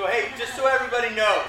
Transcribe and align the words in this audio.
So 0.00 0.06
hey, 0.06 0.30
just 0.38 0.56
so 0.56 0.66
everybody 0.66 1.14
knows, 1.14 1.44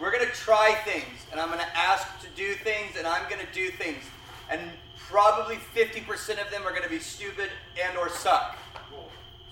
we're 0.00 0.12
gonna 0.12 0.30
try 0.30 0.76
things, 0.84 1.26
and 1.32 1.40
I'm 1.40 1.48
gonna 1.48 1.66
ask 1.74 2.06
to 2.20 2.28
do 2.36 2.54
things, 2.54 2.94
and 2.96 3.04
I'm 3.04 3.28
gonna 3.28 3.50
do 3.52 3.70
things, 3.72 4.04
and 4.48 4.60
probably 4.96 5.56
50% 5.74 6.40
of 6.40 6.52
them 6.52 6.64
are 6.64 6.72
gonna 6.72 6.88
be 6.88 7.00
stupid 7.00 7.50
and 7.84 7.98
or 7.98 8.10
suck. 8.10 8.56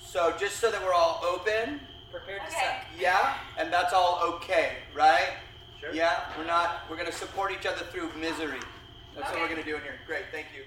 So 0.00 0.32
just 0.38 0.58
so 0.60 0.70
that 0.70 0.80
we're 0.84 0.92
all 0.94 1.20
open, 1.24 1.80
Prepared 2.12 2.42
to 2.42 2.46
Okay. 2.46 2.64
suck. 2.64 2.84
yeah, 2.96 3.38
and 3.58 3.72
that's 3.72 3.92
all 3.92 4.20
okay, 4.34 4.76
right? 4.94 5.38
Sure. 5.80 5.92
Yeah, 5.92 6.26
we're 6.38 6.46
not. 6.46 6.88
We're 6.88 6.98
gonna 6.98 7.10
support 7.10 7.50
each 7.50 7.66
other 7.66 7.84
through 7.86 8.12
misery. 8.12 8.60
That's 9.16 9.32
what 9.32 9.40
we're 9.40 9.48
gonna 9.48 9.64
do 9.64 9.74
in 9.74 9.82
here. 9.82 9.98
Great, 10.06 10.26
thank 10.30 10.46
you. 10.54 10.62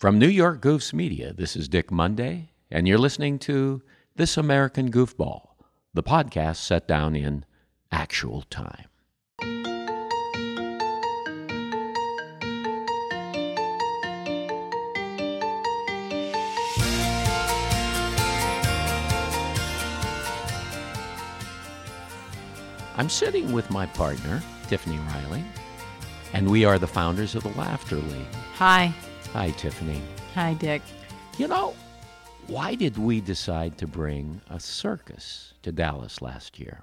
From 0.00 0.18
New 0.18 0.26
York 0.26 0.60
Goofs 0.60 0.92
Media, 0.92 1.32
this 1.32 1.54
is 1.54 1.68
Dick 1.68 1.92
Monday, 1.92 2.48
and 2.68 2.88
you're 2.88 2.98
listening 2.98 3.38
to 3.38 3.80
This 4.16 4.36
American 4.36 4.90
Goofball, 4.90 5.51
the 5.94 6.02
podcast 6.02 6.56
set 6.56 6.88
down 6.88 7.14
in 7.14 7.44
actual 7.90 8.42
time. 8.42 8.86
I'm 22.94 23.08
sitting 23.08 23.52
with 23.52 23.70
my 23.70 23.86
partner, 23.86 24.42
Tiffany 24.68 24.98
Riley, 24.98 25.44
and 26.32 26.50
we 26.50 26.64
are 26.64 26.78
the 26.78 26.86
founders 26.86 27.34
of 27.34 27.42
the 27.42 27.50
Laughter 27.50 27.96
League. 27.96 28.34
Hi. 28.54 28.94
Hi, 29.32 29.50
Tiffany. 29.50 30.00
Hi, 30.34 30.54
Dick. 30.54 30.82
You 31.36 31.48
know, 31.48 31.74
why 32.46 32.74
did 32.74 32.98
we 32.98 33.20
decide 33.20 33.78
to 33.78 33.86
bring 33.86 34.40
a 34.50 34.60
circus 34.60 35.54
to 35.62 35.72
Dallas 35.72 36.20
last 36.20 36.58
year? 36.58 36.82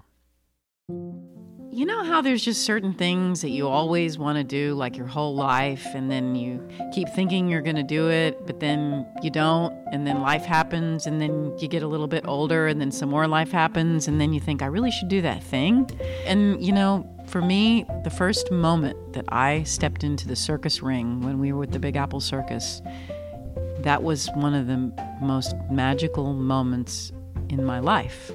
You 1.71 1.85
know 1.85 2.03
how 2.03 2.23
there's 2.23 2.43
just 2.43 2.63
certain 2.63 2.95
things 2.95 3.41
that 3.41 3.51
you 3.51 3.67
always 3.67 4.17
want 4.17 4.39
to 4.39 4.43
do, 4.43 4.73
like 4.73 4.97
your 4.97 5.05
whole 5.05 5.35
life, 5.35 5.85
and 5.93 6.09
then 6.09 6.33
you 6.33 6.67
keep 6.91 7.07
thinking 7.09 7.47
you're 7.47 7.61
going 7.61 7.75
to 7.75 7.83
do 7.83 8.09
it, 8.09 8.47
but 8.47 8.59
then 8.59 9.05
you 9.21 9.29
don't, 9.29 9.71
and 9.91 10.07
then 10.07 10.21
life 10.21 10.43
happens, 10.43 11.05
and 11.05 11.21
then 11.21 11.55
you 11.59 11.67
get 11.67 11.83
a 11.83 11.88
little 11.88 12.07
bit 12.07 12.25
older, 12.27 12.66
and 12.66 12.81
then 12.81 12.91
some 12.91 13.09
more 13.09 13.27
life 13.27 13.51
happens, 13.51 14.07
and 14.07 14.19
then 14.19 14.33
you 14.33 14.39
think, 14.39 14.63
I 14.63 14.66
really 14.66 14.89
should 14.89 15.09
do 15.09 15.21
that 15.21 15.44
thing. 15.44 15.88
And, 16.25 16.59
you 16.66 16.71
know, 16.71 17.07
for 17.27 17.41
me, 17.41 17.85
the 18.03 18.09
first 18.09 18.51
moment 18.51 19.13
that 19.13 19.25
I 19.29 19.61
stepped 19.61 20.03
into 20.03 20.27
the 20.27 20.35
circus 20.35 20.81
ring 20.81 21.21
when 21.21 21.38
we 21.38 21.53
were 21.53 21.59
with 21.59 21.71
the 21.71 21.79
Big 21.79 21.95
Apple 21.95 22.19
Circus, 22.19 22.81
that 23.83 24.03
was 24.03 24.30
one 24.35 24.53
of 24.53 24.67
the 24.67 24.91
most 25.22 25.55
magical 25.72 26.33
moments 26.33 27.11
in 27.49 27.63
my 27.63 27.80
life 27.80 28.31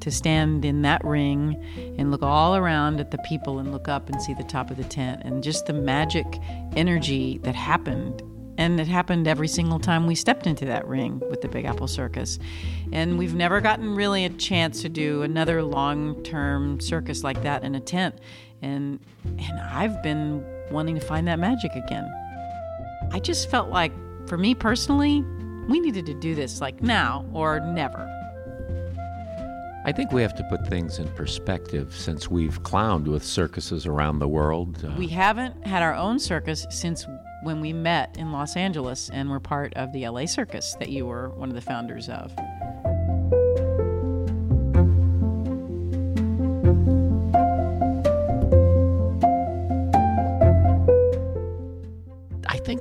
to 0.00 0.10
stand 0.10 0.64
in 0.64 0.82
that 0.82 1.04
ring 1.04 1.62
and 1.98 2.10
look 2.10 2.22
all 2.22 2.56
around 2.56 3.00
at 3.00 3.10
the 3.10 3.18
people 3.18 3.58
and 3.58 3.72
look 3.72 3.88
up 3.88 4.08
and 4.08 4.20
see 4.20 4.34
the 4.34 4.44
top 4.44 4.70
of 4.70 4.76
the 4.76 4.84
tent 4.84 5.22
and 5.24 5.42
just 5.42 5.66
the 5.66 5.72
magic 5.72 6.26
energy 6.74 7.38
that 7.38 7.54
happened. 7.54 8.22
And 8.58 8.78
it 8.78 8.88
happened 8.88 9.26
every 9.26 9.48
single 9.48 9.78
time 9.78 10.06
we 10.06 10.14
stepped 10.14 10.46
into 10.46 10.66
that 10.66 10.86
ring 10.86 11.20
with 11.30 11.40
the 11.40 11.48
Big 11.48 11.64
Apple 11.64 11.88
Circus. 11.88 12.38
And 12.92 13.18
we've 13.18 13.34
never 13.34 13.60
gotten 13.60 13.94
really 13.94 14.24
a 14.26 14.30
chance 14.30 14.82
to 14.82 14.88
do 14.88 15.22
another 15.22 15.62
long 15.62 16.22
term 16.22 16.80
circus 16.80 17.24
like 17.24 17.42
that 17.42 17.64
in 17.64 17.74
a 17.74 17.80
tent. 17.80 18.16
And, 18.60 19.00
and 19.24 19.60
I've 19.60 20.02
been 20.02 20.44
wanting 20.70 20.94
to 20.94 21.00
find 21.00 21.26
that 21.28 21.38
magic 21.38 21.72
again. 21.74 22.10
I 23.12 23.18
just 23.18 23.50
felt 23.50 23.70
like, 23.70 23.92
for 24.30 24.38
me 24.38 24.54
personally, 24.54 25.22
we 25.66 25.80
needed 25.80 26.06
to 26.06 26.14
do 26.14 26.36
this 26.36 26.60
like 26.60 26.80
now 26.80 27.26
or 27.32 27.58
never. 27.58 28.06
I 29.84 29.90
think 29.90 30.12
we 30.12 30.22
have 30.22 30.36
to 30.36 30.44
put 30.44 30.68
things 30.68 31.00
in 31.00 31.08
perspective 31.14 31.92
since 31.96 32.30
we've 32.30 32.62
clowned 32.62 33.08
with 33.08 33.24
circuses 33.24 33.86
around 33.86 34.20
the 34.20 34.28
world. 34.28 34.84
Uh, 34.84 34.94
We 34.96 35.08
haven't 35.08 35.66
had 35.66 35.82
our 35.82 35.94
own 35.94 36.20
circus 36.20 36.64
since 36.70 37.08
when 37.42 37.60
we 37.60 37.72
met 37.72 38.16
in 38.16 38.30
Los 38.30 38.54
Angeles 38.56 39.10
and 39.12 39.28
were 39.30 39.40
part 39.40 39.74
of 39.74 39.92
the 39.92 40.08
LA 40.08 40.26
Circus 40.26 40.76
that 40.78 40.90
you 40.90 41.06
were 41.06 41.30
one 41.30 41.48
of 41.48 41.56
the 41.56 41.60
founders 41.60 42.08
of. 42.08 42.32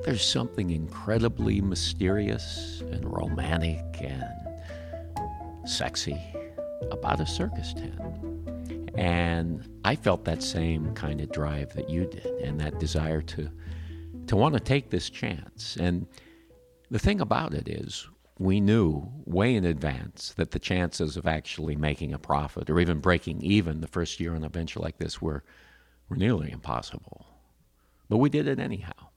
There's 0.10 0.26
something 0.26 0.72
incredibly 0.72 1.62
mysterious 1.62 2.82
and 2.90 3.06
romantic 3.06 3.86
and 4.02 5.70
sexy 5.70 6.20
about 6.90 7.20
a 7.20 7.28
circus 7.28 7.76
tent. 7.76 8.02
And 8.96 9.70
I 9.86 9.96
felt 9.96 10.26
that 10.26 10.42
same 10.42 10.96
kind 10.96 11.22
of 11.22 11.32
drive 11.32 11.76
that 11.76 11.92
you 11.92 12.08
did 12.08 12.26
and 12.26 12.60
that 12.60 12.80
desire 12.80 13.22
to 13.22 13.52
to 14.26 14.36
want 14.36 14.56
to 14.56 14.60
take 14.60 14.90
this 14.90 15.12
chance. 15.12 15.78
And 15.80 16.08
the 16.90 16.98
thing 16.98 17.22
about 17.22 17.54
it 17.54 17.68
is 17.68 18.08
we 18.40 18.60
knew 18.60 19.08
way 19.26 19.54
in 19.54 19.64
advance 19.64 20.34
that 20.38 20.50
the 20.50 20.60
chances 20.60 21.18
of 21.18 21.28
actually 21.28 21.76
making 21.76 22.14
a 22.14 22.20
profit 22.20 22.68
or 22.68 22.80
even 22.80 23.00
breaking 23.00 23.44
even 23.44 23.82
the 23.82 23.88
first 23.88 24.20
year 24.20 24.34
on 24.34 24.44
a 24.44 24.50
venture 24.50 24.80
like 24.80 24.98
this 24.98 25.22
were 25.22 25.44
were 26.10 26.18
nearly 26.18 26.52
impossible. 26.52 27.28
But 28.10 28.18
we 28.18 28.32
did 28.32 28.48
it 28.48 28.58
anyhow. 28.58 29.09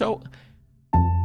So, 0.00 0.22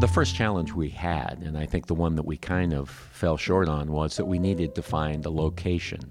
the 0.01 0.07
first 0.13 0.35
challenge 0.35 0.73
we 0.73 0.89
had, 0.89 1.41
and 1.45 1.57
I 1.57 1.65
think 1.65 1.87
the 1.87 1.95
one 1.95 2.13
that 2.15 2.25
we 2.25 2.35
kind 2.35 2.73
of 2.73 2.89
fell 2.89 3.37
short 3.37 3.69
on, 3.69 3.89
was 3.89 4.17
that 4.17 4.25
we 4.25 4.37
needed 4.37 4.75
to 4.75 4.81
find 4.81 5.25
a 5.25 5.29
location 5.29 6.01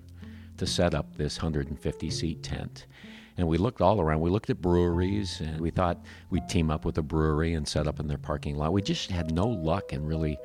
to 0.57 0.67
set 0.67 0.95
up 0.95 1.15
this 1.15 1.37
150 1.37 2.11
seat 2.11 2.43
tent. 2.43 2.87
And 3.37 3.47
we 3.47 3.59
looked 3.59 3.83
all 3.83 4.01
around. 4.01 4.23
We 4.23 4.31
looked 4.31 4.49
at 4.49 4.63
breweries, 4.63 5.43
and 5.43 5.61
we 5.61 5.69
thought 5.69 6.03
we'd 6.31 6.49
team 6.49 6.71
up 6.71 6.87
with 6.87 6.97
a 6.97 7.03
brewery 7.03 7.53
and 7.53 7.69
set 7.69 7.87
up 7.87 8.01
in 8.01 8.07
their 8.07 8.17
parking 8.17 8.57
lot. 8.57 8.73
We 8.73 8.81
just 8.81 9.11
had 9.11 9.35
no 9.35 9.47
luck 9.47 9.93
in 9.93 10.07
really 10.07 10.39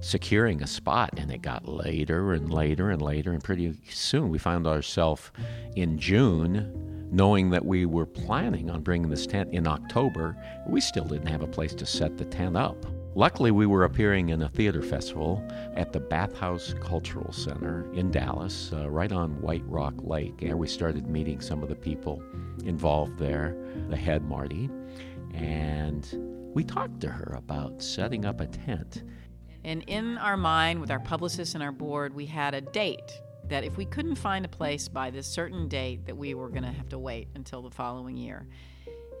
securing 0.00 0.62
a 0.62 0.66
spot, 0.66 1.10
and 1.18 1.30
it 1.30 1.42
got 1.42 1.68
later 1.68 2.32
and 2.32 2.50
later 2.50 2.88
and 2.88 3.02
later. 3.02 3.34
And 3.34 3.44
pretty 3.44 3.74
soon 3.90 4.30
we 4.30 4.38
found 4.38 4.66
ourselves 4.66 5.30
in 5.74 5.98
June, 5.98 6.95
knowing 7.10 7.50
that 7.50 7.64
we 7.64 7.86
were 7.86 8.06
planning 8.06 8.70
on 8.70 8.82
bringing 8.82 9.10
this 9.10 9.26
tent 9.26 9.52
in 9.52 9.66
October. 9.66 10.36
We 10.66 10.80
still 10.80 11.04
didn't 11.04 11.28
have 11.28 11.42
a 11.42 11.46
place 11.46 11.74
to 11.74 11.86
set 11.86 12.16
the 12.16 12.24
tent 12.24 12.56
up. 12.56 12.84
Luckily, 13.14 13.50
we 13.50 13.64
were 13.64 13.84
appearing 13.84 14.28
in 14.28 14.42
a 14.42 14.48
theater 14.50 14.82
festival 14.82 15.42
at 15.74 15.90
the 15.90 16.00
Bathhouse 16.00 16.74
Cultural 16.80 17.32
Center 17.32 17.90
in 17.94 18.10
Dallas, 18.10 18.70
uh, 18.74 18.90
right 18.90 19.10
on 19.10 19.40
White 19.40 19.64
Rock 19.66 19.94
Lake. 19.98 20.42
And 20.42 20.58
we 20.58 20.68
started 20.68 21.06
meeting 21.08 21.40
some 21.40 21.62
of 21.62 21.70
the 21.70 21.74
people 21.74 22.22
involved 22.64 23.18
there, 23.18 23.56
the 23.88 23.96
head, 23.96 24.22
Marty. 24.22 24.68
And 25.32 26.06
we 26.54 26.62
talked 26.62 27.00
to 27.00 27.08
her 27.08 27.34
about 27.36 27.82
setting 27.82 28.26
up 28.26 28.42
a 28.42 28.46
tent. 28.46 29.02
And 29.64 29.82
in 29.86 30.18
our 30.18 30.36
mind, 30.36 30.80
with 30.80 30.90
our 30.90 31.00
publicist 31.00 31.54
and 31.54 31.62
our 31.64 31.72
board, 31.72 32.14
we 32.14 32.26
had 32.26 32.54
a 32.54 32.60
date 32.60 33.20
that 33.48 33.64
if 33.64 33.76
we 33.76 33.84
couldn't 33.84 34.16
find 34.16 34.44
a 34.44 34.48
place 34.48 34.88
by 34.88 35.10
this 35.10 35.26
certain 35.26 35.68
date, 35.68 36.06
that 36.06 36.16
we 36.16 36.34
were 36.34 36.48
going 36.48 36.62
to 36.64 36.72
have 36.72 36.88
to 36.90 36.98
wait 36.98 37.28
until 37.34 37.62
the 37.62 37.70
following 37.70 38.16
year. 38.16 38.46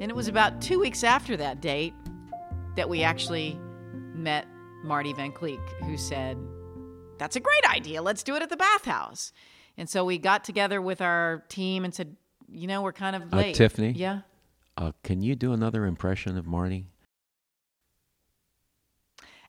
And 0.00 0.10
it 0.10 0.14
was 0.14 0.28
about 0.28 0.60
two 0.60 0.78
weeks 0.78 1.04
after 1.04 1.36
that 1.38 1.60
date 1.60 1.94
that 2.76 2.88
we 2.88 3.02
actually 3.02 3.58
met 4.14 4.46
Marty 4.84 5.12
Van 5.12 5.32
Cleek, 5.32 5.60
who 5.84 5.96
said, 5.96 6.36
That's 7.18 7.36
a 7.36 7.40
great 7.40 7.64
idea. 7.70 8.02
Let's 8.02 8.22
do 8.22 8.34
it 8.36 8.42
at 8.42 8.50
the 8.50 8.56
bathhouse. 8.56 9.32
And 9.78 9.88
so 9.88 10.04
we 10.04 10.18
got 10.18 10.44
together 10.44 10.80
with 10.82 11.00
our 11.00 11.44
team 11.48 11.84
and 11.84 11.94
said, 11.94 12.16
You 12.48 12.66
know, 12.66 12.82
we're 12.82 12.92
kind 12.92 13.16
of 13.16 13.32
Uh. 13.32 13.52
Tiffany? 13.52 13.92
Yeah. 13.92 14.20
Uh, 14.76 14.92
can 15.02 15.22
you 15.22 15.34
do 15.34 15.52
another 15.54 15.86
impression 15.86 16.36
of 16.36 16.46
Marty? 16.46 16.90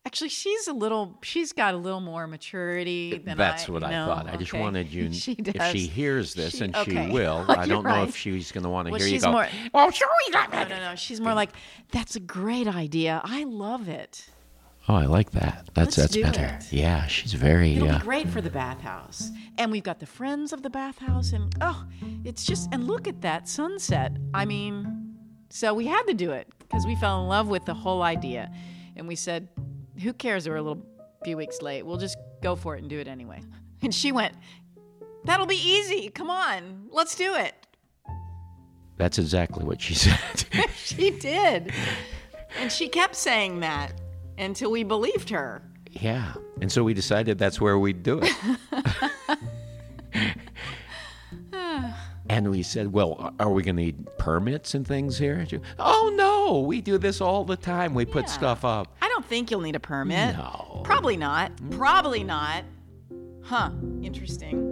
Actually, 0.08 0.30
she's 0.30 0.68
a 0.70 0.74
little. 0.74 1.18
She's 1.22 1.52
got 1.52 1.74
a 1.74 1.78
little 1.78 2.00
more 2.00 2.28
maturity 2.28 3.18
than. 3.18 3.38
That's 3.38 3.68
I. 3.68 3.72
what 3.74 3.84
I 3.84 3.92
know, 3.92 4.06
thought. 4.06 4.30
I 4.30 4.38
just 4.38 4.54
wanted 4.54 4.88
you, 4.88 5.12
She 5.26 5.36
does. 5.36 5.54
if 5.56 5.72
she 5.74 5.86
hears 5.86 6.34
this, 6.34 6.56
She- 6.58 6.64
and 6.64 6.74
okay. 6.78 7.08
she 7.08 7.12
will, 7.18 7.44
You're 7.46 7.60
I 7.60 7.66
don't 7.68 7.84
know 7.84 8.04
if 8.04 8.16
she's 8.16 8.54
going 8.54 8.64
to 8.64 8.70
want 8.70 8.86
to 8.88 8.92
Well, 8.94 9.02
hear 9.02 9.10
you 9.10 9.20
go, 9.20 9.34
more- 9.34 9.50
oh, 9.74 9.92
sure, 9.92 10.08
we 10.26 10.32
got 10.32 10.50
No, 10.54 10.60
that. 10.60 10.70
no, 10.70 10.80
no. 10.92 10.96
She's 10.96 11.20
more 11.20 11.34
like, 11.34 11.50
"That's 11.92 12.16
a 12.16 12.22
great 12.22 12.68
idea. 12.70 13.20
I 13.26 13.44
love 13.44 13.90
it. 13.90 14.26
Oh, 14.88 14.96
I 14.96 15.08
like 15.08 15.32
that. 15.32 15.70
That's 15.74 15.98
Let's 15.98 16.14
that's 16.16 16.18
better. 16.38 16.58
it. 16.62 16.72
Yeah, 16.72 17.06
she's 17.08 17.34
very. 17.34 17.76
It'll 17.76 17.90
Uh, 17.92 18.00
be 18.00 18.06
great 18.06 18.30
for 18.30 18.40
the 18.40 18.50
bathhouse." 18.50 19.30
And 19.58 19.74
we've 19.74 19.84
got 19.84 20.00
the 20.00 20.06
friends 20.06 20.54
of 20.54 20.64
the 20.64 20.70
bathhouse, 20.70 21.34
and 21.34 21.54
oh, 21.60 21.84
it's 22.24 22.46
just 22.46 22.70
and 22.72 22.88
look 22.88 23.10
at 23.10 23.20
that 23.24 23.50
sunset. 23.50 24.14
I 24.34 24.46
mean, 24.46 25.18
so 25.50 25.74
we 25.74 25.86
had 25.86 26.04
to 26.04 26.14
do 26.14 26.32
it 26.32 26.48
because 26.60 26.86
we 26.86 26.96
fell 26.96 27.22
in 27.24 27.28
love 27.28 27.50
with 27.50 27.66
the 27.66 27.74
whole 27.74 28.04
idea, 28.04 28.50
and 28.96 29.06
we 29.06 29.16
said, 29.18 29.50
"Who 30.02 30.14
cares? 30.14 30.44
that 30.46 30.50
We're 30.52 30.58
a 30.58 30.62
little 30.62 30.86
few 31.24 31.38
weeks 31.38 31.62
late. 31.62 31.86
We'll 31.86 31.98
just 31.98 32.18
go 32.42 32.56
for 32.56 32.76
it 32.76 32.82
and 32.82 32.90
do 32.90 33.00
it 33.00 33.08
anyway." 33.08 33.42
And 33.84 33.94
she 33.94 34.12
went, 34.12 34.34
"That'll 35.26 35.46
be 35.46 35.56
easy. 35.56 36.10
Come 36.10 36.30
on, 36.32 36.88
let's 36.92 37.16
do 37.16 37.36
it." 37.36 37.54
That's 38.98 39.20
exactly 39.20 39.64
what 39.64 39.80
she 39.82 39.94
said. 40.06 40.18
she 40.76 41.12
did. 41.12 41.72
And 42.60 42.72
she 42.72 42.88
kept 42.88 43.16
saying 43.16 43.60
that 43.60 43.94
until 44.40 44.72
we 44.72 44.84
believed 44.84 45.30
her. 45.30 45.62
yeah. 45.92 46.34
And 46.60 46.72
so 46.72 46.84
we 46.84 46.96
decided 46.96 47.38
that's 47.38 47.62
where 47.62 47.78
we'd 47.78 48.02
do 48.02 48.20
it. 48.24 48.34
and 52.30 52.50
we 52.50 52.64
said, 52.64 52.92
well, 52.92 53.34
are 53.40 53.50
we 53.52 53.62
going 53.64 53.76
to 53.76 53.82
need 53.84 54.08
permits 54.18 54.74
and 54.74 54.88
things 54.88 55.18
here? 55.20 55.46
She- 55.48 55.60
oh, 55.78 56.12
no. 56.16 56.62
We 56.62 56.82
do 56.82 56.98
this 56.98 57.22
all 57.22 57.44
the 57.46 57.56
time. 57.58 57.94
We 57.94 58.06
put 58.06 58.26
Yeah. 58.26 58.32
stuff 58.32 58.66
up. 58.66 58.97
I 59.18 59.20
don't 59.20 59.30
think 59.30 59.50
you'll 59.50 59.62
need 59.62 59.76
a 59.76 59.80
permit. 59.80 60.38
No. 60.38 60.82
Probably 60.84 61.18
not. 61.18 61.52
Probably 61.72 62.24
not. 62.24 62.64
Huh. 63.42 63.72
Interesting. 64.04 64.64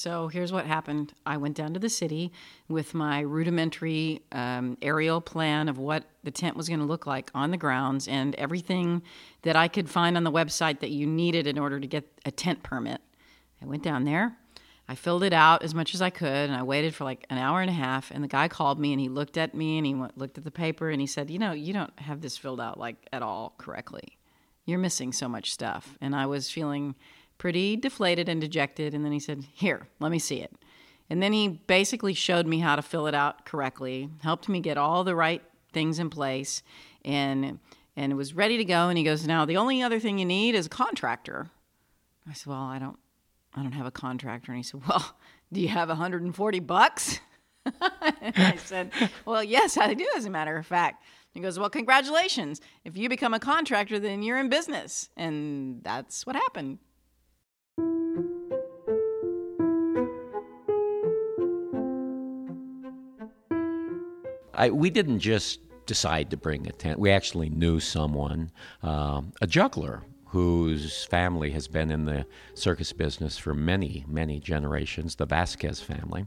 So 0.00 0.28
here's 0.28 0.50
what 0.50 0.64
happened. 0.64 1.12
I 1.26 1.36
went 1.36 1.58
down 1.58 1.74
to 1.74 1.78
the 1.78 1.90
city 1.90 2.32
with 2.70 2.94
my 2.94 3.20
rudimentary 3.20 4.22
um, 4.32 4.78
aerial 4.80 5.20
plan 5.20 5.68
of 5.68 5.76
what 5.76 6.04
the 6.24 6.30
tent 6.30 6.56
was 6.56 6.70
going 6.70 6.80
to 6.80 6.86
look 6.86 7.06
like 7.06 7.30
on 7.34 7.50
the 7.50 7.58
grounds 7.58 8.08
and 8.08 8.34
everything 8.36 9.02
that 9.42 9.56
I 9.56 9.68
could 9.68 9.90
find 9.90 10.16
on 10.16 10.24
the 10.24 10.32
website 10.32 10.80
that 10.80 10.88
you 10.88 11.06
needed 11.06 11.46
in 11.46 11.58
order 11.58 11.78
to 11.78 11.86
get 11.86 12.10
a 12.24 12.30
tent 12.30 12.62
permit. 12.62 13.02
I 13.60 13.66
went 13.66 13.82
down 13.82 14.04
there. 14.04 14.38
I 14.88 14.94
filled 14.94 15.22
it 15.22 15.34
out 15.34 15.62
as 15.62 15.74
much 15.74 15.92
as 15.92 16.00
I 16.00 16.08
could, 16.08 16.48
and 16.48 16.54
I 16.54 16.62
waited 16.62 16.94
for 16.94 17.04
like 17.04 17.26
an 17.28 17.36
hour 17.36 17.60
and 17.60 17.68
a 17.68 17.74
half. 17.74 18.10
And 18.10 18.24
the 18.24 18.28
guy 18.28 18.48
called 18.48 18.80
me, 18.80 18.94
and 18.94 19.00
he 19.02 19.10
looked 19.10 19.36
at 19.36 19.54
me, 19.54 19.76
and 19.76 19.86
he 19.86 19.92
went, 19.92 20.16
looked 20.16 20.38
at 20.38 20.44
the 20.44 20.50
paper, 20.50 20.88
and 20.88 21.02
he 21.02 21.06
said, 21.06 21.28
"You 21.28 21.38
know, 21.38 21.52
you 21.52 21.74
don't 21.74 21.92
have 21.98 22.22
this 22.22 22.38
filled 22.38 22.58
out 22.58 22.78
like 22.78 22.96
at 23.12 23.20
all 23.20 23.52
correctly. 23.58 24.16
You're 24.64 24.78
missing 24.78 25.12
so 25.12 25.28
much 25.28 25.52
stuff." 25.52 25.98
And 26.00 26.16
I 26.16 26.24
was 26.24 26.50
feeling 26.50 26.94
pretty 27.40 27.74
deflated 27.74 28.28
and 28.28 28.38
dejected. 28.38 28.92
And 28.92 29.02
then 29.02 29.12
he 29.12 29.18
said, 29.18 29.46
"Here, 29.54 29.88
let 29.98 30.12
me 30.12 30.18
see 30.18 30.42
it." 30.42 30.52
And 31.08 31.22
then 31.22 31.32
he 31.32 31.48
basically 31.48 32.12
showed 32.12 32.46
me 32.46 32.58
how 32.58 32.76
to 32.76 32.82
fill 32.82 33.06
it 33.06 33.14
out 33.14 33.46
correctly, 33.46 34.10
helped 34.22 34.46
me 34.48 34.60
get 34.60 34.76
all 34.76 35.02
the 35.04 35.16
right 35.16 35.42
things 35.72 35.98
in 35.98 36.10
place, 36.10 36.62
and 37.02 37.58
and 37.96 38.12
it 38.12 38.14
was 38.14 38.34
ready 38.34 38.58
to 38.58 38.64
go. 38.64 38.90
And 38.90 38.98
he 38.98 39.04
goes, 39.04 39.26
"Now 39.26 39.46
the 39.46 39.56
only 39.56 39.82
other 39.82 39.98
thing 39.98 40.18
you 40.18 40.26
need 40.26 40.54
is 40.54 40.66
a 40.66 40.68
contractor." 40.68 41.50
I 42.28 42.34
said, 42.34 42.50
"Well, 42.50 42.62
I 42.62 42.78
don't, 42.78 42.98
I 43.54 43.62
don't 43.62 43.72
have 43.72 43.86
a 43.86 43.90
contractor." 43.90 44.52
And 44.52 44.58
he 44.58 44.62
said, 44.62 44.82
"Well, 44.86 45.16
do 45.50 45.62
you 45.62 45.68
have 45.68 45.88
140 45.88 46.60
bucks?" 46.60 47.20
I 47.80 48.58
said, 48.62 48.92
"Well, 49.24 49.42
yes, 49.42 49.78
I 49.78 49.94
do. 49.94 50.06
As 50.14 50.26
a 50.26 50.30
matter 50.30 50.58
of 50.58 50.66
fact." 50.66 51.04
He 51.32 51.40
goes, 51.40 51.58
"Well, 51.58 51.70
congratulations! 51.70 52.60
If 52.84 52.98
you 52.98 53.08
become 53.08 53.32
a 53.32 53.40
contractor, 53.40 53.98
then 53.98 54.22
you're 54.22 54.38
in 54.38 54.50
business." 54.50 55.08
And 55.16 55.82
that's 55.82 56.26
what 56.26 56.36
happened. 56.36 56.80
I, 64.60 64.68
we 64.68 64.90
didn't 64.90 65.20
just 65.20 65.60
decide 65.86 66.30
to 66.30 66.36
bring 66.36 66.66
a 66.66 66.72
tent. 66.72 66.98
We 66.98 67.10
actually 67.10 67.48
knew 67.48 67.80
someone, 67.80 68.52
um, 68.82 69.32
a 69.40 69.46
juggler 69.46 70.02
whose 70.26 71.04
family 71.06 71.50
has 71.52 71.66
been 71.66 71.90
in 71.90 72.04
the 72.04 72.26
circus 72.52 72.92
business 72.92 73.38
for 73.38 73.54
many, 73.54 74.04
many 74.06 74.38
generations, 74.38 75.16
the 75.16 75.24
Vasquez 75.24 75.80
family. 75.80 76.26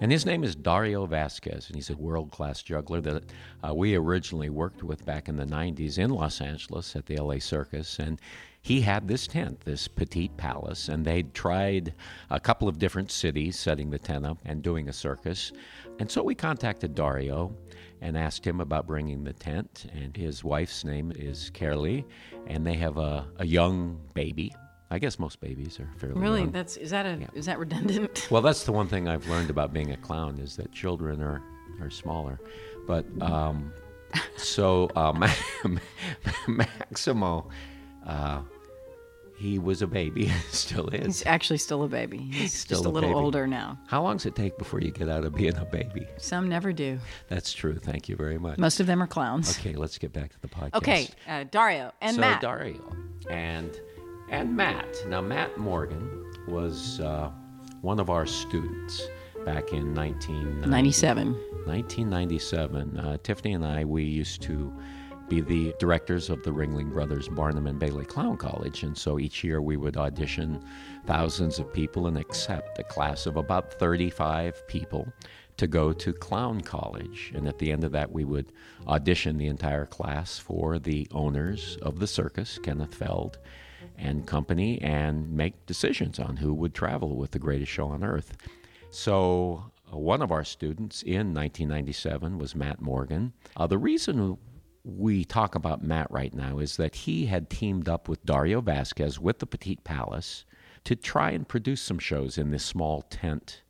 And 0.00 0.10
his 0.10 0.26
name 0.26 0.42
is 0.42 0.56
Dario 0.56 1.06
Vasquez, 1.06 1.68
and 1.68 1.76
he's 1.76 1.90
a 1.90 1.96
world 1.96 2.32
class 2.32 2.62
juggler 2.62 3.00
that 3.02 3.22
uh, 3.66 3.72
we 3.72 3.94
originally 3.94 4.50
worked 4.50 4.82
with 4.82 5.06
back 5.06 5.28
in 5.28 5.36
the 5.36 5.44
90s 5.44 5.98
in 5.98 6.10
Los 6.10 6.40
Angeles 6.40 6.96
at 6.96 7.06
the 7.06 7.16
LA 7.16 7.38
Circus. 7.38 8.00
And 8.00 8.20
he 8.60 8.80
had 8.80 9.06
this 9.06 9.26
tent, 9.28 9.60
this 9.60 9.86
petite 9.86 10.36
palace, 10.36 10.88
and 10.88 11.04
they'd 11.04 11.32
tried 11.32 11.94
a 12.30 12.40
couple 12.40 12.66
of 12.66 12.78
different 12.78 13.12
cities 13.12 13.56
setting 13.56 13.90
the 13.90 13.98
tent 13.98 14.26
up 14.26 14.38
and 14.44 14.62
doing 14.62 14.88
a 14.88 14.92
circus. 14.92 15.52
And 16.00 16.10
so 16.10 16.22
we 16.22 16.34
contacted 16.34 16.94
Dario 16.94 17.54
and 18.00 18.18
asked 18.18 18.44
him 18.44 18.60
about 18.60 18.86
bringing 18.86 19.22
the 19.22 19.32
tent. 19.32 19.86
And 19.94 20.16
his 20.16 20.42
wife's 20.42 20.84
name 20.84 21.12
is 21.14 21.50
Carolee, 21.54 22.04
and 22.46 22.66
they 22.66 22.74
have 22.74 22.98
a, 22.98 23.28
a 23.36 23.46
young 23.46 24.00
baby. 24.12 24.52
I 24.94 24.98
guess 24.98 25.18
most 25.18 25.40
babies 25.40 25.78
are 25.80 25.88
fairly 25.98 26.20
Really, 26.20 26.40
young. 26.40 26.52
that's 26.52 26.76
is 26.76 26.90
that 26.90 27.04
a 27.04 27.28
is 27.34 27.46
that 27.46 27.58
redundant? 27.58 28.28
Well, 28.30 28.42
that's 28.42 28.64
the 28.64 28.72
one 28.72 28.86
thing 28.86 29.08
I've 29.08 29.26
learned 29.28 29.50
about 29.50 29.72
being 29.72 29.90
a 29.92 29.96
clown 29.96 30.38
is 30.38 30.56
that 30.56 30.72
children 30.72 31.20
are, 31.22 31.42
are 31.80 31.90
smaller. 31.90 32.38
But 32.86 33.04
um, 33.20 33.72
so 34.36 34.90
Ma- 34.96 35.28
Maximo, 36.46 37.48
uh, 38.06 38.42
he 39.36 39.58
was 39.58 39.82
a 39.82 39.86
baby, 39.86 40.28
still 40.50 40.88
is. 40.88 41.04
He's 41.06 41.26
actually 41.26 41.58
still 41.58 41.82
a 41.82 41.88
baby. 41.88 42.18
He's 42.18 42.54
Still 42.54 42.76
just 42.78 42.86
a 42.86 42.88
a 42.88 42.92
little 42.92 43.10
baby. 43.10 43.18
older 43.18 43.46
now. 43.46 43.78
How 43.88 44.02
long 44.02 44.16
does 44.18 44.26
it 44.26 44.36
take 44.36 44.56
before 44.58 44.80
you 44.80 44.90
get 44.92 45.08
out 45.08 45.24
of 45.24 45.34
being 45.34 45.56
a 45.56 45.64
baby? 45.64 46.06
Some 46.18 46.48
never 46.48 46.72
do. 46.72 46.98
That's 47.28 47.52
true. 47.52 47.74
Thank 47.76 48.08
you 48.08 48.16
very 48.16 48.38
much. 48.38 48.58
Most 48.58 48.78
of 48.80 48.86
them 48.86 49.02
are 49.02 49.06
clowns. 49.08 49.58
Okay, 49.58 49.74
let's 49.74 49.98
get 49.98 50.12
back 50.12 50.30
to 50.32 50.40
the 50.40 50.48
podcast. 50.48 50.74
Okay, 50.76 51.08
uh, 51.28 51.44
Dario 51.50 51.92
and 52.00 52.14
so 52.14 52.20
Matt. 52.20 52.40
Dario 52.40 52.80
and 53.28 53.76
and 54.28 54.56
Matt. 54.56 54.96
Now 55.08 55.20
Matt 55.20 55.56
Morgan 55.58 56.24
was 56.46 57.00
uh, 57.00 57.30
one 57.82 58.00
of 58.00 58.10
our 58.10 58.26
students 58.26 59.08
back 59.44 59.72
in 59.72 59.94
1990. 59.94 60.68
97. 60.68 61.32
1997. 61.66 62.98
Uh, 62.98 63.16
Tiffany 63.22 63.54
and 63.54 63.64
I, 63.64 63.84
we 63.84 64.04
used 64.04 64.42
to 64.42 64.72
be 65.28 65.40
the 65.40 65.74
directors 65.78 66.28
of 66.28 66.42
the 66.42 66.50
Ringling 66.50 66.92
Brothers 66.92 67.28
Barnum 67.28 67.66
and 67.66 67.78
Bailey 67.78 68.04
Clown 68.04 68.36
College, 68.36 68.82
and 68.82 68.96
so 68.96 69.18
each 69.18 69.42
year 69.42 69.62
we 69.62 69.76
would 69.76 69.96
audition 69.96 70.62
thousands 71.06 71.58
of 71.58 71.72
people 71.72 72.06
and 72.06 72.18
accept 72.18 72.78
a 72.78 72.84
class 72.84 73.24
of 73.26 73.36
about 73.36 73.72
35 73.72 74.66
people 74.68 75.10
to 75.56 75.66
go 75.66 75.92
to 75.92 76.12
clown 76.12 76.60
college. 76.60 77.32
And 77.34 77.46
at 77.48 77.58
the 77.58 77.70
end 77.70 77.84
of 77.84 77.92
that, 77.92 78.10
we 78.10 78.24
would 78.24 78.52
audition 78.88 79.38
the 79.38 79.46
entire 79.46 79.86
class 79.86 80.38
for 80.38 80.78
the 80.78 81.06
owners 81.12 81.78
of 81.80 82.00
the 82.00 82.06
circus, 82.06 82.58
Kenneth 82.62 82.94
Feld 82.94 83.38
and 83.98 84.26
company, 84.26 84.80
and 84.80 85.30
make 85.32 85.66
decisions 85.66 86.18
on 86.18 86.36
who 86.36 86.52
would 86.54 86.74
travel 86.74 87.16
with 87.16 87.30
the 87.30 87.38
greatest 87.38 87.70
show 87.70 87.88
on 87.88 88.04
earth. 88.04 88.36
So, 88.90 89.70
uh, 89.92 89.98
one 89.98 90.22
of 90.22 90.30
our 90.30 90.44
students 90.44 91.02
in 91.02 91.34
1997 91.34 92.38
was 92.38 92.54
Matt 92.54 92.80
Morgan. 92.80 93.32
Uh, 93.56 93.66
the 93.66 93.78
reason 93.78 94.38
we 94.84 95.24
talk 95.24 95.54
about 95.54 95.82
Matt 95.82 96.10
right 96.10 96.34
now 96.34 96.58
is 96.58 96.76
that 96.76 96.94
he 96.94 97.26
had 97.26 97.48
teamed 97.48 97.88
up 97.88 98.08
with 98.08 98.24
Dario 98.24 98.60
Vasquez 98.60 99.18
with 99.18 99.38
the 99.38 99.46
Petite 99.46 99.82
Palace 99.82 100.44
to 100.84 100.94
try 100.94 101.30
and 101.30 101.48
produce 101.48 101.80
some 101.80 101.98
shows 101.98 102.36
in 102.36 102.50
this 102.50 102.64
small 102.64 103.02
tent 103.02 103.62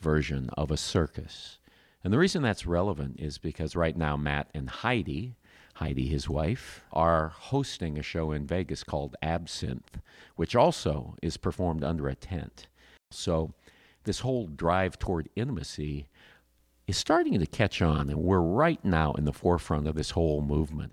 version 0.00 0.48
of 0.56 0.70
a 0.70 0.76
circus. 0.76 1.58
And 2.02 2.12
the 2.12 2.18
reason 2.18 2.42
that's 2.42 2.66
relevant 2.66 3.20
is 3.20 3.38
because 3.38 3.76
right 3.76 3.96
now 3.96 4.16
Matt 4.16 4.48
and 4.54 4.68
Heidi, 4.68 5.36
Heidi, 5.74 6.06
his 6.06 6.28
wife, 6.28 6.82
are 6.92 7.28
hosting 7.28 7.98
a 7.98 8.02
show 8.02 8.32
in 8.32 8.46
Vegas 8.46 8.84
called 8.84 9.16
Absinthe, 9.22 10.00
which 10.36 10.54
also 10.54 11.16
is 11.22 11.36
performed 11.36 11.82
under 11.82 12.08
a 12.08 12.14
tent. 12.14 12.66
So, 13.10 13.52
this 14.04 14.20
whole 14.20 14.46
drive 14.46 14.98
toward 14.98 15.28
intimacy 15.36 16.08
is 16.86 16.96
starting 16.96 17.38
to 17.38 17.46
catch 17.46 17.80
on, 17.80 18.10
and 18.10 18.18
we're 18.18 18.40
right 18.40 18.84
now 18.84 19.12
in 19.12 19.24
the 19.24 19.32
forefront 19.32 19.86
of 19.86 19.94
this 19.94 20.10
whole 20.10 20.42
movement. 20.42 20.92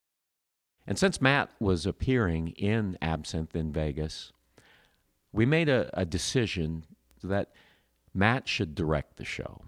And 0.85 0.97
since 0.97 1.21
Matt 1.21 1.49
was 1.59 1.85
appearing 1.85 2.49
in 2.49 2.97
Absinthe 3.01 3.55
in 3.55 3.71
Vegas, 3.71 4.31
we 5.31 5.45
made 5.45 5.69
a, 5.69 5.89
a 5.93 6.05
decision 6.05 6.85
that 7.23 7.51
Matt 8.13 8.47
should 8.47 8.75
direct 8.75 9.17
the 9.17 9.25
show. 9.25 9.61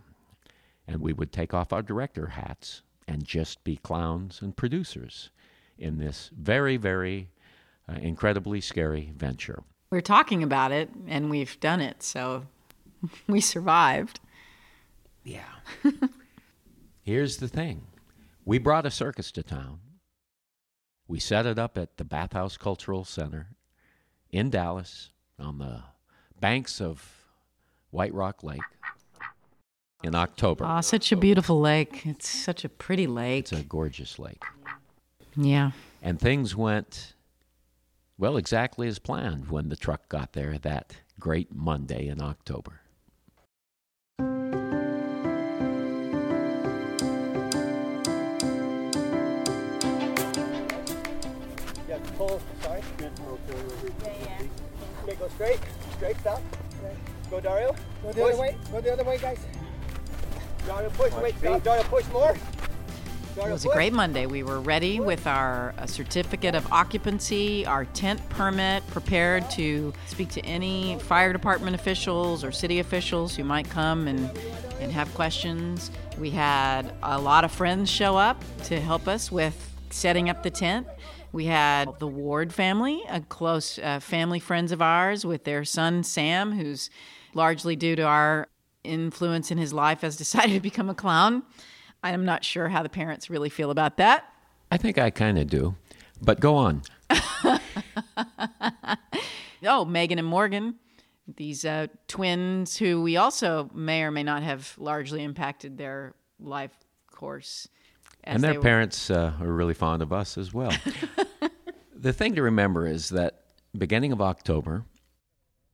And 0.88 1.02
we 1.02 1.14
would 1.14 1.32
take 1.32 1.54
off 1.54 1.72
our 1.74 1.82
director 1.82 2.28
hats 2.28 2.82
and 3.08 3.24
just 3.24 3.64
be 3.64 3.78
clowns 3.78 4.42
and 4.42 4.56
producers 4.56 5.30
in 5.78 5.98
this 5.98 6.30
very, 6.38 6.78
very 6.78 7.30
uh, 7.90 7.94
incredibly 7.96 8.62
scary 8.62 9.12
venture. 9.16 9.64
We're 9.90 10.02
talking 10.02 10.44
about 10.44 10.72
it 10.72 10.90
and 11.08 11.30
we've 11.30 11.60
done 11.60 11.82
it, 11.82 12.04
so 12.04 12.46
we 13.28 13.42
survived. 13.42 14.20
Yeah. 15.24 15.44
Here's 17.02 17.38
the 17.38 17.48
thing 17.48 17.88
we 18.46 18.58
brought 18.58 18.86
a 18.86 18.92
circus 18.92 19.32
to 19.34 19.44
town. 19.44 19.80
We 21.08 21.20
set 21.20 21.46
it 21.46 21.60
up 21.60 21.78
at 21.78 21.98
the 21.98 22.06
Bathhouse 22.06 22.58
Cultural 22.58 23.04
Center 23.04 23.50
in 24.32 24.50
Dallas 24.50 25.10
on 25.38 25.58
the 25.58 25.84
banks 26.40 26.80
of 26.80 27.26
White 27.90 28.14
Rock 28.14 28.44
Lake 28.44 28.62
in 30.04 30.16
October. 30.16 30.66
Oh, 30.68 30.82
such 30.82 31.12
a 31.12 31.16
beautiful 31.16 31.60
lake. 31.60 32.06
It's 32.06 32.28
such 32.28 32.64
a 32.64 32.70
pretty 32.70 33.08
lake. 33.08 33.52
It's 33.52 33.52
a 33.52 33.64
gorgeous 33.64 34.20
lake. 34.20 34.44
yeah. 35.36 35.72
And 36.02 36.20
things 36.20 36.56
went, 36.56 37.14
well, 38.18 38.38
exactly 38.38 38.88
as 38.88 39.00
planned 39.00 39.50
when 39.50 39.70
the 39.70 39.76
truck 39.76 40.10
got 40.10 40.34
there 40.34 40.58
that 40.60 40.96
great 41.20 41.54
Monday 41.54 42.08
in 42.08 42.22
October. 42.22 42.82
pull. 52.22 52.42
Sorry. 52.62 52.82
Yeah, 53.00 53.10
yeah. 54.06 54.48
Okay, 55.04 55.16
go 55.16 55.28
straight. 55.30 55.60
Straight, 55.98 56.20
stop. 56.20 56.42
Go, 57.30 57.40
Dario. 57.40 57.76
Go 58.04 58.12
the 58.12 58.26
other 58.26 58.42
way. 58.42 58.58
Go 58.72 58.82
the 58.82 58.94
other 58.94 59.04
way, 59.04 59.18
guys. 59.18 59.40
Dario, 60.66 60.90
push. 60.92 61.14
Wait, 61.14 61.38
stop. 61.38 61.64
Dario, 61.64 61.84
push 61.84 62.08
more. 62.12 62.36
It 63.38 63.50
was 63.50 63.64
a 63.64 63.70
great 63.70 63.94
Monday. 63.94 64.26
We 64.26 64.44
were 64.44 64.60
ready 64.60 65.00
with 65.00 65.26
our 65.26 65.74
uh, 65.78 65.86
certificate 65.86 66.54
of 66.54 66.70
occupancy, 66.72 67.66
our 67.66 67.86
tent 67.86 68.20
permit, 68.30 68.86
prepared 68.88 69.50
to 69.52 69.94
speak 70.08 70.30
to 70.32 70.42
any 70.46 71.00
fire 71.00 71.32
department 71.32 71.76
officials 71.76 72.44
or 72.44 72.52
city 72.52 72.80
officials 72.80 73.34
who 73.36 73.46
might 73.46 73.70
come 73.70 74.10
and, 74.10 74.30
and 74.82 74.92
have 74.92 75.14
questions. 75.14 75.92
We 76.20 76.30
had 76.30 76.94
a 77.02 77.20
lot 77.20 77.46
of 77.46 77.52
friends 77.54 77.90
show 77.90 78.18
up 78.18 78.44
to 78.66 78.82
help 78.82 79.08
us 79.08 79.32
with 79.32 79.76
setting 79.92 80.30
up 80.30 80.44
the 80.44 80.52
tent. 80.52 80.88
We 81.32 81.46
had 81.46 82.00
the 82.00 82.08
Ward 82.08 82.54
family, 82.54 83.02
a 83.08 83.22
close 83.22 83.80
uh, 83.80 84.02
family 84.02 84.40
friends 84.40 84.74
of 84.74 84.82
ours, 84.82 85.26
with 85.26 85.46
their 85.46 85.64
son 85.64 86.04
Sam, 86.04 86.52
who's 86.52 86.90
largely 87.34 87.78
due 87.78 87.96
to 87.96 88.04
our 88.04 88.50
influence 88.84 89.52
in 89.52 89.58
his 89.58 89.74
life, 89.74 90.02
has 90.02 90.16
decided 90.24 90.54
to 90.54 90.60
become 90.60 90.90
a 90.90 90.96
clown. 90.96 91.44
I'm 92.04 92.26
not 92.26 92.44
sure 92.44 92.70
how 92.70 92.84
the 92.84 92.90
parents 92.90 93.30
really 93.30 93.50
feel 93.50 93.72
about 93.72 93.98
that. 93.98 94.26
I 94.72 94.78
think 94.78 94.98
I 94.98 95.10
kind 95.10 95.38
of 95.38 95.48
do. 95.48 95.76
But 96.22 96.40
go 96.40 96.56
on. 96.56 96.84
oh, 99.66 99.86
Megan 99.86 100.20
and 100.20 100.28
Morgan, 100.28 100.76
these 101.36 101.66
uh, 101.66 101.88
twins 102.08 102.78
who 102.78 103.02
we 103.02 103.18
also 103.18 103.70
may 103.74 104.04
or 104.04 104.12
may 104.12 104.24
not 104.24 104.44
have 104.44 104.76
largely 104.78 105.24
impacted 105.24 105.78
their 105.78 106.14
life 106.40 106.72
course. 107.12 107.68
And 108.24 108.44
their 108.44 108.62
parents 108.62 109.10
uh, 109.10 109.34
are 109.40 109.52
really 109.52 109.74
fond 109.74 110.02
of 110.02 110.14
us 110.14 110.38
as 110.38 110.54
well. 110.54 110.72
the 111.96 112.14
thing 112.14 112.36
to 112.36 112.44
remember 112.44 112.86
is 112.88 113.10
that 113.10 113.46
beginning 113.76 114.12
of 114.12 114.22
October, 114.22 114.86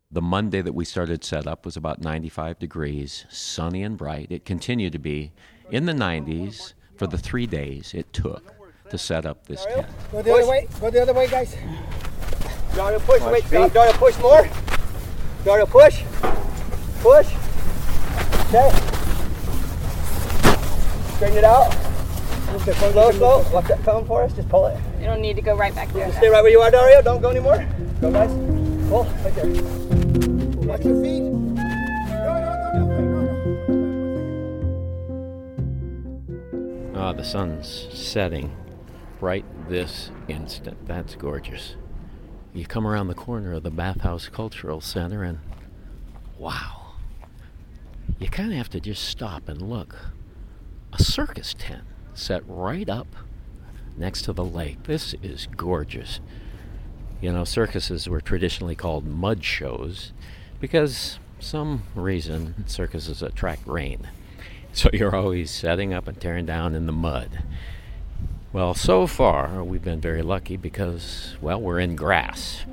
the 0.10 0.22
Monday 0.22 0.62
that 0.62 0.74
we 0.74 0.86
started 0.86 1.24
setup 1.24 1.66
was 1.66 1.76
about 1.76 2.02
95 2.02 2.60
degrees, 2.60 3.26
sunny 3.30 3.84
and 3.84 3.98
bright. 3.98 4.28
It 4.32 4.46
continued 4.46 4.94
to 4.94 5.00
be 5.00 5.34
in 5.70 5.86
the 5.86 5.94
90s 5.94 6.74
for 6.96 7.08
the 7.08 7.18
three 7.18 7.46
days 7.46 7.94
it 7.94 8.12
took 8.14 8.54
to 8.90 8.98
set 8.98 9.26
up 9.26 9.46
this 9.48 9.66
tent. 9.66 9.88
Go 10.12 10.22
the 10.22 10.34
other 10.34 10.48
way. 10.48 10.68
Go 10.80 10.90
the 10.90 11.02
other 11.02 11.14
way, 11.14 11.28
guys. 11.28 11.56
Dario, 12.74 13.00
push. 13.00 13.22
Wait. 13.24 13.50
Dario, 13.50 13.92
push 13.94 14.18
more. 14.20 14.48
Dario, 15.44 15.66
push. 15.66 16.04
Push. 17.02 17.28
Okay. 18.48 18.70
Straighten 21.16 21.38
it 21.38 21.44
out. 21.44 21.74
Slow, 22.64 23.12
slow. 23.12 23.46
Watch 23.52 23.68
that 23.68 23.84
phone 23.84 24.06
for 24.06 24.24
us. 24.24 24.32
Just 24.34 24.48
pull 24.48 24.68
it. 24.68 24.80
You 25.00 25.06
don't 25.06 25.22
need 25.22 25.36
to 25.36 25.42
go 25.42 25.56
right 25.56 25.76
back 25.76 25.92
there. 25.92 26.12
Stay 26.14 26.30
right 26.30 26.42
where 26.42 26.52
you 26.52 26.62
are, 26.62 26.72
Dario. 26.72 27.02
Don't 27.02 27.22
go 27.22 27.30
anymore. 27.30 27.68
Go, 28.00 28.12
guys. 28.12 28.32
Pull. 28.90 29.04
Right 29.04 29.36
there. 29.36 29.87
Your 30.84 31.02
feet. 31.02 31.24
Ah, 36.96 37.14
the 37.14 37.24
sun's 37.24 37.88
setting 37.92 38.56
right 39.20 39.46
this 39.70 40.12
instant. 40.28 40.86
That's 40.88 41.16
gorgeous. 41.16 41.76
You 42.54 42.66
come 42.66 42.86
around 42.86 43.08
the 43.08 43.16
corner 43.16 43.54
of 43.54 43.64
the 43.64 43.72
Bathhouse 43.72 44.30
Cultural 44.30 44.82
Center 44.82 45.24
and 45.24 45.40
wow. 46.38 46.94
You 48.20 48.28
kind 48.30 48.52
of 48.52 48.58
have 48.58 48.70
to 48.70 48.80
just 48.80 49.04
stop 49.04 49.50
and 49.50 49.62
look. 49.62 49.96
A 50.94 51.02
circus 51.02 51.56
tent 51.58 51.84
set 52.14 52.44
right 52.48 52.90
up 52.90 53.08
next 53.96 54.24
to 54.24 54.34
the 54.34 54.46
lake. 54.46 54.84
This 54.84 55.16
is 55.24 55.48
gorgeous. 55.56 56.20
You 57.20 57.32
know, 57.32 57.44
circuses 57.46 58.08
were 58.08 58.22
traditionally 58.22 58.76
called 58.76 59.06
mud 59.06 59.44
shows 59.44 60.14
because 60.60 61.20
some 61.40 61.84
reason 61.96 62.68
circuses 62.68 63.22
attract 63.22 63.66
rain. 63.68 64.08
So 64.74 64.90
you're 64.94 65.16
always 65.16 65.52
setting 65.52 65.94
up 65.94 66.08
and 66.08 66.20
tearing 66.20 66.46
down 66.46 66.76
in 66.76 66.86
the 66.86 66.92
mud. 66.92 67.44
Well, 68.54 68.74
so 68.74 69.08
far 69.08 69.64
we've 69.64 69.84
been 69.84 70.02
very 70.02 70.22
lucky 70.22 70.58
because, 70.58 71.36
well, 71.42 71.60
we're 71.60 71.80
in 71.80 71.96
grass. 71.96 72.66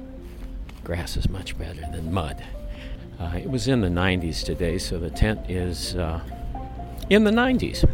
Grass 0.82 1.16
is 1.16 1.28
much 1.28 1.58
better 1.58 1.80
than 1.80 2.12
mud. 2.12 2.44
Uh, 3.18 3.32
it 3.36 3.50
was 3.50 3.68
in 3.68 3.80
the 3.80 3.88
90s 3.88 4.44
today, 4.44 4.78
so 4.78 4.98
the 4.98 5.10
tent 5.10 5.40
is 5.48 5.94
uh, 5.96 6.20
in 7.10 7.24
the 7.24 7.30
90s. 7.30 7.88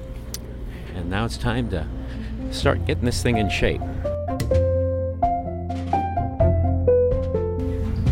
And 0.95 1.11
now 1.11 1.25
it's 1.25 1.37
time 1.37 1.71
to 1.71 1.87
start 2.51 2.85
getting 2.85 3.05
this 3.05 3.23
thing 3.23 3.39
in 3.39 3.49
shape. 3.49 3.81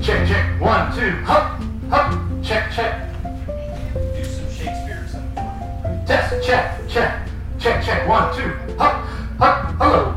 Check, 0.02 0.28
check. 0.28 0.60
One, 0.60 0.96
two, 0.96 1.10
hop. 1.24 1.57
Check, 2.48 2.72
check. 2.72 3.12
Do 3.92 4.24
some 4.24 4.50
Shakespeare 4.50 5.04
or 5.04 5.08
something. 5.08 6.06
Test, 6.06 6.42
check, 6.46 6.88
check. 6.88 7.28
Check, 7.58 7.84
check. 7.84 8.08
One, 8.08 8.34
two, 8.34 8.54
hop, 8.78 9.04
hop. 9.36 9.74
Hello. 9.76 10.14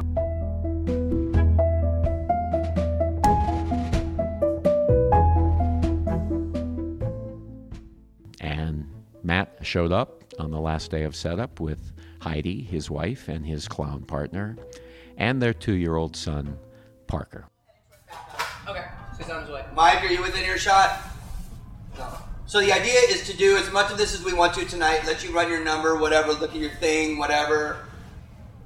And 8.39 8.88
Matt 9.23 9.57
showed 9.61 9.91
up 9.91 10.23
on 10.39 10.51
the 10.51 10.61
last 10.61 10.89
day 10.89 11.03
of 11.03 11.17
setup 11.17 11.59
with 11.59 11.91
Heidi, 12.21 12.61
his 12.61 12.89
wife, 12.89 13.27
and 13.27 13.45
his 13.45 13.67
clown 13.67 14.03
partner, 14.03 14.55
and 15.17 15.41
their 15.41 15.53
two 15.53 15.73
year 15.73 15.97
old 15.97 16.15
son, 16.15 16.57
Parker. 17.07 17.50
Okay. 18.69 18.85
Say 19.17 19.25
sounds 19.25 19.50
away. 19.50 19.65
Mike, 19.75 20.01
are 20.05 20.07
you 20.07 20.21
within 20.21 20.45
earshot? 20.45 21.10
No. 22.53 22.60
So 22.60 22.65
the 22.65 22.74
idea 22.74 23.00
is 23.10 23.25
to 23.27 23.38
do 23.38 23.58
as 23.58 23.72
much 23.72 23.91
of 23.91 23.98
this 23.98 24.13
as 24.13 24.24
we 24.24 24.34
want 24.34 24.53
to 24.55 24.65
tonight. 24.65 25.05
Let 25.05 25.24
you 25.24 25.31
run 25.31 25.50
your 25.50 25.63
number, 25.63 25.96
whatever. 25.98 26.34
Look 26.34 26.51
at 26.51 26.58
your 26.60 26.72
thing, 26.72 27.17
whatever. 27.17 27.86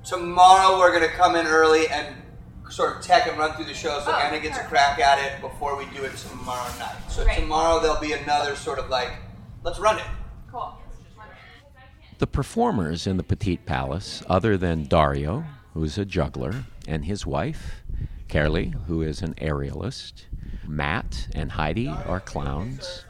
Tomorrow 0.04 0.80
we're 0.80 0.92
gonna 0.92 1.12
come 1.12 1.36
in 1.36 1.48
early 1.48 1.88
and 1.88 2.16
sort 2.70 2.98
of 2.98 3.04
tech 3.04 3.28
and 3.28 3.38
run 3.38 3.54
through 3.56 3.66
the 3.66 3.74
show, 3.74 4.00
so 4.00 4.12
Oh, 4.12 4.16
Anna 4.16 4.40
gets 4.40 4.58
a 4.58 4.64
crack 4.64 5.00
at 5.00 5.20
it 5.20 5.40
before 5.42 5.78
we 5.78 5.86
do 5.86 6.04
it 6.04 6.16
tomorrow 6.18 6.68
night. 6.80 6.96
So 7.10 7.24
Great. 7.24 7.40
tomorrow 7.40 7.80
there'll 7.80 8.02
be 8.02 8.14
another 8.14 8.56
sort 8.56 8.80
of 8.80 8.90
like, 8.90 9.14
let's 9.64 9.80
run 9.80 10.00
it. 10.00 10.06
Cool. 10.52 10.78
The 12.18 12.28
performers 12.28 13.06
in 13.06 13.18
the 13.18 13.24
Petite 13.24 13.66
Palace, 13.66 14.24
other 14.28 14.58
than 14.58 14.86
Dario, 14.86 15.44
who's 15.74 15.98
a 15.98 16.06
juggler, 16.06 16.66
and 16.88 17.06
his 17.06 17.26
wife, 17.26 17.84
Carly, 18.30 18.74
who 18.88 19.02
is 19.02 19.22
an 19.22 19.36
aerialist, 19.36 20.26
Matt 20.68 21.28
and 21.36 21.52
Heidi 21.52 21.90
are 21.90 22.20
clowns. 22.20 23.05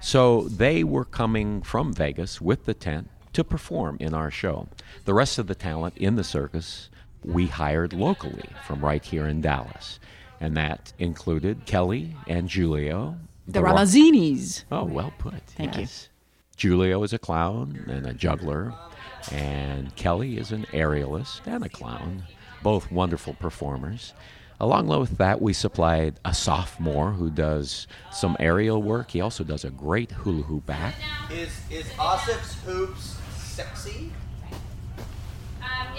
So 0.00 0.42
they 0.42 0.84
were 0.84 1.04
coming 1.04 1.62
from 1.62 1.92
Vegas 1.92 2.40
with 2.40 2.64
the 2.64 2.74
tent 2.74 3.08
to 3.32 3.42
perform 3.44 3.96
in 4.00 4.14
our 4.14 4.30
show. 4.30 4.68
The 5.04 5.14
rest 5.14 5.38
of 5.38 5.46
the 5.46 5.54
talent 5.54 5.96
in 5.96 6.16
the 6.16 6.24
circus 6.24 6.88
we 7.24 7.46
hired 7.48 7.92
locally 7.92 8.48
from 8.66 8.84
right 8.84 9.04
here 9.04 9.26
in 9.26 9.40
Dallas. 9.40 9.98
And 10.40 10.56
that 10.56 10.92
included 10.98 11.64
Kelly 11.66 12.14
and 12.28 12.48
Julio. 12.50 13.16
The 13.48 13.62
Ra- 13.62 13.72
Ramazzinis. 13.74 14.64
Oh, 14.70 14.84
well 14.84 15.12
put. 15.18 15.34
Thank 15.48 15.74
you. 15.74 15.80
yes. 15.82 16.08
Julio 16.58 17.02
is 17.02 17.12
a 17.12 17.18
clown 17.18 17.84
and 17.88 18.06
a 18.06 18.14
juggler, 18.14 18.72
and 19.30 19.94
Kelly 19.96 20.38
is 20.38 20.52
an 20.52 20.64
aerialist 20.72 21.46
and 21.46 21.62
a 21.64 21.68
clown, 21.68 22.22
both 22.62 22.90
wonderful 22.90 23.34
performers. 23.34 24.14
Along 24.58 24.86
with 24.86 25.18
that, 25.18 25.42
we 25.42 25.52
supplied 25.52 26.18
a 26.24 26.32
sophomore 26.32 27.12
who 27.12 27.30
does 27.30 27.86
some 28.10 28.36
aerial 28.40 28.82
work. 28.82 29.10
He 29.10 29.20
also 29.20 29.44
does 29.44 29.64
a 29.64 29.70
great 29.70 30.10
hula 30.10 30.42
hoop 30.42 30.70
act. 30.70 30.96
Is 31.30 31.50
is 31.70 31.86
Asif's 31.98 32.54
hoops 32.64 33.16
sexy? 33.36 34.12
Um. 35.62 35.96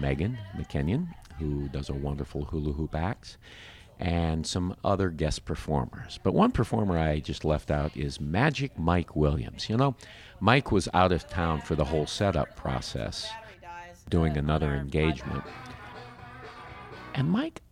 Megan 0.00 0.38
McKinnon, 0.56 1.08
who 1.38 1.68
does 1.68 1.88
a 1.88 1.94
wonderful 1.94 2.44
hula 2.44 2.72
hoop 2.72 2.94
act, 2.94 3.36
and 3.98 4.46
some 4.46 4.76
other 4.84 5.10
guest 5.10 5.44
performers. 5.44 6.20
But 6.22 6.34
one 6.34 6.52
performer 6.52 6.96
I 6.96 7.18
just 7.18 7.44
left 7.44 7.70
out 7.70 7.96
is 7.96 8.20
Magic 8.20 8.78
Mike 8.78 9.16
Williams. 9.16 9.68
You 9.68 9.76
know, 9.76 9.96
Mike 10.40 10.70
was 10.70 10.88
out 10.94 11.10
of 11.10 11.28
town 11.28 11.60
for 11.60 11.74
the 11.74 11.84
whole 11.84 12.06
setup 12.06 12.54
process, 12.54 13.28
doing 14.08 14.36
another 14.36 14.74
engagement. 14.74 15.44
And 17.14 17.30
Mike 17.30 17.62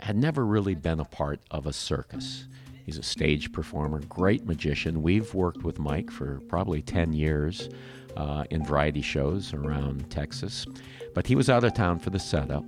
had 0.00 0.16
never 0.16 0.44
really 0.44 0.74
been 0.74 1.00
a 1.00 1.04
part 1.04 1.40
of 1.50 1.66
a 1.66 1.72
circus. 1.72 2.46
He's 2.84 2.98
a 2.98 3.02
stage 3.02 3.52
performer, 3.52 4.00
great 4.08 4.46
magician. 4.46 5.02
We've 5.02 5.32
worked 5.34 5.64
with 5.64 5.78
Mike 5.78 6.10
for 6.10 6.40
probably 6.48 6.82
10 6.82 7.12
years 7.12 7.68
uh, 8.16 8.44
in 8.50 8.64
variety 8.64 9.02
shows 9.02 9.52
around 9.52 10.10
Texas. 10.10 10.66
But 11.14 11.26
he 11.26 11.34
was 11.34 11.50
out 11.50 11.64
of 11.64 11.74
town 11.74 11.98
for 11.98 12.10
the 12.10 12.18
setup. 12.18 12.64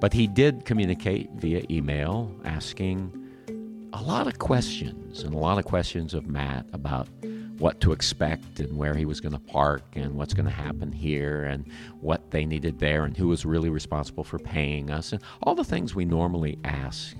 But 0.00 0.12
he 0.12 0.26
did 0.26 0.64
communicate 0.64 1.30
via 1.36 1.64
email 1.70 2.34
asking 2.44 3.12
a 3.92 4.02
lot 4.02 4.26
of 4.26 4.38
questions 4.38 5.22
and 5.22 5.34
a 5.34 5.38
lot 5.38 5.58
of 5.58 5.64
questions 5.64 6.14
of 6.14 6.26
Matt 6.26 6.66
about 6.72 7.08
what 7.58 7.80
to 7.80 7.92
expect 7.92 8.58
and 8.60 8.76
where 8.76 8.94
he 8.94 9.04
was 9.04 9.20
going 9.20 9.32
to 9.32 9.38
park 9.38 9.84
and 9.94 10.14
what's 10.14 10.34
going 10.34 10.46
to 10.46 10.52
happen 10.52 10.90
here 10.90 11.44
and 11.44 11.70
what 12.00 12.30
they 12.30 12.44
needed 12.44 12.78
there 12.78 13.04
and 13.04 13.16
who 13.16 13.28
was 13.28 13.44
really 13.44 13.70
responsible 13.70 14.24
for 14.24 14.38
paying 14.38 14.90
us 14.90 15.12
and 15.12 15.22
all 15.42 15.54
the 15.54 15.64
things 15.64 15.94
we 15.94 16.04
normally 16.04 16.58
ask 16.64 17.16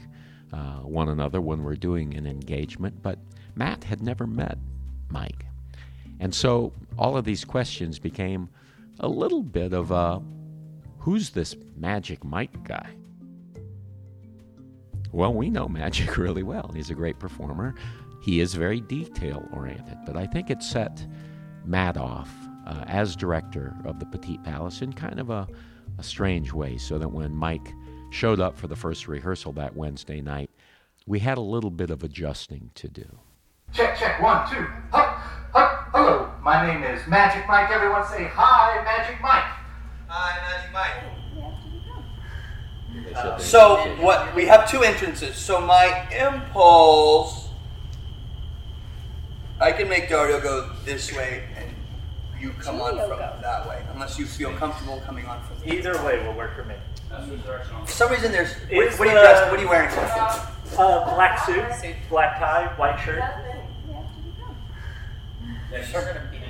uh, 0.53 0.79
one 0.79 1.09
another 1.09 1.41
when 1.41 1.63
we're 1.63 1.77
doing 1.77 2.15
an 2.15 2.27
engagement. 2.27 3.01
But 3.03 3.19
Matt 3.55 3.85
had 3.85 4.03
never 4.03 4.27
met 4.27 4.59
Mike. 5.09 5.47
And 6.21 6.35
so 6.35 6.73
all 6.99 7.17
of 7.17 7.25
these 7.25 7.45
questions 7.45 7.99
became 7.99 8.49
a 9.01 9.09
little 9.09 9.43
bit 9.43 9.73
of 9.73 9.91
a 9.91 10.23
who's 10.99 11.31
this 11.31 11.57
Magic 11.77 12.25
Mike 12.25 12.65
guy? 12.65 12.89
Well, 15.13 15.33
we 15.33 15.51
know 15.51 15.69
Magic 15.69 16.17
really 16.17 16.43
well. 16.43 16.71
He's 16.75 16.91
a 16.91 16.95
great 16.95 17.19
performer. 17.19 17.75
He 18.25 18.41
is 18.41 18.55
very 18.55 18.81
detail 18.81 19.47
oriented, 19.53 19.99
but 20.07 20.17
I 20.17 20.27
think 20.27 20.49
it 20.49 20.63
set 20.63 21.07
Matt 21.67 21.99
off 21.99 22.31
uh, 22.67 22.83
as 22.87 23.15
director 23.15 23.77
of 23.85 24.01
the 24.01 24.07
Petite 24.07 24.43
Palace 24.43 24.81
in 24.81 24.95
kind 24.95 25.21
of 25.21 25.29
a, 25.29 25.47
a 25.99 26.03
strange 26.03 26.51
way, 26.51 26.79
so 26.79 26.97
that 26.97 27.13
when 27.13 27.37
Mike 27.37 27.75
showed 28.09 28.41
up 28.41 28.57
for 28.57 28.67
the 28.67 28.77
first 28.77 29.09
rehearsal 29.09 29.53
that 29.53 29.77
Wednesday 29.77 30.23
night, 30.23 30.49
we 31.07 31.19
had 31.19 31.37
a 31.37 31.43
little 31.43 31.71
bit 31.71 31.91
of 31.91 32.03
adjusting 32.03 32.71
to 32.77 32.89
do. 32.89 33.05
Check, 33.75 33.99
check, 33.99 34.23
one, 34.23 34.49
two. 34.49 34.65
Hup, 34.91 35.19
hup, 35.53 35.91
hello. 35.93 36.31
My 36.43 36.67
name 36.67 36.83
is 36.83 37.07
Magic 37.07 37.47
Mike. 37.47 37.71
Everyone 37.71 38.07
say 38.07 38.25
hi, 38.33 38.83
Magic 38.85 39.21
Mike. 39.21 39.45
Hi, 40.09 40.41
Magic 40.49 40.73
Mike. 40.73 40.95
So 43.39 43.77
what? 44.01 44.35
We 44.35 44.47
have 44.47 44.67
two 44.71 44.83
entrances. 44.83 45.37
So 45.37 45.61
my 45.61 46.09
impulse, 46.11 47.44
I 49.61 49.73
can 49.73 49.89
make 49.89 50.09
Dario 50.09 50.41
go 50.41 50.71
this 50.85 51.13
way, 51.15 51.45
and 51.57 51.71
you 52.41 52.51
come 52.61 52.81
on 52.81 52.97
from 53.09 53.19
that 53.19 53.69
way, 53.69 53.83
unless 53.93 54.19
you 54.19 54.27
feel 54.27 54.53
comfortable 54.55 55.01
coming 55.07 55.27
on 55.27 55.43
from. 55.45 55.59
The 55.61 55.75
Either 55.75 56.03
way 56.05 56.25
will 56.27 56.35
work 56.35 56.57
for 56.57 56.65
me. 56.65 56.75
For 57.09 57.87
some 57.87 58.11
reason, 58.11 58.33
there's. 58.33 58.55
What, 58.71 58.87
Is 58.89 58.99
what 58.99 59.07
are 59.09 59.13
you 59.13 59.17
the- 59.17 59.23
dressed? 59.23 59.51
What 59.51 59.61
are 59.61 59.63
you 59.63 59.69
wearing? 59.69 59.91
Uh, 60.77 61.15
black 61.15 61.45
suit, 61.47 61.65
black 62.09 62.39
tie, 62.39 62.67
white 62.77 62.99
shirt. 63.05 63.23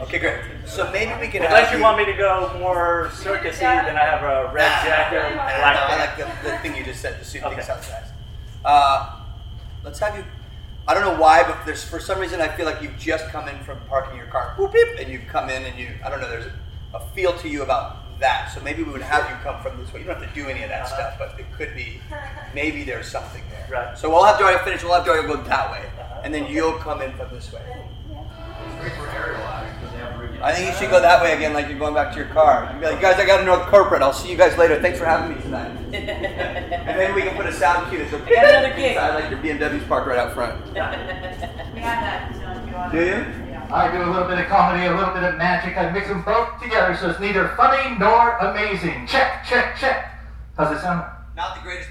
Okay, 0.00 0.18
great. 0.18 0.40
So 0.66 0.90
maybe 0.90 1.12
we 1.20 1.28
can. 1.28 1.44
Unless 1.44 1.68
have 1.68 1.78
you 1.78 1.82
want 1.82 1.98
me 1.98 2.04
to 2.06 2.12
go 2.14 2.56
more 2.58 3.08
circusy, 3.12 3.60
then 3.60 3.96
I 3.96 4.00
have 4.04 4.22
a 4.22 4.52
red 4.52 4.68
jacket, 4.84 5.16
No, 5.30 5.34
black 5.34 5.76
I 5.76 5.98
like 5.98 6.16
the, 6.42 6.48
the 6.50 6.58
thing 6.58 6.76
you 6.76 6.84
just 6.84 7.00
said. 7.00 7.20
The 7.20 7.24
suit 7.24 7.42
Okay. 7.42 7.62
sounds 7.62 7.88
nice. 7.88 8.08
Uh, 8.64 9.20
let's 9.82 9.98
have 9.98 10.16
you. 10.16 10.24
I 10.86 10.92
don't 10.94 11.02
know 11.02 11.18
why, 11.20 11.42
but 11.44 11.64
there's 11.64 11.82
for 11.82 11.98
some 11.98 12.18
reason 12.18 12.40
I 12.40 12.48
feel 12.48 12.66
like 12.66 12.82
you've 12.82 12.98
just 12.98 13.26
come 13.28 13.48
in 13.48 13.58
from 13.64 13.78
parking 13.88 14.16
your 14.18 14.26
car, 14.26 14.54
boop, 14.58 14.72
beep, 14.72 14.98
and 14.98 15.10
you've 15.10 15.26
come 15.28 15.48
in 15.48 15.64
and 15.64 15.78
you. 15.78 15.88
I 16.04 16.10
don't 16.10 16.20
know. 16.20 16.28
There's 16.28 16.50
a 16.92 17.00
feel 17.14 17.32
to 17.38 17.48
you 17.48 17.62
about 17.62 18.18
that. 18.20 18.52
So 18.54 18.60
maybe 18.60 18.82
we 18.82 18.92
would 18.92 19.00
have 19.02 19.28
you 19.30 19.36
come 19.42 19.60
from 19.62 19.78
this 19.82 19.92
way. 19.92 20.00
You 20.00 20.06
don't 20.06 20.20
have 20.22 20.28
to 20.32 20.34
do 20.40 20.46
any 20.48 20.62
of 20.62 20.68
that 20.68 20.82
Uh-huh. 20.86 20.94
stuff, 20.94 21.14
but 21.18 21.40
it 21.40 21.46
could 21.56 21.74
be. 21.74 22.00
Maybe 22.54 22.84
there's 22.84 23.10
something 23.10 23.42
there. 23.50 23.66
Right. 23.70 23.98
So 23.98 24.10
we'll 24.10 24.24
have 24.24 24.38
Dario 24.38 24.58
finish. 24.58 24.82
We'll 24.84 24.92
have 24.94 25.04
Dario 25.06 25.26
go 25.26 25.42
that 25.42 25.70
way, 25.72 25.78
Uh-huh. 25.98 26.20
and 26.22 26.34
then 26.34 26.46
you'll 26.46 26.78
come 26.78 27.00
in 27.00 27.12
from 27.14 27.28
this 27.34 27.50
way. 27.52 27.62
I 30.44 30.52
think 30.52 30.70
you 30.70 30.76
should 30.76 30.90
go 30.90 31.00
that 31.00 31.22
way 31.22 31.32
again, 31.32 31.54
like 31.54 31.68
you're 31.68 31.78
going 31.78 31.94
back 31.94 32.12
to 32.12 32.18
your 32.18 32.28
car. 32.28 32.68
You'd 32.70 32.80
be 32.80 32.86
like, 32.86 33.00
guys, 33.00 33.18
I 33.18 33.24
got 33.24 33.38
to 33.38 33.44
North 33.46 33.62
Corporate. 33.62 34.02
I'll 34.02 34.12
see 34.12 34.30
you 34.30 34.36
guys 34.36 34.58
later. 34.58 34.78
Thanks 34.78 34.98
for 34.98 35.06
having 35.06 35.34
me 35.34 35.40
tonight. 35.40 35.70
and 35.94 37.00
then 37.00 37.14
we 37.14 37.22
can 37.22 37.34
put 37.34 37.46
a 37.46 37.52
sound 37.52 37.88
cue 37.88 38.00
that's 38.00 38.12
a 38.12 38.18
got 38.18 38.28
another 38.28 38.76
gig. 38.76 38.98
I 38.98 39.14
like 39.14 39.30
your 39.30 39.38
BMW's 39.40 39.88
parked 39.88 40.06
right 40.06 40.18
out 40.18 40.34
front. 40.34 40.62
We 41.74 41.80
have 41.80 42.04
that, 42.04 42.32
so 42.34 42.62
if 42.62 42.68
you 42.68 42.74
want 42.74 42.92
Do 42.92 43.00
you? 43.00 43.44
I 43.72 43.90
do 43.90 44.04
a 44.04 44.12
little 44.12 44.28
bit 44.28 44.38
of 44.38 44.46
comedy, 44.46 44.86
a 44.86 44.94
little 44.94 45.14
bit 45.14 45.24
of 45.24 45.36
magic. 45.36 45.78
I 45.78 45.90
mix 45.90 46.08
them 46.08 46.22
both 46.22 46.62
together 46.62 46.94
so 46.94 47.08
it's 47.10 47.20
neither 47.20 47.48
funny 47.56 47.98
nor 47.98 48.36
amazing. 48.38 49.06
Check, 49.06 49.46
check, 49.48 49.76
check. 49.78 50.14
How's 50.58 50.76
it 50.76 50.80
sound? 50.80 51.10
Not 51.36 51.56
the 51.56 51.62
greatest 51.62 51.83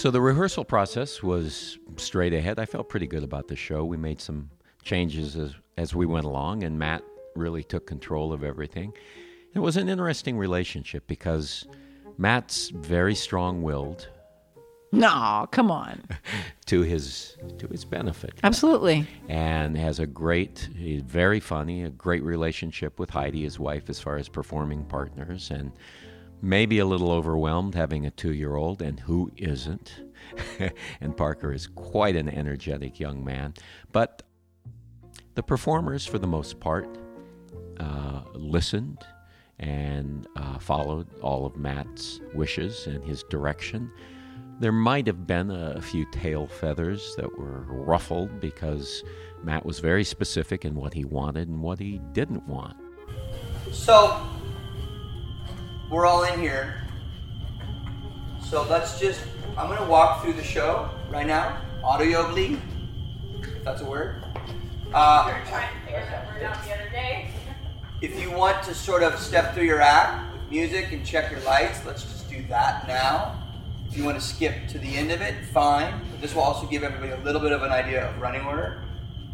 So 0.00 0.10
the 0.10 0.22
rehearsal 0.22 0.64
process 0.64 1.22
was 1.22 1.78
straight 1.98 2.32
ahead. 2.32 2.58
I 2.58 2.64
felt 2.64 2.88
pretty 2.88 3.06
good 3.06 3.22
about 3.22 3.48
the 3.48 3.54
show. 3.54 3.84
We 3.84 3.98
made 3.98 4.18
some 4.18 4.48
changes 4.82 5.36
as, 5.36 5.54
as 5.76 5.94
we 5.94 6.06
went 6.06 6.24
along, 6.24 6.62
and 6.62 6.78
Matt 6.78 7.04
really 7.36 7.62
took 7.62 7.86
control 7.86 8.32
of 8.32 8.42
everything. 8.42 8.94
It 9.54 9.58
was 9.58 9.76
an 9.76 9.90
interesting 9.90 10.38
relationship 10.38 11.06
because 11.06 11.66
Matt's 12.16 12.70
very 12.70 13.14
strong-willed 13.14 14.08
No, 14.90 15.46
come 15.50 15.70
on. 15.70 16.02
to 16.64 16.80
his 16.80 17.36
to 17.58 17.68
his 17.68 17.84
benefit, 17.84 18.32
Absolutely. 18.42 19.06
and 19.28 19.76
has 19.76 19.98
a 19.98 20.06
great, 20.06 20.70
he's 20.78 21.02
very 21.02 21.40
funny, 21.40 21.84
a 21.84 21.90
great 21.90 22.22
relationship 22.22 22.98
with 22.98 23.10
Heidi, 23.10 23.42
his 23.42 23.58
wife, 23.58 23.90
as 23.90 24.00
far 24.00 24.16
as 24.16 24.30
performing 24.30 24.86
partners, 24.86 25.50
and 25.50 25.72
maybe 26.42 26.78
a 26.78 26.84
little 26.84 27.10
overwhelmed 27.10 27.74
having 27.74 28.06
a 28.06 28.10
two-year-old, 28.10 28.82
and 28.82 29.00
who 29.00 29.30
isn't? 29.36 30.02
and 31.00 31.16
Parker 31.16 31.52
is 31.52 31.66
quite 31.66 32.16
an 32.16 32.28
energetic 32.28 33.00
young 33.00 33.24
man, 33.24 33.54
but 33.92 34.22
the 35.34 35.42
performers, 35.42 36.06
for 36.06 36.18
the 36.18 36.26
most 36.26 36.60
part, 36.60 36.98
uh, 37.78 38.22
listened 38.34 38.98
and 39.58 40.26
uh, 40.36 40.58
followed 40.58 41.06
all 41.20 41.46
of 41.46 41.56
Matt's 41.56 42.20
wishes 42.34 42.86
and 42.86 43.04
his 43.04 43.22
direction. 43.24 43.90
There 44.58 44.72
might 44.72 45.06
have 45.06 45.26
been 45.26 45.50
a 45.50 45.80
few 45.80 46.06
tail 46.10 46.46
feathers 46.46 47.14
that 47.16 47.38
were 47.38 47.64
ruffled 47.68 48.40
because 48.40 49.02
Matt 49.42 49.64
was 49.64 49.78
very 49.78 50.04
specific 50.04 50.64
in 50.64 50.74
what 50.74 50.92
he 50.92 51.04
wanted 51.04 51.48
and 51.48 51.62
what 51.62 51.78
he 51.78 52.00
didn't 52.12 52.46
want. 52.46 52.76
So 53.72 54.20
we're 55.90 56.06
all 56.06 56.22
in 56.24 56.40
here. 56.40 56.82
So 58.42 58.66
let's 58.70 58.98
just. 58.98 59.20
I'm 59.58 59.68
gonna 59.68 59.90
walk 59.90 60.22
through 60.22 60.34
the 60.34 60.44
show 60.44 60.88
right 61.10 61.26
now, 61.26 61.60
audibly, 61.84 62.56
if 63.42 63.64
that's 63.64 63.82
a 63.82 63.84
word. 63.84 64.24
Uh, 64.94 65.24
We 65.26 65.32
were 65.32 65.46
trying 65.46 65.68
to 65.74 65.80
figure 65.84 66.06
that 66.10 66.26
word 66.28 66.42
out 66.44 66.64
the 66.64 66.72
other 66.72 66.90
day. 66.90 67.30
if 68.00 68.18
you 68.18 68.30
want 68.30 68.62
to 68.64 68.74
sort 68.74 69.02
of 69.02 69.18
step 69.18 69.54
through 69.54 69.64
your 69.64 69.80
act 69.80 70.32
with 70.32 70.50
music 70.50 70.92
and 70.92 71.04
check 71.04 71.30
your 71.30 71.40
lights, 71.40 71.84
let's 71.84 72.04
just 72.04 72.30
do 72.30 72.42
that 72.44 72.88
now. 72.88 73.36
If 73.88 73.96
you 73.96 74.04
want 74.04 74.18
to 74.18 74.24
skip 74.24 74.68
to 74.68 74.78
the 74.78 74.96
end 74.96 75.10
of 75.10 75.20
it, 75.20 75.34
fine. 75.46 75.92
But 76.12 76.20
this 76.20 76.34
will 76.34 76.42
also 76.42 76.66
give 76.66 76.84
everybody 76.84 77.10
a 77.10 77.24
little 77.24 77.40
bit 77.40 77.50
of 77.52 77.62
an 77.62 77.72
idea 77.72 78.08
of 78.08 78.20
running 78.20 78.42
order 78.42 78.82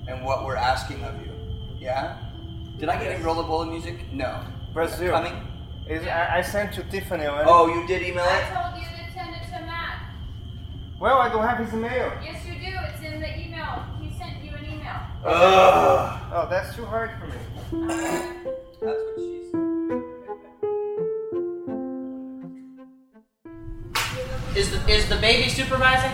and 0.08 0.24
what 0.24 0.46
we're 0.46 0.56
asking 0.56 1.04
of 1.04 1.14
you. 1.20 1.30
Yeah? 1.78 2.18
Did 2.78 2.88
I 2.88 2.98
get 3.02 3.12
any 3.12 3.22
rollerball 3.22 3.68
music? 3.70 4.10
No. 4.12 4.42
Brazil. 4.72 5.12
Coming? 5.12 5.34
Is, 5.88 6.04
I, 6.06 6.38
I 6.38 6.42
sent 6.42 6.72
to 6.74 6.82
Tiffany 6.82 7.26
already. 7.26 7.48
Oh, 7.48 7.68
you 7.68 7.86
did 7.86 8.02
email 8.02 8.24
it? 8.24 8.28
I 8.28 8.70
told 8.70 8.82
you 8.82 8.88
to 8.88 9.12
send 9.14 9.36
it 9.36 9.44
to 9.44 9.60
Matt. 9.66 10.02
Well, 11.00 11.18
I 11.18 11.28
don't 11.28 11.46
have 11.46 11.58
his 11.58 11.72
email. 11.72 12.12
Yes, 12.22 12.44
you 12.44 12.54
do. 12.54 12.76
It's 12.92 13.00
in 13.02 13.20
the 13.20 13.38
email. 13.38 13.84
He 14.00 14.10
sent 14.18 14.42
you 14.42 14.50
an 14.50 14.64
email. 14.64 15.00
Ugh. 15.24 16.20
Oh, 16.32 16.46
that's 16.50 16.74
too 16.74 16.84
hard 16.84 17.12
for 17.20 17.26
me. 17.28 17.34
That's 17.86 19.00
what 19.04 19.16
she 19.16 19.42
said. 19.52 19.62
Is 24.56 24.70
the, 24.70 24.78
is 24.90 25.08
the 25.08 25.16
baby 25.16 25.48
supervising? 25.50 26.10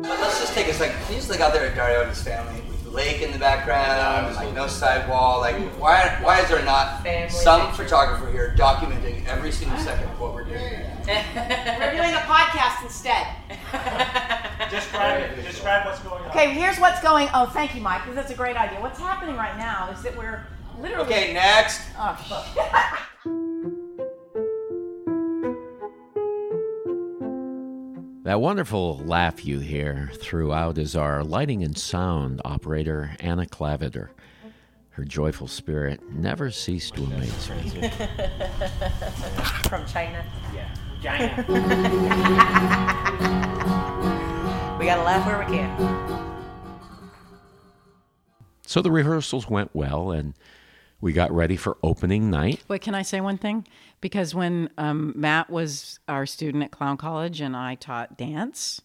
But 0.00 0.18
let's 0.20 0.40
just 0.40 0.54
take 0.54 0.68
a 0.68 0.72
second. 0.72 0.98
Can 1.04 1.12
you 1.12 1.18
just 1.18 1.28
look 1.28 1.40
out 1.40 1.52
there 1.52 1.66
at 1.66 1.74
Dario 1.76 2.00
and 2.00 2.08
his 2.10 2.22
family 2.22 2.54
with 2.54 2.67
the 2.67 2.67
lake 2.98 3.22
in 3.22 3.30
the 3.30 3.38
background, 3.38 4.34
like 4.34 4.52
no 4.54 4.66
sidewall? 4.66 5.38
Like, 5.38 5.56
why 5.78 6.18
why 6.20 6.40
is 6.40 6.48
there 6.48 6.64
not 6.64 7.02
Family 7.04 7.28
some 7.30 7.68
picture. 7.68 7.84
photographer 7.84 8.30
here 8.30 8.54
documenting 8.58 9.24
every 9.26 9.52
single 9.52 9.78
second 9.78 10.08
of 10.10 10.20
what 10.20 10.34
we're 10.34 10.44
doing? 10.44 10.82
We're 11.08 11.96
doing 11.96 12.12
a 12.12 12.24
podcast 12.26 12.82
instead. 12.82 13.26
Describe 14.70 15.22
it. 15.22 15.42
Describe 15.42 15.86
what's 15.86 16.00
going 16.00 16.22
on. 16.24 16.30
Okay, 16.30 16.52
here's 16.52 16.78
what's 16.78 17.00
going. 17.00 17.28
Oh, 17.32 17.46
thank 17.46 17.74
you, 17.74 17.80
Mike, 17.80 18.02
because 18.02 18.16
that's 18.16 18.30
a 18.30 18.34
great 18.34 18.56
idea. 18.56 18.78
What's 18.80 18.98
happening 18.98 19.36
right 19.36 19.56
now 19.56 19.90
is 19.90 20.02
that 20.02 20.14
we're 20.18 20.46
literally. 20.78 21.06
Okay, 21.06 21.32
next. 21.32 21.80
Oh, 21.98 22.44
shit. 22.54 22.98
That 28.28 28.42
wonderful 28.42 28.98
laugh 29.06 29.46
you 29.46 29.60
hear 29.60 30.10
throughout 30.16 30.76
is 30.76 30.94
our 30.94 31.24
lighting 31.24 31.64
and 31.64 31.78
sound 31.78 32.42
operator, 32.44 33.16
Anna 33.20 33.46
Claviter. 33.46 34.10
Her 34.90 35.04
joyful 35.04 35.48
spirit 35.48 36.02
never 36.12 36.50
ceased 36.50 36.94
to 36.96 37.04
amaze 37.04 37.48
me. 37.48 37.70
From 39.70 39.86
China. 39.86 40.22
Yeah. 40.54 40.68
China. 41.02 41.46
We 44.78 44.84
gotta 44.84 45.04
laugh 45.04 45.26
where 45.26 45.38
we 45.38 45.46
can. 45.46 45.70
So 48.66 48.82
the 48.82 48.90
rehearsals 48.90 49.48
went 49.48 49.74
well, 49.74 50.10
and 50.10 50.34
We 51.00 51.12
got 51.12 51.30
ready 51.30 51.56
for 51.56 51.76
opening 51.82 52.28
night. 52.28 52.62
Wait, 52.66 52.82
can 52.82 52.94
I 52.94 53.02
say 53.02 53.20
one 53.20 53.38
thing? 53.38 53.66
Because 54.00 54.34
when 54.34 54.68
um, 54.78 55.12
Matt 55.16 55.48
was 55.48 56.00
our 56.08 56.26
student 56.26 56.64
at 56.64 56.70
Clown 56.72 56.96
College 56.96 57.40
and 57.40 57.56
I 57.56 57.76
taught 57.76 58.16
dance, 58.16 58.80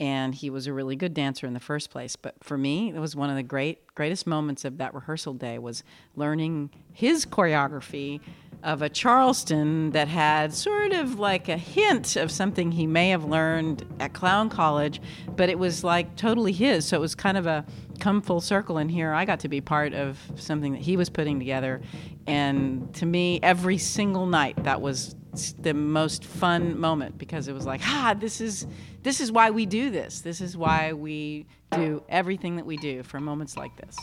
and 0.00 0.34
he 0.34 0.50
was 0.50 0.66
a 0.66 0.72
really 0.72 0.96
good 0.96 1.14
dancer 1.14 1.46
in 1.46 1.54
the 1.54 1.60
first 1.60 1.90
place. 1.90 2.16
But 2.16 2.34
for 2.42 2.58
me, 2.58 2.88
it 2.88 2.98
was 2.98 3.14
one 3.14 3.30
of 3.30 3.36
the 3.36 3.42
great 3.44 3.94
greatest 3.94 4.26
moments 4.26 4.64
of 4.64 4.78
that 4.78 4.94
rehearsal 4.94 5.34
day 5.34 5.58
was 5.58 5.84
learning 6.16 6.70
his 6.92 7.24
choreography 7.24 8.20
of 8.64 8.82
a 8.82 8.88
Charleston 8.88 9.90
that 9.90 10.08
had 10.08 10.54
sort 10.54 10.92
of 10.92 11.18
like 11.18 11.48
a 11.48 11.56
hint 11.56 12.16
of 12.16 12.30
something 12.30 12.72
he 12.72 12.86
may 12.86 13.10
have 13.10 13.24
learned 13.24 13.84
at 14.00 14.12
Clown 14.12 14.48
College, 14.48 15.00
but 15.36 15.48
it 15.48 15.58
was 15.58 15.84
like 15.84 16.16
totally 16.16 16.52
his. 16.52 16.84
So 16.86 16.96
it 16.96 17.00
was 17.00 17.14
kind 17.14 17.36
of 17.36 17.46
a 17.46 17.64
come 18.00 18.22
full 18.22 18.40
circle. 18.40 18.78
in 18.78 18.88
here 18.88 19.12
I 19.12 19.24
got 19.24 19.40
to 19.40 19.48
be 19.48 19.60
part 19.60 19.94
of 19.94 20.18
something 20.36 20.72
that 20.72 20.82
he 20.82 20.96
was 20.96 21.08
putting 21.10 21.38
together. 21.38 21.80
And 22.26 22.94
to 22.94 23.06
me, 23.06 23.40
every 23.42 23.78
single 23.78 24.26
night, 24.26 24.62
that 24.64 24.80
was 24.80 25.14
the 25.58 25.72
most 25.72 26.24
fun 26.24 26.78
moment 26.78 27.16
because 27.16 27.48
it 27.48 27.54
was 27.54 27.64
like, 27.64 27.80
ah, 27.84 28.14
this 28.18 28.40
is 28.40 28.66
this 29.02 29.20
is 29.20 29.32
why 29.32 29.50
we 29.50 29.66
do 29.66 29.90
this. 29.90 30.20
This 30.20 30.40
is 30.40 30.56
why 30.56 30.92
we 30.92 31.46
do 31.72 32.02
everything 32.08 32.56
that 32.56 32.66
we 32.66 32.76
do 32.76 33.02
for 33.02 33.18
moments 33.18 33.56
like 33.56 33.74
this. 33.76 33.96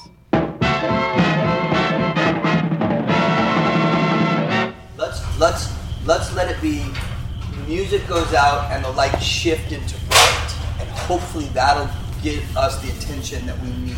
Let's 4.98 5.40
let's 5.40 5.74
let's 6.06 6.34
let 6.34 6.50
it 6.50 6.62
be. 6.62 6.86
Music 7.68 8.06
goes 8.08 8.34
out 8.34 8.72
and 8.72 8.84
the 8.84 8.92
lights 8.92 9.24
shift 9.24 9.72
into 9.72 9.96
bright, 10.08 10.56
and 10.80 10.90
hopefully 10.90 11.46
that'll 11.54 11.90
give 12.22 12.58
us 12.58 12.82
the 12.82 12.90
attention 12.98 13.46
that 13.46 13.60
we 13.62 13.70
need 13.70 13.98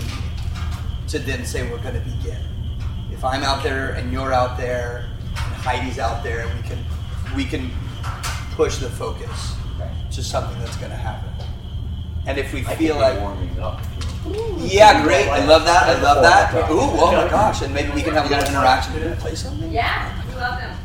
to 1.07 1.19
then 1.19 1.45
say 1.45 1.69
we're 1.69 1.81
going 1.81 1.95
to 1.95 2.01
begin. 2.01 2.37
If 3.11 3.25
I'm 3.25 3.43
out 3.43 3.63
there 3.63 3.91
and 3.91 4.11
you're 4.11 4.33
out 4.33 4.57
there 4.57 5.09
and 5.25 5.55
Heidi's 5.55 5.99
out 5.99 6.23
there, 6.23 6.47
we 6.47 6.61
can 6.67 6.85
we 7.35 7.45
can 7.45 7.71
push 8.51 8.77
the 8.77 8.89
focus 8.89 9.53
to 10.11 10.23
something 10.23 10.57
that's 10.59 10.77
going 10.77 10.91
to 10.91 10.97
happen. 10.97 11.29
And 12.27 12.37
if 12.37 12.53
we 12.53 12.63
feel 12.63 12.97
like 12.97 13.19
warming 13.19 13.59
up. 13.59 13.81
yeah, 14.59 15.03
great. 15.03 15.27
I 15.27 15.43
love 15.45 15.65
that. 15.65 15.83
I 15.83 16.01
love 16.01 16.21
that. 16.21 16.53
Ooh, 16.69 16.79
oh 16.79 17.11
my 17.11 17.27
gosh! 17.27 17.63
And 17.63 17.73
maybe 17.73 17.91
we 17.91 18.03
can 18.03 18.13
have 18.13 18.27
a 18.27 18.29
little 18.29 18.47
interaction. 18.47 18.93
Did 18.93 19.17
play 19.17 19.33
something? 19.33 19.71
Yeah, 19.71 20.23
we 20.27 20.35
love 20.35 20.59
them. 20.59 20.77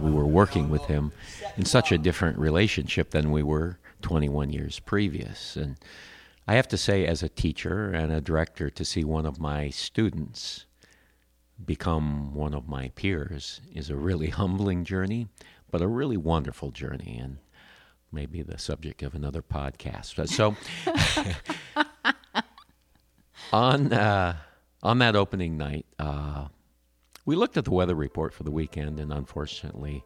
We 0.00 0.10
were 0.10 0.26
working 0.26 0.68
with 0.68 0.82
him 0.86 1.12
in 1.56 1.64
such 1.64 1.92
a 1.92 1.98
different 1.98 2.38
relationship 2.38 3.10
than 3.10 3.30
we 3.30 3.42
were 3.44 3.78
21 4.02 4.50
years 4.50 4.78
previous. 4.80 5.56
And 5.56 5.76
I 6.46 6.54
have 6.54 6.68
to 6.68 6.76
say, 6.76 7.06
as 7.06 7.22
a 7.22 7.28
teacher 7.28 7.92
and 7.92 8.12
a 8.12 8.20
director, 8.20 8.68
to 8.70 8.84
see 8.84 9.04
one 9.04 9.26
of 9.26 9.40
my 9.40 9.70
students 9.70 10.66
become 11.64 12.34
one 12.34 12.54
of 12.54 12.68
my 12.68 12.88
peers 12.88 13.60
is 13.72 13.88
a 13.88 13.96
really 13.96 14.26
humbling 14.40 14.84
journey, 14.84 15.28
but 15.70 15.80
a 15.80 15.88
really 15.88 16.16
wonderful 16.16 16.70
journey. 16.70 17.18
And 17.22 17.38
maybe 18.12 18.42
the 18.42 18.58
subject 18.58 19.02
of 19.02 19.14
another 19.14 19.42
podcast. 19.42 20.28
So, 20.28 20.54
on 23.52 23.92
uh, 23.92 24.36
on 24.82 24.98
that 24.98 25.16
opening 25.16 25.56
night, 25.56 25.86
uh, 25.98 26.48
we 27.24 27.36
looked 27.36 27.56
at 27.56 27.64
the 27.64 27.70
weather 27.70 27.94
report 27.94 28.34
for 28.34 28.42
the 28.42 28.50
weekend, 28.50 29.00
and 29.00 29.12
unfortunately, 29.12 30.04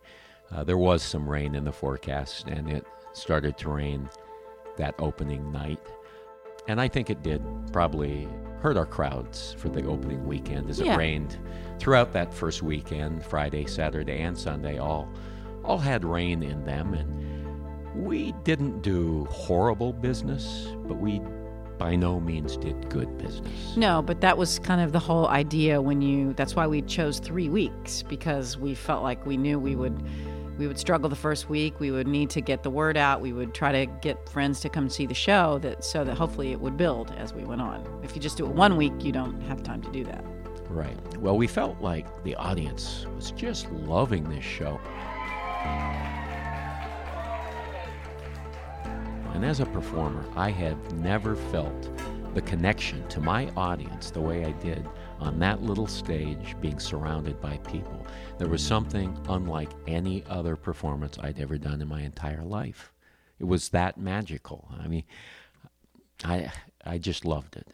uh, 0.51 0.65
there 0.65 0.79
was 0.79 1.03
some 1.03 1.29
rain 1.29 1.55
in 1.55 1.65
the 1.65 1.73
forecast, 1.73 2.47
and 2.47 2.71
it 2.71 2.87
started 3.16 3.57
to 3.59 3.70
rain 3.70 4.09
that 4.76 4.94
opening 4.98 5.50
night. 5.50 5.81
And 6.68 6.81
I 6.81 6.88
think 6.88 7.09
it 7.11 7.22
did 7.22 7.42
probably 7.72 8.29
hurt 8.61 8.76
our 8.76 8.87
crowds 8.87 9.55
for 9.59 9.68
the 9.68 9.85
opening 9.87 10.26
weekend 10.26 10.68
as 10.68 10.81
Yeah. 10.81 10.94
it 10.94 10.98
rained 10.98 11.38
throughout 11.79 12.12
that 12.12 12.33
first 12.33 12.62
weekend, 12.62 13.24
Friday, 13.24 13.66
Saturday, 13.66 14.18
and 14.20 14.37
Sunday, 14.37 14.79
all 14.79 15.09
all 15.64 15.79
had 15.79 16.05
rain 16.05 16.44
in 16.44 16.64
them 16.64 16.94
and 16.94 18.05
we 18.07 18.33
didn't 18.44 18.83
do 18.83 19.24
horrible 19.31 19.92
business, 19.92 20.68
but 20.87 20.96
we 20.98 21.20
by 21.79 21.94
no 21.96 22.20
means 22.20 22.57
did 22.57 22.88
good 22.88 23.18
business. 23.18 23.76
No, 23.76 24.00
but 24.00 24.20
that 24.20 24.38
was 24.38 24.59
kind 24.61 24.81
of 24.81 24.92
the 24.92 24.98
whole 24.98 25.26
idea 25.29 25.83
when 25.83 26.00
you 26.00 26.33
that's 26.35 26.55
why 26.55 26.66
we 26.66 26.83
chose 26.83 27.18
3 27.18 27.48
weeks 27.48 28.02
because 28.02 28.57
we 28.57 28.74
felt 28.74 29.02
like 29.02 29.24
we 29.26 29.37
knew 29.37 29.59
we 29.59 29.74
would 29.76 30.00
we 30.59 30.66
would 30.66 30.79
struggle 30.79 31.09
the 31.09 31.16
first 31.16 31.49
week, 31.49 31.79
we 31.81 31.90
would 31.90 32.07
need 32.07 32.31
to 32.31 32.40
get 32.40 32.62
the 32.62 32.71
word 32.71 32.97
out, 32.97 33.21
we 33.21 33.33
would 33.33 33.55
try 33.55 33.73
to 33.73 33.87
get 34.01 34.29
friends 34.29 34.61
to 34.61 34.69
come 34.69 34.88
see 34.88 35.07
the 35.07 35.14
show 35.14 35.59
that 35.59 35.85
so 35.85 36.05
that 36.05 36.16
hopefully 36.16 36.53
it 36.53 36.61
would 36.61 36.77
build 36.77 37.12
as 37.16 37.33
we 37.35 37.45
went 37.45 37.61
on. 37.61 37.87
If 38.03 38.14
you 38.14 38.23
just 38.23 38.37
do 38.37 38.47
it 38.47 38.53
one 38.53 38.77
week, 38.77 38.92
you 39.05 39.12
don't 39.12 39.40
have 39.42 39.62
time 39.62 39.83
to 39.83 39.90
do 39.90 40.05
that. 40.05 40.25
Right. 40.69 40.97
Well, 41.19 41.37
we 41.37 41.47
felt 41.47 41.81
like 41.81 42.07
the 42.25 42.35
audience 42.37 43.07
was 43.14 43.31
just 43.33 43.71
loving 43.71 44.29
this 44.29 44.45
show. 44.45 44.81
And 49.35 49.45
as 49.45 49.61
a 49.61 49.66
performer, 49.66 50.25
I 50.35 50.51
had 50.51 50.77
never 51.01 51.37
felt 51.37 51.90
the 52.37 52.42
connection 52.42 53.03
to 53.09 53.18
my 53.18 53.49
audience 53.57 54.11
the 54.11 54.20
way 54.20 54.44
I 54.44 54.53
did 54.53 54.87
on 55.20 55.38
that 55.38 55.62
little 55.62 55.87
stage 55.87 56.55
being 56.61 56.79
surrounded 56.79 57.40
by 57.40 57.57
people. 57.57 58.07
There 58.37 58.51
was 58.51 58.62
something 58.62 59.18
unlike 59.31 59.70
any 59.87 60.22
other 60.29 60.55
performance 60.55 61.18
I'd 61.18 61.40
ever 61.40 61.57
done 61.57 61.81
in 61.81 61.88
my 61.88 62.03
entire 62.03 62.44
life. 62.44 62.92
It 63.38 63.44
was 63.44 63.70
that 63.70 63.96
magical. 63.96 64.68
I 64.79 64.87
mean, 64.87 65.05
I 66.25 66.53
I 66.85 66.99
just 66.99 67.25
loved 67.25 67.57
it. 67.57 67.68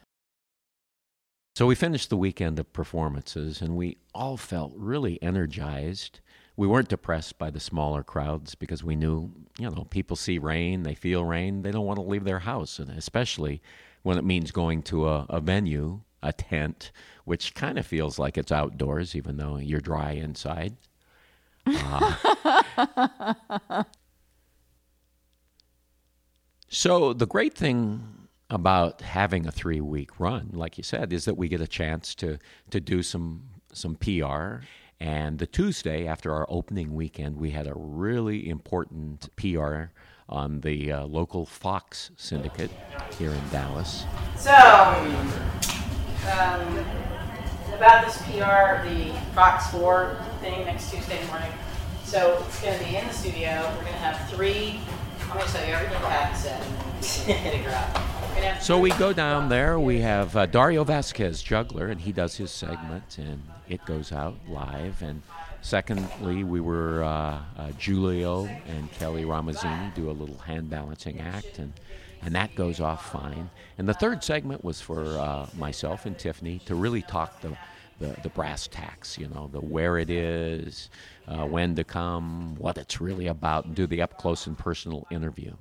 So 1.56 1.66
we 1.66 1.74
finished 1.74 2.08
the 2.08 2.16
weekend 2.16 2.60
of 2.60 2.72
performances 2.72 3.62
and 3.62 3.74
we 3.76 3.96
all 4.14 4.36
felt 4.36 4.74
really 4.76 5.20
energized. 5.20 6.20
We 6.56 6.68
weren't 6.68 6.88
depressed 6.88 7.36
by 7.36 7.50
the 7.50 7.58
smaller 7.58 8.04
crowds 8.04 8.54
because 8.54 8.84
we 8.84 8.94
knew, 8.94 9.32
you 9.58 9.68
know, 9.70 9.88
people 9.90 10.14
see 10.14 10.38
rain, 10.38 10.84
they 10.84 10.94
feel 10.94 11.24
rain, 11.24 11.62
they 11.62 11.72
don't 11.72 11.84
want 11.84 11.96
to 11.96 12.06
leave 12.06 12.22
their 12.22 12.38
house, 12.38 12.78
and 12.78 12.90
especially 12.90 13.60
when 14.02 14.18
it 14.18 14.24
means 14.24 14.50
going 14.50 14.82
to 14.82 15.08
a, 15.08 15.26
a 15.28 15.40
venue, 15.40 16.00
a 16.22 16.32
tent, 16.32 16.92
which 17.24 17.54
kind 17.54 17.78
of 17.78 17.86
feels 17.86 18.18
like 18.18 18.36
it's 18.36 18.52
outdoors, 18.52 19.14
even 19.14 19.36
though 19.36 19.56
you're 19.56 19.80
dry 19.80 20.12
inside. 20.12 20.76
Uh, 21.66 22.14
so 26.68 27.12
the 27.12 27.26
great 27.26 27.54
thing 27.54 28.28
about 28.50 29.00
having 29.00 29.46
a 29.46 29.52
three 29.52 29.80
week 29.80 30.18
run, 30.20 30.50
like 30.52 30.76
you 30.76 30.84
said, 30.84 31.12
is 31.12 31.24
that 31.24 31.36
we 31.36 31.48
get 31.48 31.60
a 31.60 31.66
chance 31.66 32.14
to 32.16 32.38
to 32.70 32.80
do 32.80 33.02
some 33.02 33.44
some 33.72 33.94
PR. 33.96 34.64
And 35.00 35.38
the 35.38 35.46
Tuesday 35.46 36.06
after 36.06 36.32
our 36.32 36.46
opening 36.48 36.94
weekend, 36.94 37.36
we 37.36 37.50
had 37.50 37.66
a 37.66 37.74
really 37.74 38.48
important 38.48 39.28
PR 39.36 39.84
on 40.32 40.60
the 40.62 40.90
uh, 40.90 41.04
local 41.04 41.44
Fox 41.44 42.10
syndicate 42.16 42.70
here 43.18 43.30
in 43.30 43.48
Dallas. 43.50 44.06
So, 44.36 44.52
um, 46.32 46.84
about 47.74 48.06
this 48.06 48.16
PR, 48.22 48.88
the 48.88 49.12
Fox 49.34 49.70
4 49.70 50.16
thing 50.40 50.64
next 50.64 50.90
Tuesday 50.90 51.24
morning. 51.26 51.52
So 52.04 52.42
it's 52.46 52.60
going 52.62 52.78
to 52.78 52.84
be 52.84 52.96
in 52.96 53.06
the 53.06 53.12
studio. 53.12 53.62
We're 53.76 53.82
going 53.82 53.92
to 53.92 53.98
have 54.00 54.30
three. 54.30 54.80
I'm 55.22 55.28
going 55.28 55.44
to 55.44 55.52
show 55.52 55.64
you 55.64 55.72
everything 55.72 55.98
Pat 55.98 56.36
said. 56.36 56.62
Hit 57.26 57.54
it, 57.54 57.64
girl. 57.64 57.90
We're 58.32 58.34
gonna 58.34 58.52
have 58.52 58.62
So 58.62 58.78
we 58.78 58.90
go 58.90 59.12
down 59.12 59.48
there. 59.48 59.78
We 59.78 60.00
have 60.00 60.36
uh, 60.36 60.46
Dario 60.46 60.84
Vasquez, 60.84 61.42
juggler, 61.42 61.88
and 61.88 62.00
he 62.00 62.12
does 62.12 62.36
his 62.36 62.50
segment, 62.50 63.18
and 63.18 63.42
it 63.68 63.84
goes 63.84 64.12
out 64.12 64.34
live. 64.48 65.02
And 65.02 65.22
secondly, 65.60 66.44
we 66.44 66.60
were 66.60 67.02
uh, 67.02 67.40
uh, 67.56 67.72
Julio 67.78 68.46
and 68.46 68.90
Kelly 68.92 69.24
Ramazzini 69.24 69.94
do 69.94 70.10
a 70.10 70.12
little 70.12 70.38
hand 70.38 70.70
balancing 70.70 71.20
act, 71.20 71.58
and 71.58 71.72
and 72.24 72.34
that 72.34 72.54
goes 72.54 72.80
off 72.80 73.10
fine. 73.10 73.50
And 73.78 73.88
the 73.88 73.94
third 73.94 74.22
segment 74.22 74.62
was 74.62 74.80
for 74.80 75.04
uh, 75.04 75.46
myself 75.56 76.06
and 76.06 76.18
Tiffany 76.18 76.60
to 76.66 76.74
really 76.74 77.02
talk 77.02 77.40
the. 77.40 77.56
The, 77.98 78.16
the 78.24 78.30
brass 78.30 78.66
tacks, 78.66 79.16
you 79.16 79.28
know, 79.28 79.48
the 79.52 79.60
where 79.60 79.96
it 79.96 80.10
is, 80.10 80.90
uh, 81.28 81.46
when 81.46 81.76
to 81.76 81.84
come, 81.84 82.56
what 82.56 82.76
it's 82.76 83.00
really 83.00 83.28
about, 83.28 83.66
and 83.66 83.76
do 83.76 83.86
the 83.86 84.02
up 84.02 84.18
close 84.18 84.48
and 84.48 84.58
personal 84.58 85.06
interview. 85.08 85.52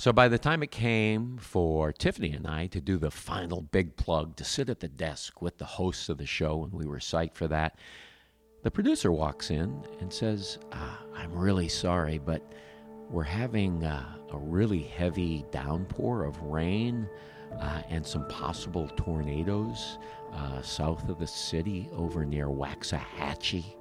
So 0.00 0.14
by 0.14 0.28
the 0.28 0.38
time 0.38 0.62
it 0.62 0.70
came 0.70 1.36
for 1.36 1.92
Tiffany 1.92 2.32
and 2.32 2.46
I 2.46 2.68
to 2.68 2.80
do 2.80 2.96
the 2.96 3.10
final 3.10 3.60
big 3.60 3.96
plug, 3.96 4.34
to 4.36 4.44
sit 4.44 4.70
at 4.70 4.80
the 4.80 4.88
desk 4.88 5.42
with 5.42 5.58
the 5.58 5.66
hosts 5.66 6.08
of 6.08 6.16
the 6.16 6.24
show, 6.24 6.64
and 6.64 6.72
we 6.72 6.86
were 6.86 7.00
psyched 7.00 7.34
for 7.34 7.46
that, 7.48 7.78
the 8.62 8.70
producer 8.70 9.12
walks 9.12 9.50
in 9.50 9.84
and 10.00 10.10
says, 10.10 10.56
ah, 10.72 11.02
I'm 11.14 11.34
really 11.34 11.68
sorry, 11.68 12.16
but 12.16 12.40
we're 13.10 13.24
having 13.24 13.84
uh, 13.84 14.16
a 14.32 14.38
really 14.38 14.84
heavy 14.84 15.44
downpour 15.50 16.24
of 16.24 16.40
rain 16.40 17.06
uh, 17.60 17.82
and 17.90 18.06
some 18.06 18.26
possible 18.28 18.88
tornadoes 18.96 19.98
uh, 20.32 20.62
south 20.62 21.10
of 21.10 21.18
the 21.18 21.26
city 21.26 21.90
over 21.92 22.24
near 22.24 22.46
Waxahachie. 22.46 23.76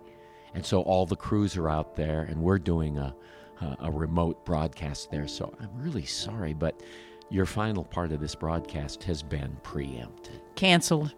And 0.54 0.66
so 0.66 0.82
all 0.82 1.06
the 1.06 1.16
crews 1.16 1.56
are 1.56 1.70
out 1.70 1.96
there, 1.96 2.24
and 2.24 2.42
we're 2.42 2.60
doing 2.60 2.98
a, 2.98 3.16
a, 3.62 3.78
a 3.82 3.92
remote 3.92 4.46
broadcast 4.46 5.12
there. 5.12 5.28
So 5.28 5.54
I'm 5.60 5.70
really 5.76 6.06
sorry, 6.06 6.54
but 6.54 6.82
your 7.30 7.46
final 7.46 7.84
part 7.84 8.12
of 8.12 8.20
this 8.20 8.36
broadcast 8.36 9.04
has 9.04 9.22
been 9.22 9.56
preempted. 9.64 10.42
Canceled. 10.56 11.14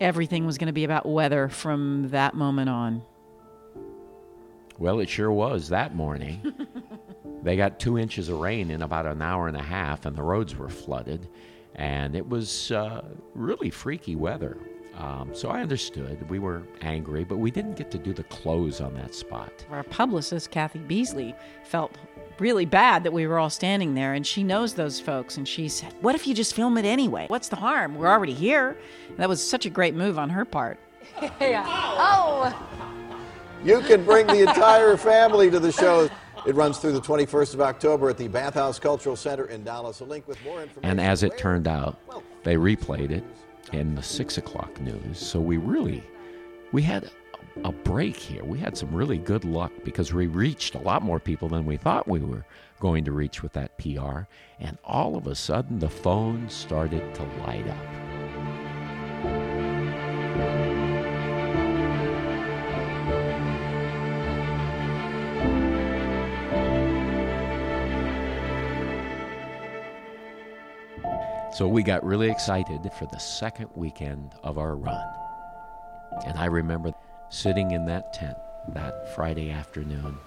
everything 0.00 0.44
was 0.44 0.58
going 0.58 0.66
to 0.66 0.72
be 0.72 0.84
about 0.84 1.06
weather 1.06 1.48
from 1.48 2.08
that 2.10 2.34
moment 2.34 2.68
on. 2.68 3.02
Well, 4.78 5.00
it 5.00 5.08
sure 5.08 5.32
was 5.32 5.70
that 5.70 5.94
morning. 5.94 6.52
they 7.42 7.56
got 7.56 7.80
two 7.80 7.98
inches 7.98 8.28
of 8.28 8.38
rain 8.40 8.70
in 8.70 8.82
about 8.82 9.06
an 9.06 9.22
hour 9.22 9.48
and 9.48 9.56
a 9.56 9.62
half, 9.62 10.04
and 10.04 10.14
the 10.14 10.22
roads 10.22 10.54
were 10.54 10.68
flooded. 10.68 11.28
And 11.74 12.14
it 12.14 12.28
was 12.28 12.70
uh, 12.72 13.02
really 13.34 13.70
freaky 13.70 14.16
weather. 14.16 14.58
Um, 14.96 15.34
so 15.34 15.50
I 15.50 15.60
understood. 15.60 16.28
We 16.30 16.38
were 16.38 16.62
angry, 16.80 17.24
but 17.24 17.36
we 17.36 17.50
didn't 17.50 17.74
get 17.74 17.90
to 17.90 17.98
do 17.98 18.12
the 18.12 18.24
close 18.24 18.80
on 18.80 18.94
that 18.94 19.14
spot. 19.14 19.52
Our 19.70 19.82
publicist, 19.82 20.50
Kathy 20.50 20.78
Beasley, 20.78 21.34
felt 21.64 21.96
really 22.38 22.64
bad 22.64 23.04
that 23.04 23.12
we 23.12 23.26
were 23.26 23.38
all 23.38 23.50
standing 23.50 23.94
there, 23.94 24.14
and 24.14 24.26
she 24.26 24.42
knows 24.42 24.74
those 24.74 24.98
folks. 24.98 25.36
And 25.36 25.46
she 25.46 25.68
said, 25.68 25.94
What 26.00 26.14
if 26.14 26.26
you 26.26 26.34
just 26.34 26.54
film 26.54 26.78
it 26.78 26.86
anyway? 26.86 27.26
What's 27.28 27.48
the 27.48 27.56
harm? 27.56 27.96
We're 27.96 28.08
already 28.08 28.32
here. 28.32 28.76
And 29.08 29.18
that 29.18 29.28
was 29.28 29.46
such 29.46 29.66
a 29.66 29.70
great 29.70 29.94
move 29.94 30.18
on 30.18 30.30
her 30.30 30.44
part. 30.44 30.78
Oh! 31.40 32.54
You 33.64 33.80
can 33.80 34.04
bring 34.04 34.26
the 34.26 34.42
entire 34.42 34.96
family 34.96 35.50
to 35.50 35.58
the 35.58 35.72
show. 35.72 36.08
It 36.46 36.54
runs 36.54 36.78
through 36.78 36.92
the 36.92 37.00
21st 37.00 37.54
of 37.54 37.60
October 37.60 38.10
at 38.10 38.18
the 38.18 38.28
Bathhouse 38.28 38.78
Cultural 38.78 39.16
Center 39.16 39.46
in 39.46 39.64
Dallas. 39.64 40.00
A 40.00 40.04
link 40.04 40.28
with 40.28 40.42
more 40.44 40.62
information. 40.62 40.88
And 40.88 41.00
as 41.00 41.22
it 41.22 41.36
turned 41.36 41.66
out, 41.66 41.98
they 42.44 42.54
replayed 42.54 43.10
it 43.10 43.24
in 43.72 43.94
the 43.94 44.02
six 44.02 44.38
o'clock 44.38 44.80
news. 44.80 45.18
So 45.18 45.40
we 45.40 45.56
really, 45.56 46.02
we 46.72 46.82
had 46.82 47.10
a 47.64 47.72
break 47.72 48.16
here. 48.16 48.44
We 48.44 48.58
had 48.58 48.76
some 48.76 48.94
really 48.94 49.18
good 49.18 49.44
luck 49.44 49.72
because 49.84 50.12
we 50.12 50.26
reached 50.26 50.74
a 50.74 50.80
lot 50.80 51.02
more 51.02 51.20
people 51.20 51.48
than 51.48 51.64
we 51.64 51.76
thought 51.76 52.08
we 52.08 52.20
were 52.20 52.44
going 52.80 53.04
to 53.04 53.12
reach 53.12 53.42
with 53.42 53.52
that 53.54 53.76
PR. 53.78 54.22
And 54.60 54.78
all 54.84 55.16
of 55.16 55.26
a 55.26 55.34
sudden, 55.34 55.78
the 55.78 55.88
phone 55.88 56.48
started 56.48 57.14
to 57.14 57.22
light 57.44 57.66
up. 57.66 57.76
So 71.56 71.66
we 71.66 71.82
got 71.82 72.04
really 72.04 72.30
excited 72.30 72.92
for 72.98 73.06
the 73.06 73.16
second 73.16 73.70
weekend 73.74 74.34
of 74.42 74.58
our 74.58 74.76
run. 74.76 75.02
And 76.26 76.36
I 76.36 76.44
remember 76.44 76.92
sitting 77.30 77.70
in 77.70 77.86
that 77.86 78.12
tent 78.12 78.36
that 78.74 79.14
Friday 79.14 79.50
afternoon, 79.50 80.18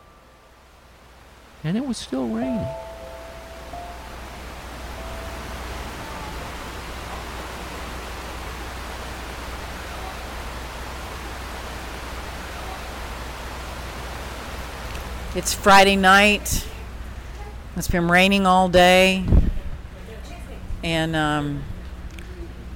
and 1.63 1.77
it 1.77 1.85
was 1.85 1.99
still 1.99 2.27
raining. 2.27 2.65
It's 15.35 15.53
Friday 15.53 15.95
night. 15.95 16.67
It's 17.77 17.87
been 17.87 18.09
raining 18.09 18.47
all 18.47 18.67
day. 18.67 19.25
And 20.83 21.15
um, 21.15 21.63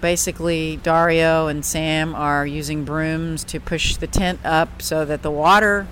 basically, 0.02 0.78
Dario 0.78 1.48
and 1.48 1.63
Sam 1.63 2.13
are 2.13 2.46
using 2.46 2.84
brooms 2.84 3.44
to 3.46 3.60
push 3.60 3.96
the 3.96 4.08
tent 4.08 4.39
up 4.44 4.82
so 4.82 5.06
that 5.06 5.22
the 5.22 5.32
water 5.32 5.88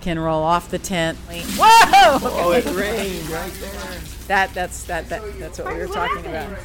can 0.00 0.18
roll 0.18 0.42
off 0.42 0.70
the 0.70 0.78
tent. 0.78 1.18
Whoa! 1.28 2.18
Oh, 2.22 2.52
it 2.52 2.64
rained 2.66 3.28
right 3.30 3.52
there. 3.60 4.00
That 4.26 4.54
that's 4.54 4.84
that, 4.84 5.08
that 5.10 5.22
that's 5.38 5.58
what 5.58 5.74
we 5.74 5.80
were 5.80 5.86
talking 5.86 6.26
about. 6.26 6.58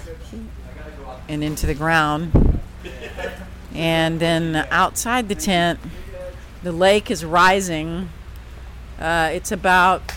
And 1.28 1.44
into 1.44 1.66
the 1.66 1.76
ground. 1.76 2.62
And 3.74 4.20
then 4.20 4.56
outside 4.72 5.28
the 5.28 5.36
tent, 5.36 5.80
the 6.64 6.72
lake 6.72 7.12
is 7.12 7.24
rising. 7.24 8.10
Uh, 9.00 9.30
it's 9.34 9.52
about 9.52 10.14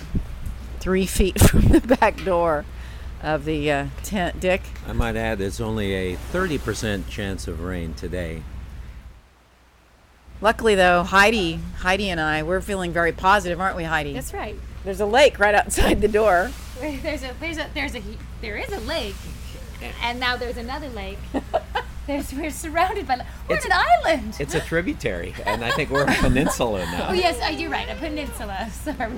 three 0.78 1.04
feet 1.04 1.38
from 1.50 1.68
the 1.68 1.80
back 1.80 2.24
door 2.24 2.64
of 3.22 3.44
the 3.44 3.70
uh, 3.70 3.86
tent. 4.02 4.40
Dick, 4.40 4.62
I 4.86 4.92
might 4.92 5.16
add, 5.16 5.38
there's 5.38 5.60
only 5.60 5.92
a 5.94 6.16
30% 6.16 7.08
chance 7.08 7.46
of 7.48 7.60
rain 7.60 7.94
today. 7.94 8.42
luckily 10.40 10.74
though, 10.74 11.02
Heidi, 11.02 11.60
Heidi 11.78 12.08
and 12.10 12.20
I, 12.20 12.42
we're 12.42 12.60
feeling 12.60 12.92
very 12.92 13.12
positive, 13.12 13.60
aren't 13.60 13.76
we, 13.76 13.84
Heidi? 13.84 14.12
That's 14.14 14.32
right. 14.32 14.56
There's 14.84 15.00
a 15.00 15.06
lake 15.06 15.38
right 15.38 15.54
outside 15.54 16.00
the 16.00 16.08
door. 16.08 16.50
There's 16.80 17.22
a 17.22 17.34
there's 17.38 17.58
a 17.58 17.66
there's 17.74 17.94
a 17.94 18.02
there 18.40 18.56
is 18.56 18.72
a 18.72 18.80
lake, 18.80 19.14
and 20.02 20.18
now 20.18 20.36
there's 20.38 20.56
another 20.56 20.88
lake. 20.88 21.18
There's 22.06 22.32
we're 22.32 22.50
surrounded 22.50 23.06
by. 23.06 23.16
We're 23.46 23.56
It's- 23.56 23.66
an 23.66 23.72
island. 23.74 24.36
It's 24.40 24.54
a 24.54 24.60
tributary, 24.60 25.34
and 25.44 25.62
I 25.62 25.70
think 25.72 25.90
we're 25.90 26.04
a 26.04 26.14
peninsula 26.14 26.80
Oh 26.88 26.90
now. 26.90 27.12
yes, 27.12 27.38
uh, 27.44 27.50
you're 27.50 27.70
right. 27.70 27.86
A 27.90 27.94
peninsula. 27.96 28.70
Sorry. 28.72 29.12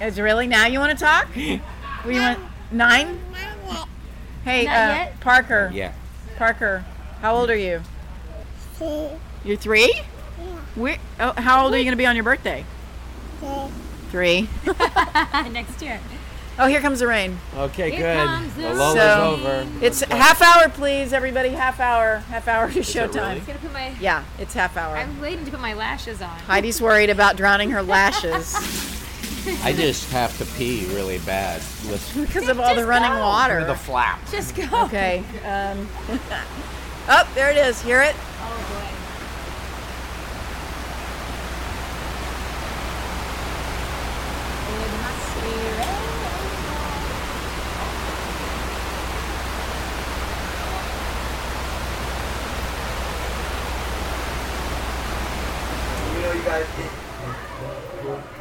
Is 0.00 0.20
really 0.20 0.48
now 0.48 0.66
you 0.66 0.80
want 0.80 0.98
to 0.98 1.02
talk? 1.04 1.28
We 1.36 1.60
want 2.18 2.40
nine. 2.70 3.18
Hey, 4.44 4.66
uh. 4.66 5.08
Parker. 5.20 5.70
Yeah. 5.72 5.92
Parker, 6.36 6.84
how 7.20 7.34
old 7.36 7.50
are 7.50 7.56
you? 7.56 7.80
You're 9.44 9.56
three. 9.56 10.00
We, 10.76 10.96
oh, 11.20 11.32
how 11.36 11.64
old 11.64 11.74
are 11.74 11.78
you 11.78 11.84
going 11.84 11.92
to 11.92 11.96
be 11.96 12.06
on 12.06 12.16
your 12.16 12.24
birthday? 12.24 12.64
Three. 14.10 14.42
Three. 14.44 14.48
Next 15.50 15.80
year. 15.80 16.00
Oh, 16.58 16.66
here 16.66 16.80
comes 16.80 17.00
the 17.00 17.06
rain. 17.08 17.38
Okay, 17.56 17.90
Here 17.90 18.14
good. 18.14 18.26
comes 18.26 18.54
the 18.54 18.62
The 18.62 18.74
lull 18.74 18.94
So- 18.94 19.34
is 19.34 19.40
over. 19.46 19.84
It's 19.84 20.00
half 20.02 20.40
hour, 20.40 20.68
please, 20.68 21.12
everybody. 21.12 21.48
Half 21.50 21.80
hour. 21.80 22.18
Half 22.28 22.46
hour 22.46 22.70
to 22.70 22.78
showtime. 22.80 23.22
I'm 23.40 23.44
gonna 23.44 23.58
put 23.58 23.72
my. 23.72 23.92
Yeah, 24.00 24.22
it's 24.38 24.54
half 24.54 24.76
hour. 24.76 24.96
I'm 24.96 25.20
waiting 25.20 25.44
to 25.46 25.50
put 25.50 25.60
my 25.60 25.74
lashes 25.74 26.22
on. 26.22 26.30
Heidi's 26.40 26.80
worried 26.80 27.10
about 27.10 27.36
drowning 27.36 27.70
her 27.70 27.82
lashes 27.82 28.54
I 29.62 29.72
just 29.72 30.10
have 30.10 30.36
to 30.38 30.46
pee 30.56 30.86
really 30.94 31.18
bad. 31.20 31.62
Because 32.14 32.48
of 32.48 32.58
all 32.60 32.74
the 32.74 32.86
running 32.86 33.10
go. 33.10 33.14
to 33.14 33.20
the 33.20 33.24
water. 33.24 33.74
flap. 33.74 34.20
Just 34.30 34.56
go. 34.56 34.64
Okay. 34.84 35.22
Um, 35.44 35.88
oh, 37.08 37.28
there 37.34 37.50
it 37.50 37.56
is. 37.56 37.80
Hear 37.82 38.00
it? 38.00 38.14
Oh 38.40 38.56
boy. 38.70 38.88
It 44.66 44.90
must 45.02 45.34
be 45.42 45.50
raining. 45.78 46.14
You 56.14 56.20
know, 56.22 56.32
you 56.32 56.42
guys, 56.42 56.66
it, 56.78 56.90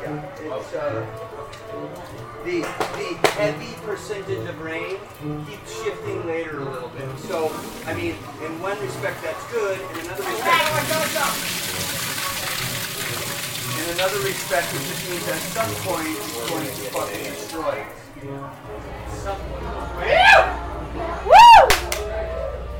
yeah, 0.03 0.57
it's, 0.57 0.73
uh, 0.73 1.05
the, 2.43 2.61
the 2.61 3.27
heavy 3.29 3.73
percentage 3.85 4.47
of 4.49 4.61
rain 4.61 4.97
keeps 5.23 5.81
shifting 5.81 6.27
later 6.27 6.59
a 6.59 6.65
little 6.69 6.89
bit. 6.89 7.07
So, 7.19 7.49
I 7.85 7.93
mean, 7.93 8.15
in 8.43 8.59
one 8.59 8.77
respect 8.81 9.23
that's 9.23 9.51
good, 9.51 9.79
in 9.79 9.99
another 10.03 10.23
respect, 10.23 10.67
in 13.79 13.89
another 13.95 14.19
respect 14.19 14.67
it 14.73 14.83
just 14.83 15.09
means 15.09 15.27
at 15.29 15.39
some 15.55 15.71
point 15.87 16.09
it's 16.09 16.49
going 16.49 16.67
to 16.67 16.71
fucking 16.91 17.23
destroy. 17.23 17.85
Some. 19.23 19.39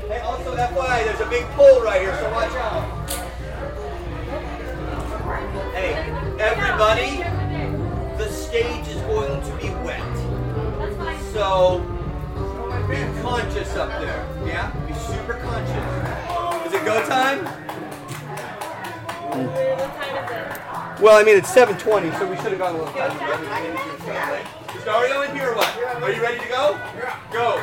Hey, 0.04 0.20
also 0.20 0.54
FYI, 0.54 1.04
there's 1.04 1.20
a 1.20 1.30
big 1.30 1.46
pole 1.56 1.80
right 1.82 2.02
here, 2.02 2.14
so 2.20 2.30
watch 2.30 2.52
out. 2.60 3.08
Hey, 5.72 5.94
everybody, 6.38 7.24
the 8.18 8.28
stage 8.28 8.86
is 8.88 9.00
going 9.02 9.40
to 9.40 9.56
be 9.56 9.70
wet. 9.82 10.02
So 11.32 11.93
be 12.94 13.02
conscious 13.22 13.74
up 13.74 13.88
there. 14.00 14.24
Yeah? 14.46 14.70
Be 14.86 14.94
super 14.94 15.34
conscious. 15.34 16.66
Is 16.66 16.72
it 16.74 16.84
go 16.84 17.04
time? 17.06 17.44
Well, 21.02 21.18
I 21.18 21.24
mean 21.24 21.36
it's 21.36 21.50
7:20, 21.50 22.12
so 22.18 22.26
we 22.28 22.36
should 22.36 22.52
have 22.52 22.58
gone 22.58 22.76
a 22.76 22.78
little 22.78 22.94
faster. 22.94 24.78
Is 24.78 24.84
Dario 24.84 25.22
in 25.22 25.34
here 25.34 25.50
or 25.50 25.56
what? 25.56 26.02
Are 26.02 26.12
you 26.12 26.22
ready 26.22 26.38
to 26.38 26.48
go? 26.48 26.78
Go. 27.32 27.58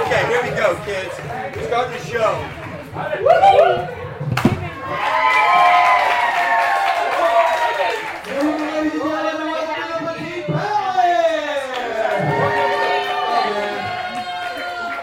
Okay, 0.00 0.22
here 0.30 0.42
we 0.42 0.50
go, 0.56 0.76
kids. 0.84 1.14
We're 1.56 1.66
starting 1.66 1.98
the 1.98 2.04
show. 2.06 2.46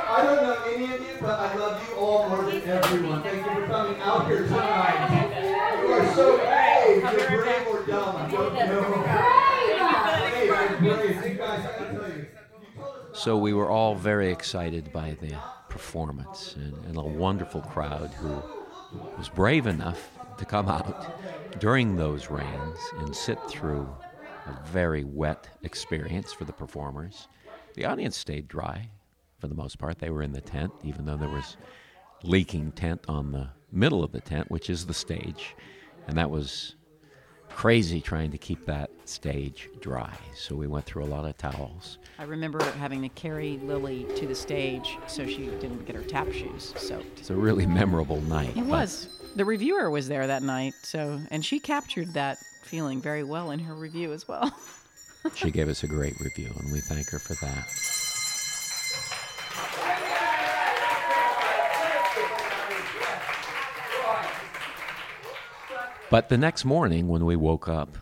I 0.09 0.23
don't 0.23 0.41
know 0.41 0.57
any 0.65 0.85
of 0.85 1.01
you, 1.01 1.15
but 1.21 1.39
I 1.39 1.55
love 1.55 1.87
you 1.87 1.95
all 1.95 2.29
more 2.29 2.43
than 2.43 2.61
everyone. 2.63 3.21
Thank 3.21 3.45
you 3.45 3.51
for 3.53 3.67
coming 3.67 4.01
out 4.01 4.25
here 4.27 4.43
tonight. 4.43 4.99
You 5.83 5.87
are 5.93 6.15
so 6.15 6.37
brave. 6.37 7.03
You're 7.29 7.43
brave 7.43 7.67
or 7.67 7.85
dumb. 7.85 8.15
I 8.15 8.17
don't 8.31 8.53
know. 8.53 9.03
Brave, 10.47 10.81
you're 10.81 10.95
brave. 10.97 11.15
You 11.23 11.37
guys, 11.37 11.65
I 11.65 11.67
gotta 11.79 11.91
tell 11.91 12.09
you. 12.09 12.25
So 13.27 13.35
we 13.35 13.51
were 13.51 13.69
all 13.69 13.93
very 13.93 14.31
excited 14.31 14.93
by 14.93 15.17
the 15.19 15.35
performance 15.67 16.55
and, 16.55 16.73
and 16.85 16.95
a 16.95 17.01
wonderful 17.01 17.59
crowd 17.59 18.09
who 18.13 18.41
was 19.17 19.27
brave 19.27 19.67
enough 19.67 20.11
to 20.37 20.45
come 20.45 20.69
out 20.69 21.59
during 21.59 21.97
those 21.97 22.29
rains 22.29 22.79
and 22.99 23.13
sit 23.13 23.37
through 23.49 23.85
a 24.45 24.67
very 24.67 25.03
wet 25.03 25.49
experience 25.63 26.31
for 26.31 26.45
the 26.45 26.53
performers. 26.53 27.27
The 27.73 27.83
audience 27.83 28.15
stayed 28.15 28.47
dry 28.47 28.91
for 29.39 29.49
the 29.49 29.55
most 29.55 29.77
part. 29.77 29.99
They 29.99 30.09
were 30.09 30.23
in 30.23 30.31
the 30.31 30.39
tent, 30.39 30.71
even 30.85 31.03
though 31.03 31.17
there 31.17 31.27
was 31.27 31.57
leaking 32.23 32.71
tent 32.71 33.03
on 33.09 33.33
the 33.33 33.49
middle 33.73 34.05
of 34.05 34.13
the 34.13 34.21
tent, 34.21 34.49
which 34.49 34.69
is 34.69 34.85
the 34.85 34.93
stage. 34.93 35.53
And 36.07 36.17
that 36.17 36.29
was 36.29 36.76
crazy 37.57 37.99
trying 37.99 38.29
to 38.29 38.37
keep 38.37 38.63
that 38.67 38.91
stage 39.05 39.67
dry. 39.81 40.15
So 40.35 40.55
we 40.55 40.67
went 40.67 40.85
through 40.85 41.03
a 41.03 41.09
lot 41.09 41.25
of 41.25 41.35
towels. 41.39 41.97
I 42.19 42.23
remember 42.23 42.63
having 42.73 43.01
to 43.01 43.09
carry 43.09 43.57
Lily 43.63 44.05
to 44.15 44.27
the 44.27 44.35
stage 44.35 44.95
so 45.07 45.25
she 45.25 45.47
didn't 45.47 45.83
get 45.85 45.95
her 45.95 46.03
tap 46.03 46.31
shoes 46.31 46.75
soaked. 46.77 47.19
It's 47.19 47.31
a 47.31 47.35
really 47.35 47.65
memorable 47.65 48.21
night. 48.21 48.55
It 48.55 48.65
was. 48.65 49.07
The 49.35 49.43
reviewer 49.43 49.89
was 49.89 50.07
there 50.07 50.27
that 50.27 50.43
night, 50.43 50.75
so 50.83 51.19
and 51.31 51.43
she 51.43 51.59
captured 51.59 52.13
that 52.13 52.37
feeling 52.61 53.01
very 53.01 53.23
well 53.23 53.49
in 53.49 53.57
her 53.57 53.73
review 53.73 54.13
as 54.13 54.27
well. 54.27 54.55
she 55.33 55.49
gave 55.49 55.67
us 55.67 55.83
a 55.83 55.87
great 55.87 56.19
review, 56.19 56.53
and 56.59 56.71
we 56.71 56.79
thank 56.79 57.09
her 57.09 57.17
for 57.17 57.33
that. 57.43 58.06
But 66.09 66.29
the 66.29 66.37
next 66.37 66.63
morning, 66.63 67.07
when 67.07 67.25
we 67.25 67.35
woke 67.35 67.67
up, 67.67 67.97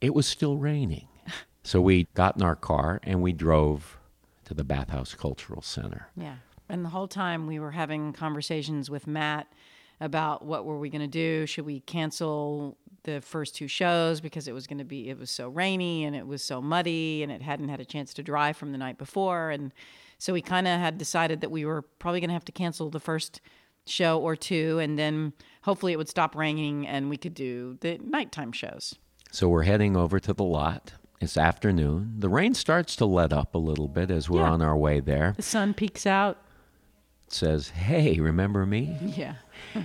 it 0.00 0.14
was 0.14 0.26
still 0.26 0.56
raining. 0.56 1.08
So 1.64 1.80
we 1.80 2.08
got 2.14 2.34
in 2.34 2.42
our 2.42 2.56
car 2.56 2.98
and 3.04 3.22
we 3.22 3.32
drove 3.32 3.96
to 4.46 4.52
the 4.52 4.64
Bathhouse 4.64 5.14
Cultural 5.14 5.62
Center. 5.62 6.08
Yeah. 6.16 6.34
And 6.68 6.84
the 6.84 6.88
whole 6.88 7.06
time 7.06 7.46
we 7.46 7.60
were 7.60 7.70
having 7.70 8.12
conversations 8.12 8.90
with 8.90 9.06
Matt 9.06 9.46
about 10.00 10.44
what 10.44 10.64
were 10.64 10.76
we 10.76 10.90
going 10.90 11.02
to 11.02 11.06
do? 11.06 11.46
Should 11.46 11.64
we 11.64 11.78
cancel 11.78 12.76
the 13.04 13.20
first 13.20 13.54
two 13.54 13.68
shows 13.68 14.20
because 14.20 14.48
it 14.48 14.52
was 14.52 14.66
going 14.66 14.78
to 14.78 14.84
be 14.84 15.08
it 15.08 15.18
was 15.18 15.30
so 15.30 15.48
rainy 15.48 16.04
and 16.04 16.14
it 16.14 16.26
was 16.26 16.42
so 16.42 16.60
muddy 16.60 17.22
and 17.22 17.32
it 17.32 17.42
hadn't 17.42 17.68
had 17.68 17.80
a 17.80 17.84
chance 17.84 18.14
to 18.14 18.22
dry 18.22 18.52
from 18.52 18.72
the 18.72 18.78
night 18.78 18.98
before 18.98 19.50
and 19.50 19.72
so 20.18 20.32
we 20.32 20.40
kind 20.40 20.68
of 20.68 20.78
had 20.78 20.98
decided 20.98 21.40
that 21.40 21.50
we 21.50 21.64
were 21.64 21.82
probably 21.82 22.20
going 22.20 22.28
to 22.28 22.34
have 22.34 22.44
to 22.44 22.52
cancel 22.52 22.90
the 22.90 23.00
first 23.00 23.40
show 23.86 24.18
or 24.20 24.36
two 24.36 24.78
and 24.78 24.98
then 24.98 25.32
hopefully 25.62 25.92
it 25.92 25.96
would 25.96 26.08
stop 26.08 26.34
raining 26.36 26.86
and 26.86 27.10
we 27.10 27.16
could 27.16 27.34
do 27.34 27.76
the 27.80 27.98
nighttime 27.98 28.52
shows. 28.52 28.94
So 29.30 29.48
we're 29.48 29.62
heading 29.64 29.96
over 29.96 30.20
to 30.20 30.32
the 30.32 30.44
lot. 30.44 30.92
It's 31.20 31.36
afternoon. 31.36 32.14
The 32.18 32.28
rain 32.28 32.54
starts 32.54 32.96
to 32.96 33.06
let 33.06 33.32
up 33.32 33.54
a 33.54 33.58
little 33.58 33.88
bit 33.88 34.10
as 34.10 34.28
we're 34.28 34.40
Yeah. 34.40 34.50
on 34.50 34.62
our 34.62 34.76
way 34.76 35.00
there. 35.00 35.34
The 35.36 35.42
sun 35.42 35.72
peeks 35.74 36.06
out. 36.06 36.38
It 37.26 37.32
says, 37.32 37.70
Hey, 37.70 38.18
remember 38.20 38.66
me? 38.66 38.96
Yeah. 39.02 39.34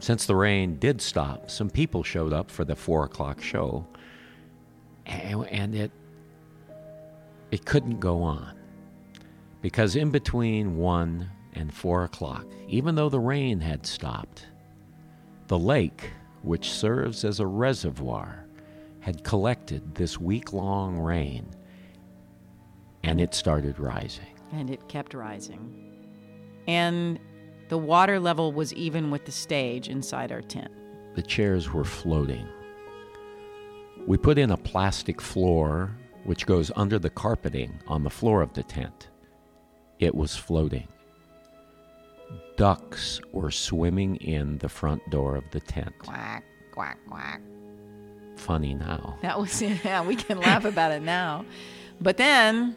Since 0.00 0.24
the 0.26 0.34
rain 0.36 0.78
did 0.78 1.00
stop, 1.02 1.50
some 1.50 1.68
people 1.68 2.02
showed 2.02 2.32
up 2.32 2.50
for 2.50 2.64
the 2.64 2.74
four 2.74 3.04
o'clock 3.04 3.42
show, 3.42 3.86
and, 5.04 5.46
and 5.48 5.74
it 5.74 5.90
it 7.50 7.66
couldn't 7.66 8.00
go 8.00 8.22
on 8.22 8.56
because 9.60 9.96
in 9.96 10.10
between 10.10 10.76
one 10.78 11.28
and 11.54 11.72
four 11.72 12.04
o'clock, 12.04 12.46
even 12.68 12.94
though 12.94 13.08
the 13.08 13.20
rain 13.20 13.60
had 13.60 13.86
stopped, 13.86 14.46
the 15.48 15.58
lake, 15.58 16.10
which 16.42 16.70
serves 16.70 17.24
as 17.24 17.40
a 17.40 17.46
reservoir, 17.46 18.44
had 19.00 19.24
collected 19.24 19.94
this 19.94 20.18
week-long 20.18 20.98
rain, 20.98 21.46
and 23.02 23.20
it 23.20 23.34
started 23.34 23.78
rising. 23.78 24.26
and 24.52 24.68
it 24.70 24.88
kept 24.88 25.14
rising. 25.14 25.76
And 26.66 27.18
the 27.68 27.78
water 27.78 28.18
level 28.18 28.52
was 28.52 28.72
even 28.74 29.10
with 29.10 29.24
the 29.24 29.32
stage 29.32 29.88
inside 29.88 30.32
our 30.32 30.42
tent. 30.42 30.72
The 31.14 31.22
chairs 31.22 31.72
were 31.72 31.84
floating. 31.84 32.46
We 34.06 34.16
put 34.18 34.38
in 34.38 34.50
a 34.50 34.56
plastic 34.56 35.20
floor 35.20 35.96
which 36.24 36.46
goes 36.46 36.70
under 36.76 36.98
the 36.98 37.10
carpeting 37.10 37.80
on 37.86 38.02
the 38.02 38.10
floor 38.10 38.42
of 38.42 38.52
the 38.52 38.62
tent. 38.62 39.08
It 39.98 40.14
was 40.14 40.36
floating. 40.36 40.88
Ducks 42.60 43.22
were 43.32 43.50
swimming 43.50 44.16
in 44.16 44.58
the 44.58 44.68
front 44.68 45.08
door 45.08 45.34
of 45.34 45.50
the 45.50 45.60
tent. 45.60 45.98
Quack, 45.98 46.44
quack, 46.72 46.98
quack. 47.08 47.40
Funny 48.36 48.74
now. 48.74 49.16
That 49.22 49.40
was 49.40 49.62
yeah, 49.62 50.06
we 50.06 50.14
can 50.14 50.38
laugh 50.38 50.66
about 50.66 50.92
it 50.92 51.00
now. 51.00 51.46
But 52.02 52.18
then 52.18 52.76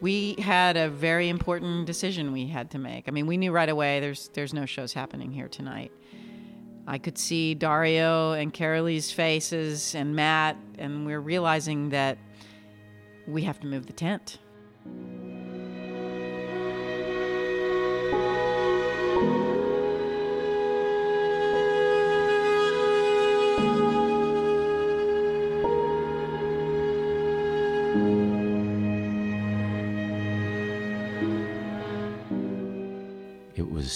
we 0.00 0.34
had 0.40 0.76
a 0.76 0.90
very 0.90 1.28
important 1.28 1.86
decision 1.86 2.32
we 2.32 2.48
had 2.48 2.72
to 2.72 2.78
make. 2.78 3.06
I 3.06 3.12
mean, 3.12 3.28
we 3.28 3.36
knew 3.36 3.52
right 3.52 3.68
away 3.68 4.00
there's 4.00 4.28
there's 4.34 4.52
no 4.52 4.66
shows 4.66 4.92
happening 4.92 5.30
here 5.30 5.46
tonight. 5.46 5.92
I 6.84 6.98
could 6.98 7.16
see 7.16 7.54
Dario 7.54 8.32
and 8.32 8.52
Carolee's 8.52 9.12
faces 9.12 9.94
and 9.94 10.16
Matt, 10.16 10.56
and 10.78 11.06
we're 11.06 11.20
realizing 11.20 11.90
that 11.90 12.18
we 13.28 13.42
have 13.42 13.60
to 13.60 13.68
move 13.68 13.86
the 13.86 13.92
tent. 13.92 14.40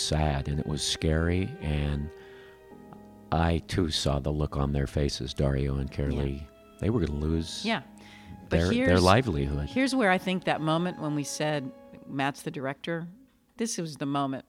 Sad 0.02 0.48
and 0.48 0.58
it 0.58 0.66
was 0.66 0.82
scary, 0.82 1.48
and 1.60 2.10
I 3.30 3.58
too 3.68 3.90
saw 3.90 4.18
the 4.18 4.30
look 4.30 4.56
on 4.56 4.72
their 4.72 4.86
faces, 4.86 5.32
Dario 5.34 5.76
and 5.76 5.90
Carolee. 5.90 6.42
They 6.80 6.90
were 6.90 7.00
going 7.00 7.18
to 7.20 7.26
lose 7.26 7.64
Yeah. 7.64 7.82
their, 8.50 8.68
their 8.68 9.00
livelihood. 9.00 9.68
Here's 9.68 9.94
where 9.94 10.10
I 10.10 10.18
think 10.18 10.44
that 10.44 10.60
moment 10.60 11.00
when 11.00 11.14
we 11.14 11.24
said 11.24 11.70
Matt's 12.08 12.42
the 12.42 12.50
director, 12.50 13.06
this 13.56 13.78
was 13.78 13.96
the 13.96 14.06
moment 14.06 14.44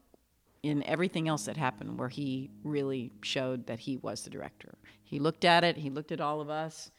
in 0.64 0.84
everything 0.84 1.28
else 1.28 1.46
that 1.46 1.58
happened 1.58 2.00
where 2.00 2.10
he 2.10 2.50
really 2.64 3.12
showed 3.22 3.68
that 3.68 3.80
he 3.80 3.98
was 3.98 4.24
the 4.24 4.30
director. 4.30 4.78
He 5.04 5.20
looked 5.20 5.46
at 5.46 5.64
it, 5.64 5.78
he 5.78 5.90
looked 5.90 6.12
at 6.12 6.20
all 6.22 6.42
of 6.42 6.50
us. 6.50 6.90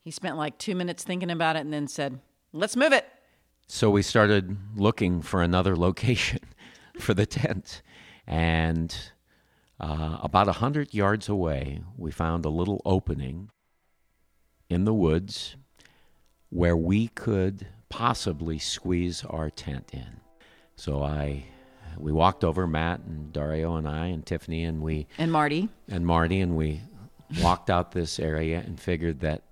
He 0.00 0.10
spent 0.10 0.36
like 0.36 0.58
2 0.58 0.74
minutes 0.74 1.04
thinking 1.04 1.30
about 1.30 1.54
it 1.56 1.60
and 1.60 1.72
then 1.72 1.86
said, 1.86 2.18
"Let's 2.52 2.74
move 2.76 2.92
it." 2.92 3.06
So 3.68 3.90
we 3.90 4.02
started 4.02 4.56
looking 4.76 5.22
for 5.22 5.42
another 5.42 5.76
location 5.88 6.40
for 6.98 7.14
the 7.14 7.26
tent. 7.26 7.82
And 8.26 8.94
uh, 9.80 10.18
about 10.22 10.46
a 10.46 10.52
100 10.62 10.94
yards 10.94 11.28
away, 11.28 11.82
we 11.96 12.10
found 12.10 12.44
a 12.44 12.48
little 12.50 12.80
opening 12.84 13.50
in 14.68 14.84
the 14.84 14.94
woods 14.94 15.56
where 16.50 16.76
we 16.76 17.08
could 17.08 17.66
possibly 17.88 18.58
squeeze 18.58 19.24
our 19.24 19.50
tent 19.50 19.90
in. 19.92 20.20
So 20.76 21.02
I. 21.02 21.44
We 21.98 22.10
walked 22.10 22.42
over, 22.42 22.66
Matt 22.66 23.00
and 23.00 23.30
Dario 23.34 23.76
and 23.76 23.86
I 23.86 24.06
and 24.06 24.24
Tiffany 24.24 24.64
and 24.64 24.80
we 24.80 25.06
And 25.18 25.30
Marty. 25.30 25.68
and 25.88 26.06
Marty, 26.06 26.40
and 26.40 26.56
we 26.56 26.80
walked 27.42 27.68
out 27.68 27.92
this 27.92 28.18
area 28.18 28.62
and 28.64 28.80
figured 28.80 29.20
that 29.20 29.42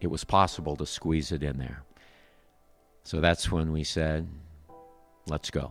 it 0.00 0.08
was 0.08 0.24
possible 0.24 0.74
to 0.76 0.84
squeeze 0.84 1.30
it 1.30 1.44
in 1.44 1.58
there. 1.58 1.84
So 3.04 3.20
that's 3.20 3.52
when 3.52 3.70
we 3.70 3.84
said, 3.84 4.26
let's 5.28 5.48
go. 5.48 5.70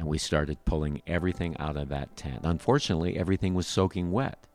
And 0.00 0.08
we 0.08 0.16
started 0.16 0.64
pulling 0.64 1.02
everything 1.06 1.54
out 1.58 1.76
of 1.76 1.90
that 1.90 2.16
tent. 2.16 2.40
Unfortunately, 2.42 3.18
everything 3.18 3.52
was 3.52 3.66
soaking 3.66 4.10
wet. 4.10 4.46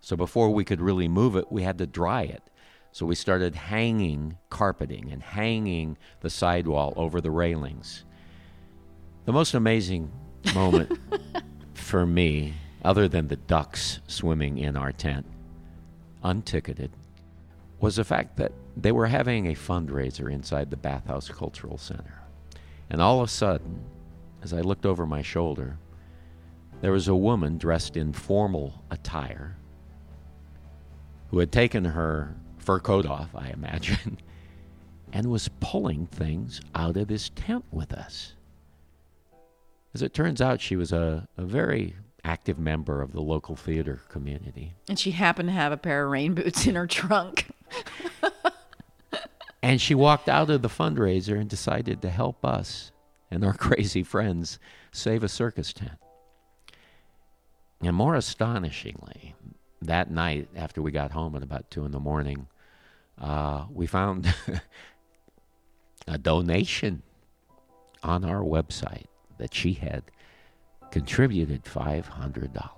So 0.00 0.16
before 0.16 0.48
we 0.48 0.64
could 0.64 0.80
really 0.80 1.08
move 1.08 1.36
it, 1.36 1.52
we 1.52 1.62
had 1.62 1.76
to 1.76 1.86
dry 1.86 2.22
it. 2.22 2.42
So 2.90 3.04
we 3.04 3.14
started 3.14 3.54
hanging 3.54 4.38
carpeting 4.48 5.12
and 5.12 5.22
hanging 5.22 5.98
the 6.20 6.30
sidewall 6.30 6.94
over 6.96 7.20
the 7.20 7.30
railings. 7.30 8.06
The 9.26 9.32
most 9.32 9.52
amazing 9.52 10.10
moment 10.54 10.98
for 11.74 12.06
me, 12.06 12.54
other 12.82 13.06
than 13.06 13.28
the 13.28 13.36
ducks 13.36 14.00
swimming 14.06 14.56
in 14.56 14.74
our 14.74 14.90
tent, 14.90 15.26
unticketed, 16.22 16.92
was 17.78 17.96
the 17.96 18.04
fact 18.04 18.38
that 18.38 18.52
they 18.74 18.90
were 18.90 19.08
having 19.08 19.48
a 19.48 19.54
fundraiser 19.54 20.32
inside 20.32 20.70
the 20.70 20.78
Bathhouse 20.78 21.28
Cultural 21.28 21.76
Center. 21.76 22.22
And 22.88 23.02
all 23.02 23.20
of 23.20 23.28
a 23.28 23.30
sudden, 23.30 23.84
as 24.44 24.52
I 24.52 24.60
looked 24.60 24.86
over 24.86 25.06
my 25.06 25.22
shoulder, 25.22 25.78
there 26.82 26.92
was 26.92 27.08
a 27.08 27.16
woman 27.16 27.56
dressed 27.56 27.96
in 27.96 28.12
formal 28.12 28.84
attire 28.90 29.56
who 31.30 31.38
had 31.38 31.50
taken 31.50 31.84
her 31.84 32.36
fur 32.58 32.78
coat 32.78 33.06
off, 33.06 33.34
I 33.34 33.48
imagine, 33.48 34.18
and 35.12 35.30
was 35.30 35.48
pulling 35.60 36.06
things 36.06 36.60
out 36.74 36.96
of 36.96 37.08
this 37.08 37.30
tent 37.30 37.64
with 37.72 37.92
us. 37.92 38.34
As 39.94 40.02
it 40.02 40.12
turns 40.12 40.42
out, 40.42 40.60
she 40.60 40.76
was 40.76 40.92
a, 40.92 41.26
a 41.38 41.44
very 41.44 41.96
active 42.22 42.58
member 42.58 43.00
of 43.00 43.12
the 43.12 43.22
local 43.22 43.56
theater 43.56 44.02
community. 44.08 44.74
And 44.88 44.98
she 44.98 45.12
happened 45.12 45.48
to 45.48 45.54
have 45.54 45.72
a 45.72 45.76
pair 45.76 46.04
of 46.04 46.10
rain 46.10 46.34
boots 46.34 46.66
in 46.66 46.74
her 46.74 46.86
trunk. 46.86 47.48
And 49.64 49.80
she 49.80 49.94
walked 49.94 50.28
out 50.28 50.50
of 50.50 50.60
the 50.60 50.68
fundraiser 50.68 51.40
and 51.40 51.48
decided 51.48 52.02
to 52.02 52.10
help 52.10 52.44
us 52.44 52.92
and 53.34 53.44
our 53.44 53.52
crazy 53.54 54.02
friends 54.02 54.58
save 54.92 55.22
a 55.22 55.28
circus 55.28 55.72
tent. 55.72 55.98
And 57.82 57.94
more 57.94 58.14
astonishingly, 58.14 59.34
that 59.82 60.10
night 60.10 60.48
after 60.56 60.80
we 60.80 60.90
got 60.90 61.10
home 61.10 61.36
at 61.36 61.42
about 61.42 61.70
two 61.70 61.84
in 61.84 61.92
the 61.92 62.00
morning, 62.00 62.46
uh, 63.20 63.66
we 63.70 63.86
found 63.86 64.32
a 66.06 66.16
donation 66.16 67.02
on 68.02 68.24
our 68.24 68.40
website 68.42 69.06
that 69.38 69.52
she 69.52 69.74
had 69.74 70.04
contributed 70.90 71.64
$500. 71.64 72.70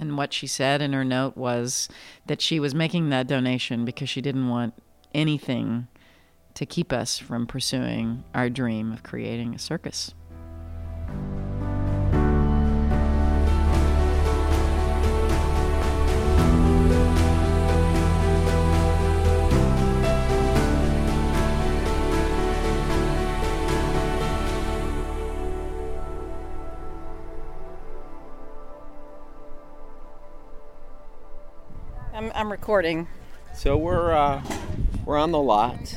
And 0.00 0.16
what 0.16 0.32
she 0.32 0.46
said 0.46 0.80
in 0.80 0.92
her 0.92 1.04
note 1.04 1.36
was 1.36 1.88
that 2.26 2.40
she 2.40 2.58
was 2.58 2.74
making 2.74 3.10
that 3.10 3.26
donation 3.26 3.84
because 3.84 4.08
she 4.08 4.22
didn't 4.22 4.48
want 4.48 4.74
anything 5.14 5.88
to 6.54 6.66
keep 6.66 6.92
us 6.92 7.18
from 7.18 7.46
pursuing 7.46 8.24
our 8.34 8.50
dream 8.50 8.92
of 8.92 9.02
creating 9.02 9.54
a 9.54 9.58
circus. 9.58 10.14
I'm, 32.14 32.30
I'm 32.34 32.52
recording. 32.52 33.08
So 33.54 33.76
we're 33.76 34.12
uh, 34.12 34.42
we're 35.04 35.18
on 35.18 35.32
the 35.32 35.40
lot, 35.40 35.94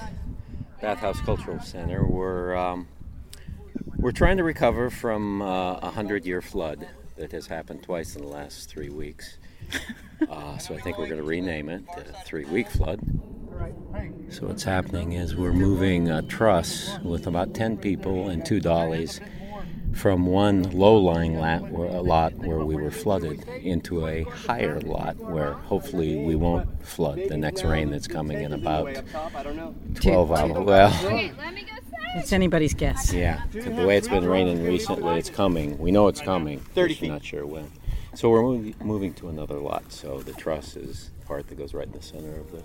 Bathhouse 0.82 1.20
Cultural 1.22 1.60
Center. 1.60 2.06
We're 2.06 2.56
um, 2.56 2.88
we're 3.98 4.12
trying 4.12 4.38
to 4.38 4.44
recover 4.44 4.90
from 4.90 5.42
uh, 5.42 5.76
a 5.76 5.92
hundred-year 5.92 6.42
flood 6.42 6.88
that 7.18 7.32
has 7.32 7.48
happened 7.48 7.84
twice 7.84 8.16
in 8.16 8.22
the 8.22 8.28
last 8.28 8.70
three 8.70 8.90
weeks. 8.90 9.38
Uh, 10.30 10.58
so 10.58 10.74
I 10.74 10.80
think 10.80 10.98
we're 10.98 11.08
going 11.08 11.20
to 11.20 11.28
rename 11.28 11.68
it 11.68 11.84
the 11.94 12.04
Three-Week 12.26 12.70
Flood. 12.70 13.02
So 14.30 14.48
what's 14.48 14.64
happening 14.64 15.12
is 15.12 15.36
we're 15.36 15.52
moving 15.52 16.10
a 16.10 16.22
truss 16.22 16.98
with 17.04 17.28
about 17.28 17.54
ten 17.54 17.78
people 17.78 18.30
and 18.30 18.46
two 18.46 18.62
dollies 18.62 19.20
from 19.96 20.26
one 20.26 20.64
low-lying 20.72 21.38
lot 21.38 21.70
where, 21.72 21.88
a 21.88 22.02
lot 22.02 22.34
where 22.36 22.60
we 22.60 22.76
were 22.76 22.92
flooded 22.92 23.48
into 23.48 24.06
a 24.08 24.24
higher 24.24 24.80
lot 24.82 25.16
where 25.18 25.54
hopefully 25.54 26.18
we 26.18 26.36
won't 26.36 26.68
flood 26.86 27.20
the 27.30 27.38
next 27.38 27.64
rain 27.64 27.90
that's 27.90 28.08
coming 28.08 28.42
in 28.42 28.54
about 28.54 28.94
12 29.96 30.32
hours. 30.32 30.66
Well, 30.66 31.32
It's 32.18 32.32
anybody's 32.32 32.74
guess. 32.74 33.12
yeah, 33.12 33.44
the 33.52 33.86
way 33.86 33.98
it's 33.98 34.08
been 34.08 34.26
raining 34.26 34.64
recently, 34.64 35.18
it's 35.18 35.30
coming. 35.30 35.78
We 35.78 35.92
know 35.92 36.08
it's 36.08 36.22
coming. 36.22 36.60
30 36.60 36.88
Just 36.90 37.02
feet. 37.02 37.10
Not 37.10 37.26
sure 37.26 37.46
when. 37.46 37.70
So 38.14 38.30
we're 38.30 38.42
moving, 38.42 38.76
moving 38.82 39.14
to 39.16 39.28
another 39.28 39.60
lot. 39.60 39.92
So 39.92 40.22
the 40.22 40.32
truss 40.32 40.78
is 40.78 41.12
the 41.20 41.26
part 41.26 41.48
that 41.48 41.58
goes 41.58 41.74
right 41.74 41.86
in 41.86 41.92
the 41.92 42.02
center 42.02 42.40
of 42.40 42.52
the 42.52 42.64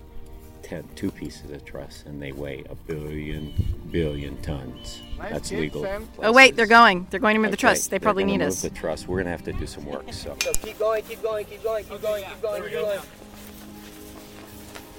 tent. 0.71 0.97
Two 0.97 1.11
pieces 1.11 1.51
of 1.51 1.64
truss, 1.64 2.05
and 2.07 2.23
they 2.23 2.31
weigh 2.31 2.64
a 2.71 2.75
billion 2.77 3.53
billion 3.91 4.41
tons. 4.41 5.03
That's 5.18 5.51
legal. 5.51 5.85
Oh 6.21 6.33
wait, 6.33 6.55
they're 6.55 6.66
going. 6.66 7.09
They're 7.11 7.18
going 7.18 7.35
to 7.35 7.41
move 7.41 7.51
the 7.51 7.57
That's 7.57 7.64
right. 7.64 7.71
truss. 7.71 7.87
They 7.89 7.91
They're 7.91 8.01
probably 8.01 8.23
gonna 8.23 8.33
need 8.39 8.45
move 8.45 8.49
us. 8.53 8.62
The 8.62 8.71
truss. 8.71 9.07
We're 9.09 9.18
gonna 9.18 9.31
have 9.31 9.43
to 9.45 9.53
do 9.53 9.66
some 9.66 9.85
work. 9.85 10.05
So. 10.12 10.37
So 10.43 10.53
keep 10.53 10.79
going, 10.79 11.03
keep 11.03 11.23
going, 11.23 11.45
keep 11.47 11.62
going, 11.64 11.85
keep 11.85 12.01
going, 12.01 12.23
keep 12.25 12.41
going, 12.41 12.62
keep 12.62 12.73
going. 12.73 13.01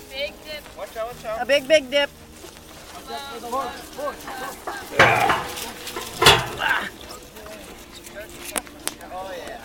Big 0.10 0.34
dip. 0.44 0.78
Watch 0.78 0.98
out, 0.98 1.08
watch 1.08 1.26
out. 1.26 1.42
A 1.42 1.46
big, 1.46 1.68
big 1.70 1.90
dip. 1.90 2.10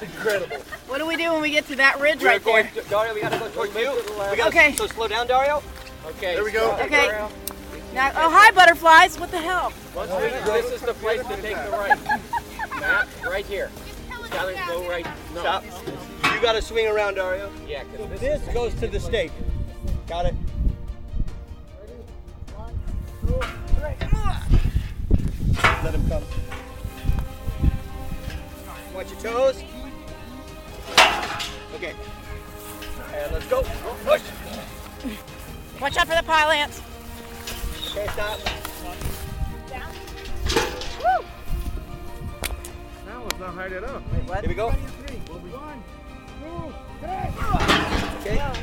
Incredible. 0.03 0.57
What 0.89 0.99
do 0.99 1.07
we 1.07 1.17
do 1.17 1.33
when 1.33 1.43
we 1.43 1.51
get 1.51 1.67
to 1.69 1.77
that 1.77 1.99
ridge 2.01 2.21
We're 2.21 2.29
right 2.29 2.45
there? 2.45 2.65
to- 2.65 2.89
Dario, 2.91 3.15
we 3.15 3.21
gotta 3.21 3.39
go 3.39 3.49
towards 3.51 3.75
you. 3.75 3.91
We 4.31 4.37
gotta, 4.37 4.47
Okay. 4.49 4.75
So 4.77 4.87
slow 4.87 5.09
down, 5.09 5.27
Dario. 5.27 5.63
Okay. 6.07 6.35
There 6.35 6.45
we 6.45 6.53
go. 6.53 6.73
Okay. 6.83 7.09
Now, 7.93 8.13
oh 8.15 8.31
hi, 8.31 8.51
butterflies. 8.53 9.19
What 9.19 9.31
the 9.31 9.39
hell? 9.39 9.73
This 9.95 10.71
is 10.71 10.81
the 10.83 10.95
place 10.95 11.23
to 11.27 11.37
take 11.43 11.57
the 11.57 11.71
right. 11.71 11.99
Matt, 12.81 13.09
right 13.25 13.47
here. 13.47 13.71
Just 14.09 14.31
gotta 14.31 14.55
go 14.69 14.89
right. 14.89 15.07
No. 15.35 15.41
Stop. 15.41 15.65
You 16.33 16.41
gotta 16.43 16.63
swing 16.63 16.87
around, 16.87 17.15
Dario. 17.15 17.51
Yeah, 17.67 17.85
because 17.85 18.21
This 18.21 18.43
goes 18.55 18.75
to 18.75 18.87
the 18.87 19.01
stake. 19.01 19.33
Got 20.07 20.27
it. 20.27 20.35
Let 25.83 25.95
him 25.95 26.09
come. 26.09 26.23
Watch 28.95 29.11
your 29.11 29.21
toes. 29.21 29.63
Okay. 31.75 31.95
And 33.13 33.33
let's 33.33 33.47
go. 33.47 33.63
Push. 34.05 34.23
Watch 35.81 35.97
out 35.99 36.09
for 36.09 36.15
the 36.15 36.23
pile 36.23 36.51
ants. 36.51 36.81
Okay, 37.91 38.07
stop. 38.13 38.41
Down. 39.69 39.93
Woo! 40.99 41.25
That 43.05 43.21
one's 43.21 43.39
not 43.39 43.55
hard 43.55 43.73
enough. 43.73 44.03
Here 44.41 44.49
we 44.49 44.55
go. 44.55 44.75
Okay. 48.21 48.39
A 48.39 48.55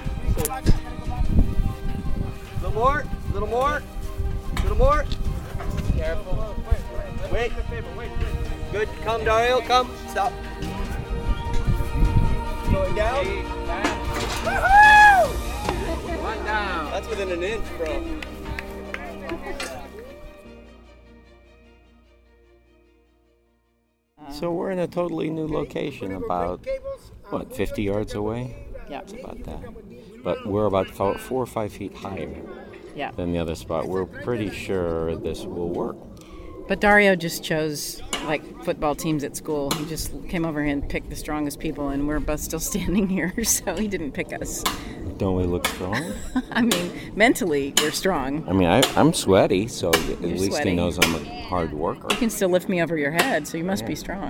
little 2.62 2.74
more. 2.74 3.00
A 3.00 3.34
little 3.34 3.48
more. 3.48 3.82
A 3.82 4.62
little 4.62 4.78
more. 4.78 5.06
Careful. 5.96 6.56
Wait. 7.32 7.52
Good. 8.72 8.90
Come, 9.04 9.24
Dario. 9.24 9.62
Come. 9.62 9.92
Stop. 10.08 10.34
Going 12.72 12.96
down. 12.96 13.93
That's 17.04 17.18
within 17.20 17.32
an 17.32 17.44
inch, 17.44 17.66
bro. 17.78 18.22
So 24.32 24.54
we're 24.54 24.72
in 24.72 24.80
a 24.80 24.88
totally 24.88 25.30
new 25.30 25.46
location, 25.46 26.14
about 26.14 26.66
what, 27.30 27.54
50 27.54 27.84
yards 27.84 28.14
away? 28.14 28.56
Yeah. 28.90 29.02
It's 29.02 29.12
about 29.12 29.44
that. 29.44 30.24
But 30.24 30.48
we're 30.48 30.66
about 30.66 30.88
four 30.88 31.44
or 31.44 31.46
five 31.46 31.74
feet 31.74 31.94
higher 31.94 32.42
Yeah. 32.96 33.12
than 33.12 33.34
the 33.34 33.40
other 33.40 33.56
spot. 33.56 33.90
We're 33.90 34.06
pretty 34.06 34.50
sure 34.50 35.18
this 35.18 35.44
will 35.44 35.70
work. 35.70 35.98
But 36.74 36.80
Dario 36.80 37.16
just 37.16 37.44
chose 37.44 38.02
like 38.26 38.42
football 38.64 38.96
teams 38.96 39.24
at 39.24 39.38
school. 39.38 39.70
He 39.76 39.86
just 39.86 40.12
came 40.28 40.44
over 40.44 40.64
here 40.64 40.74
and 40.74 40.90
picked 40.90 41.12
the 41.12 41.16
strongest 41.16 41.60
people, 41.60 41.90
and 41.90 42.08
we're 42.08 42.20
both 42.20 42.40
still 42.40 42.60
standing 42.72 43.08
here, 43.08 43.32
so 43.44 43.76
he 43.76 43.88
didn't 43.88 44.14
pick 44.14 44.34
us. 44.34 44.64
Don't 45.18 45.36
we 45.36 45.44
look 45.44 45.68
strong? 45.68 46.14
I 46.52 46.64
mean, 46.64 46.92
mentally, 47.16 47.76
we're 47.78 47.92
strong. 47.92 48.50
I 48.50 48.54
mean, 48.54 48.68
I, 48.68 48.82
I'm 49.00 49.14
sweaty, 49.14 49.68
so 49.68 49.90
at 49.90 50.22
least 50.24 50.46
sweaty. 50.46 50.72
he 50.72 50.76
knows 50.76 50.98
I'm 50.98 51.14
a 51.14 51.42
hard 51.44 51.74
worker. 51.74 52.08
You 52.10 52.18
can 52.18 52.32
still 52.32 52.50
lift 52.50 52.68
me 52.68 52.82
over 52.82 52.98
your 52.98 53.12
head, 53.12 53.48
so 53.48 53.60
you 53.60 53.64
must 53.64 53.86
be 53.86 53.94
strong. 53.94 54.28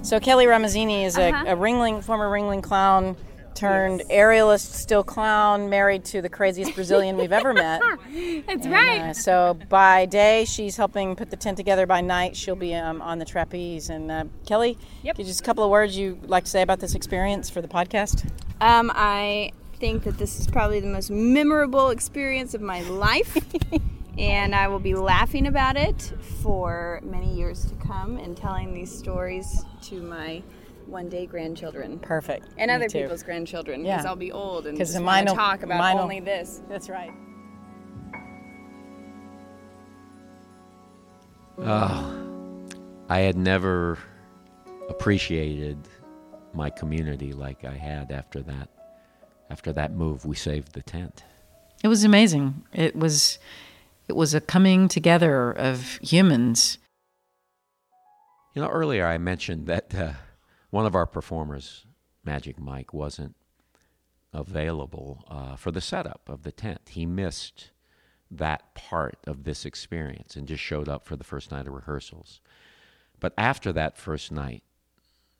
So 0.00 0.18
Kelly 0.20 0.46
Ramazzini 0.46 1.04
is 1.04 1.18
a, 1.18 1.28
uh-huh. 1.28 1.44
a 1.48 1.54
Ringling, 1.54 2.02
former 2.02 2.30
Ringling 2.30 2.62
clown 2.62 3.14
turned 3.54 4.02
aerialist, 4.10 4.72
still 4.74 5.02
clown, 5.04 5.68
married 5.70 6.04
to 6.06 6.20
the 6.22 6.28
craziest 6.28 6.74
Brazilian 6.74 7.16
we've 7.16 7.32
ever 7.32 7.52
met. 7.54 7.80
That's 8.46 8.64
And, 8.66 8.72
right. 8.72 9.00
uh, 9.00 9.12
so 9.14 9.58
by 9.68 10.06
day, 10.06 10.44
she's 10.44 10.76
helping 10.76 11.16
put 11.16 11.30
the 11.30 11.36
tent 11.36 11.56
together. 11.56 11.86
By 11.86 12.00
night, 12.00 12.36
she'll 12.36 12.56
be 12.56 12.74
um, 12.74 13.00
on 13.02 13.18
the 13.18 13.24
trapeze. 13.24 13.88
And 13.90 14.10
uh, 14.10 14.24
Kelly, 14.46 14.76
Yep. 15.02 15.16
just 15.16 15.40
a 15.40 15.44
couple 15.44 15.64
of 15.64 15.70
words 15.70 15.96
you'd 15.96 16.28
like 16.28 16.44
to 16.44 16.50
say 16.50 16.62
about 16.62 16.80
this 16.80 16.94
experience 16.94 17.48
for 17.50 17.60
the 17.62 17.68
podcast? 17.68 18.28
Um, 18.60 18.90
I 18.94 19.52
think 19.78 20.04
that 20.04 20.18
this 20.18 20.38
is 20.40 20.46
probably 20.46 20.80
the 20.80 20.86
most 20.88 21.10
memorable 21.10 21.90
experience 21.90 22.54
of 22.54 22.60
my 22.60 22.80
life, 22.82 23.36
and 24.18 24.54
I 24.54 24.68
will 24.68 24.78
be 24.78 24.94
laughing 24.94 25.46
about 25.46 25.76
it 25.76 26.12
for 26.42 27.00
many 27.02 27.34
years 27.34 27.64
to 27.66 27.74
come 27.86 28.16
and 28.16 28.36
telling 28.36 28.72
these 28.72 28.96
stories 28.96 29.64
to 29.82 30.00
my 30.00 30.42
one 30.86 31.08
day 31.08 31.26
grandchildren. 31.26 31.98
Perfect. 31.98 32.48
And 32.58 32.68
Me 32.68 32.74
other 32.74 32.88
too. 32.88 33.02
people's 33.02 33.22
grandchildren, 33.22 33.84
Yeah. 33.84 33.96
because 33.96 34.06
I'll 34.06 34.16
be 34.16 34.32
old 34.32 34.66
and 34.66 34.76
just 34.78 34.94
mine 34.94 35.04
want 35.04 35.26
to 35.28 35.32
will- 35.32 35.36
talk 35.36 35.62
about 35.62 35.78
mine 35.78 35.96
will- 35.96 36.02
only 36.04 36.20
this. 36.20 36.62
That's 36.68 36.88
right. 36.88 37.12
Oh, 41.58 42.64
I 43.08 43.20
had 43.20 43.36
never 43.36 43.98
appreciated 44.88 45.78
my 46.52 46.70
community 46.70 47.32
like 47.32 47.64
I 47.64 47.74
had 47.74 48.10
after 48.10 48.42
that. 48.42 48.68
After 49.50 49.72
that 49.72 49.92
move, 49.92 50.24
we 50.24 50.34
saved 50.36 50.72
the 50.72 50.82
tent. 50.82 51.22
It 51.82 51.88
was 51.88 52.02
amazing. 52.04 52.64
It 52.72 52.96
was 52.96 53.38
it 54.08 54.16
was 54.16 54.34
a 54.34 54.40
coming 54.40 54.88
together 54.88 55.52
of 55.52 55.98
humans. 56.02 56.78
You 58.54 58.62
know, 58.62 58.68
earlier 58.68 59.06
I 59.06 59.18
mentioned 59.18 59.66
that 59.66 59.94
uh, 59.94 60.12
one 60.74 60.86
of 60.86 60.96
our 60.96 61.06
performers 61.06 61.86
Magic 62.24 62.58
Mike 62.58 62.92
wasn't 62.92 63.36
available 64.32 65.24
uh, 65.30 65.54
for 65.54 65.70
the 65.70 65.80
setup 65.80 66.28
of 66.28 66.42
the 66.42 66.50
tent. 66.50 66.80
He 66.90 67.06
missed 67.06 67.70
that 68.28 68.74
part 68.74 69.18
of 69.24 69.44
this 69.44 69.64
experience 69.64 70.34
and 70.34 70.48
just 70.48 70.64
showed 70.64 70.88
up 70.88 71.06
for 71.06 71.14
the 71.14 71.22
first 71.22 71.52
night 71.52 71.68
of 71.68 71.74
rehearsals. 71.74 72.40
But 73.20 73.34
after 73.38 73.72
that 73.72 73.96
first 73.96 74.32
night, 74.32 74.64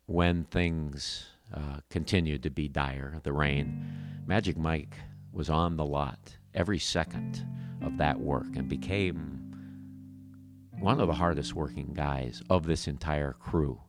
when 0.06 0.44
things 0.44 1.26
uh, 1.52 1.80
continued 1.90 2.44
to 2.44 2.50
be 2.50 2.68
dire, 2.68 3.18
the 3.24 3.32
rain, 3.32 4.22
Magic 4.28 4.56
Mike 4.56 4.94
was 5.32 5.50
on 5.50 5.76
the 5.76 5.84
lot 5.84 6.36
every 6.54 6.78
second 6.78 7.44
of 7.82 7.98
that 7.98 8.20
work 8.20 8.54
and 8.54 8.68
became 8.68 9.40
one 10.78 11.00
of 11.00 11.08
the 11.08 11.14
hardest 11.14 11.54
working 11.54 11.92
guys 11.92 12.40
of 12.48 12.66
this 12.66 12.86
entire 12.86 13.32
crew. 13.32 13.80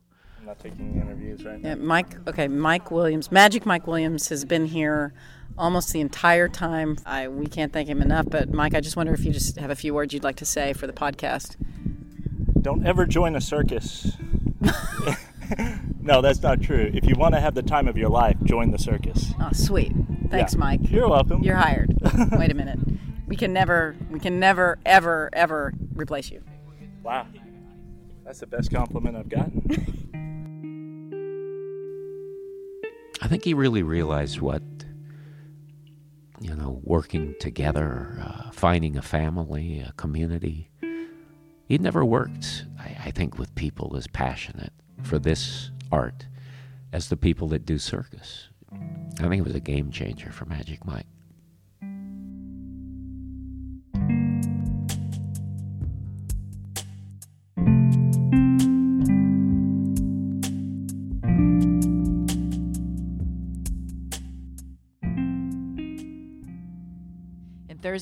I'm 0.46 0.50
not 0.50 0.60
taking 0.60 0.94
interviews 0.94 1.44
right 1.44 1.60
now. 1.60 1.70
Yeah, 1.70 1.74
Mike. 1.74 2.28
Okay, 2.28 2.46
Mike 2.46 2.92
Williams, 2.92 3.32
Magic 3.32 3.66
Mike 3.66 3.88
Williams, 3.88 4.28
has 4.28 4.44
been 4.44 4.66
here 4.66 5.12
almost 5.58 5.92
the 5.92 6.00
entire 6.00 6.46
time. 6.48 6.98
I 7.04 7.26
we 7.26 7.46
can't 7.46 7.72
thank 7.72 7.88
him 7.88 8.00
enough. 8.00 8.26
But 8.30 8.52
Mike, 8.52 8.72
I 8.72 8.80
just 8.80 8.96
wonder 8.96 9.12
if 9.12 9.24
you 9.24 9.32
just 9.32 9.56
have 9.58 9.70
a 9.70 9.74
few 9.74 9.92
words 9.92 10.14
you'd 10.14 10.22
like 10.22 10.36
to 10.36 10.44
say 10.44 10.72
for 10.72 10.86
the 10.86 10.92
podcast. 10.92 11.56
Don't 12.62 12.86
ever 12.86 13.06
join 13.06 13.34
a 13.34 13.40
circus. 13.40 14.16
no, 16.00 16.22
that's 16.22 16.40
not 16.42 16.62
true. 16.62 16.92
If 16.94 17.06
you 17.08 17.16
want 17.16 17.34
to 17.34 17.40
have 17.40 17.56
the 17.56 17.62
time 17.64 17.88
of 17.88 17.96
your 17.96 18.08
life, 18.08 18.36
join 18.44 18.70
the 18.70 18.78
circus. 18.78 19.32
Oh, 19.40 19.50
sweet. 19.52 19.92
Thanks, 20.30 20.54
Yeah. 20.54 20.60
Mike. 20.60 20.80
You're 20.84 21.08
welcome. 21.08 21.42
You're 21.42 21.56
hired. 21.56 21.92
Wait 22.30 22.52
a 22.52 22.54
minute. 22.54 22.78
We 23.26 23.34
can 23.34 23.52
never, 23.52 23.96
we 24.12 24.20
can 24.20 24.38
never, 24.38 24.78
ever, 24.86 25.28
ever 25.32 25.72
replace 25.96 26.30
you. 26.30 26.44
Wow. 27.02 27.26
That's 28.24 28.38
the 28.38 28.46
best 28.46 28.70
compliment 28.72 29.16
I've 29.16 29.28
gotten. 29.28 30.12
I 33.26 33.28
think 33.28 33.44
he 33.44 33.54
really 33.54 33.82
realized 33.82 34.40
what, 34.40 34.62
you 36.40 36.54
know, 36.54 36.80
working 36.84 37.34
together, 37.40 38.22
uh, 38.22 38.52
finding 38.52 38.96
a 38.96 39.02
family, 39.02 39.80
a 39.80 39.90
community. 39.96 40.70
He'd 41.66 41.80
never 41.80 42.04
worked, 42.04 42.66
I, 42.78 42.96
I 43.06 43.10
think, 43.10 43.36
with 43.36 43.52
people 43.56 43.96
as 43.96 44.06
passionate 44.06 44.72
for 45.02 45.18
this 45.18 45.72
art 45.90 46.28
as 46.92 47.08
the 47.08 47.16
people 47.16 47.48
that 47.48 47.66
do 47.66 47.78
circus. 47.78 48.48
I 48.72 49.22
think 49.22 49.40
it 49.40 49.44
was 49.44 49.56
a 49.56 49.60
game 49.60 49.90
changer 49.90 50.30
for 50.30 50.44
Magic 50.44 50.86
Mike. 50.86 51.08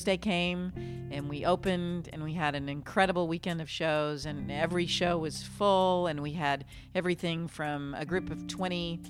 Thursday 0.05 0.17
came, 0.17 0.71
and 1.09 1.27
we 1.27 1.45
opened, 1.45 2.09
and 2.13 2.23
we 2.23 2.33
had 2.33 2.53
an 2.53 2.69
incredible 2.69 3.27
weekend 3.27 3.59
of 3.59 3.67
shows, 3.67 4.27
and 4.27 4.51
every 4.51 4.85
show 4.85 5.17
was 5.17 5.41
full, 5.41 6.05
and 6.05 6.21
we 6.21 6.33
had 6.33 6.63
everything 6.93 7.47
from 7.47 7.95
a 7.97 8.05
group 8.05 8.29
of 8.29 8.45
20 8.47 9.01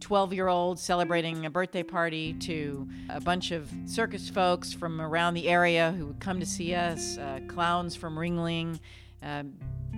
12 0.00 0.32
year 0.34 0.48
olds 0.48 0.82
celebrating 0.82 1.46
a 1.46 1.50
birthday 1.50 1.82
party 1.82 2.34
to 2.34 2.86
a 3.08 3.20
bunch 3.20 3.50
of 3.50 3.70
circus 3.86 4.28
folks 4.28 4.74
from 4.74 5.00
around 5.00 5.32
the 5.32 5.48
area 5.48 5.92
who 5.92 6.06
would 6.06 6.20
come 6.20 6.38
to 6.38 6.44
see 6.44 6.74
us, 6.74 7.16
uh, 7.16 7.40
clowns 7.48 7.96
from 7.96 8.16
Ringling. 8.16 8.78
Uh, 9.22 9.44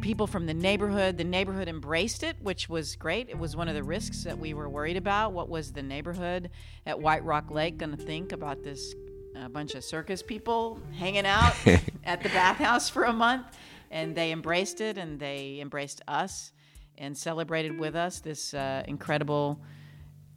people 0.03 0.27
from 0.27 0.47
the 0.47 0.55
neighborhood. 0.55 1.17
The 1.17 1.25
neighborhood 1.25 1.67
embraced 1.67 2.23
it, 2.23 2.37
which 2.43 2.69
was 2.69 2.95
great. 2.95 3.29
It 3.31 3.39
was 3.39 3.57
one 3.57 3.69
of 3.69 3.75
the 3.75 3.83
risks 3.83 4.23
that 4.25 4.39
we 4.39 4.53
were 4.53 4.69
worried 4.69 4.99
about. 4.99 5.33
What 5.33 5.49
was 5.49 5.73
the 5.73 5.83
neighborhood 5.83 6.51
at 6.85 7.01
White 7.01 7.25
Rock 7.25 7.51
Lake 7.51 7.79
going 7.79 7.97
to 7.97 8.05
think 8.05 8.31
about 8.33 8.63
this 8.63 8.95
uh, 9.37 9.49
bunch 9.49 9.75
of 9.75 9.85
circus 9.85 10.23
people 10.23 10.81
hanging 10.99 11.27
out 11.27 11.55
at 12.05 12.23
the 12.23 12.29
bathhouse 12.31 12.89
for 12.89 13.05
a 13.05 13.13
month? 13.13 13.47
And 13.91 14.15
they 14.15 14.33
embraced 14.33 14.81
it, 14.81 14.99
and 14.99 15.21
they 15.21 15.59
embraced 15.61 16.03
us 16.09 16.53
and 16.99 17.17
celebrated 17.17 17.79
with 17.79 17.95
us 17.95 18.21
this 18.21 18.55
uh, 18.55 18.83
incredible 18.87 19.61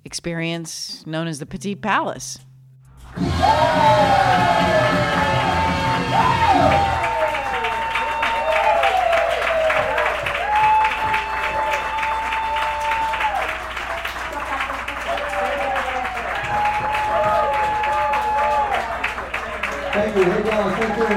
experience 0.06 1.06
known 1.06 1.28
as 1.28 1.40
the 1.40 1.46
Petite 1.46 1.82
Palace. 1.82 2.40
Thanks 20.88 21.02
for, 21.02 21.08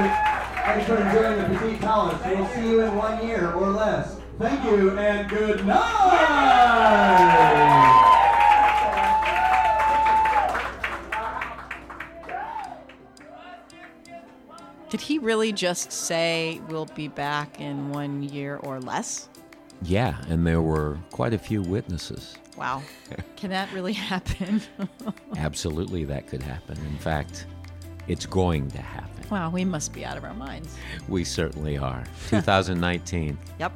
thanks 0.63 0.87
for 0.87 0.97
enjoying 0.97 1.37
the 1.37 1.57
Petite 1.57 1.81
Palace. 1.81 2.21
We'll 2.25 2.47
see 2.49 2.69
you 2.69 2.81
in 2.81 2.95
one 2.95 3.25
year 3.25 3.51
or 3.53 3.69
less. 3.69 4.17
Thank 4.37 4.63
you 4.65 4.97
and 4.97 5.29
good 5.29 5.65
night. 5.65 6.47
Did 14.89 14.99
he 14.99 15.19
really 15.19 15.53
just 15.53 15.91
say 15.91 16.59
we'll 16.67 16.85
be 16.87 17.07
back 17.07 17.61
in 17.61 17.91
one 17.91 18.23
year 18.23 18.57
or 18.57 18.81
less? 18.81 19.29
Yeah, 19.83 20.21
and 20.27 20.45
there 20.45 20.61
were 20.61 20.99
quite 21.11 21.33
a 21.33 21.37
few 21.37 21.61
witnesses. 21.61 22.35
Wow. 22.57 22.83
Can 23.37 23.51
that 23.51 23.71
really 23.71 23.93
happen? 23.93 24.61
Absolutely, 25.37 26.03
that 26.05 26.27
could 26.27 26.43
happen. 26.43 26.77
In 26.87 26.97
fact, 26.97 27.45
it's 28.07 28.25
going 28.25 28.69
to 28.71 28.81
happen. 28.81 29.10
Wow, 29.31 29.49
we 29.49 29.63
must 29.63 29.93
be 29.93 30.03
out 30.03 30.17
of 30.17 30.25
our 30.25 30.33
minds. 30.33 30.75
We 31.07 31.23
certainly 31.23 31.77
are. 31.77 32.03
2019. 32.29 33.37
Yep. 33.59 33.71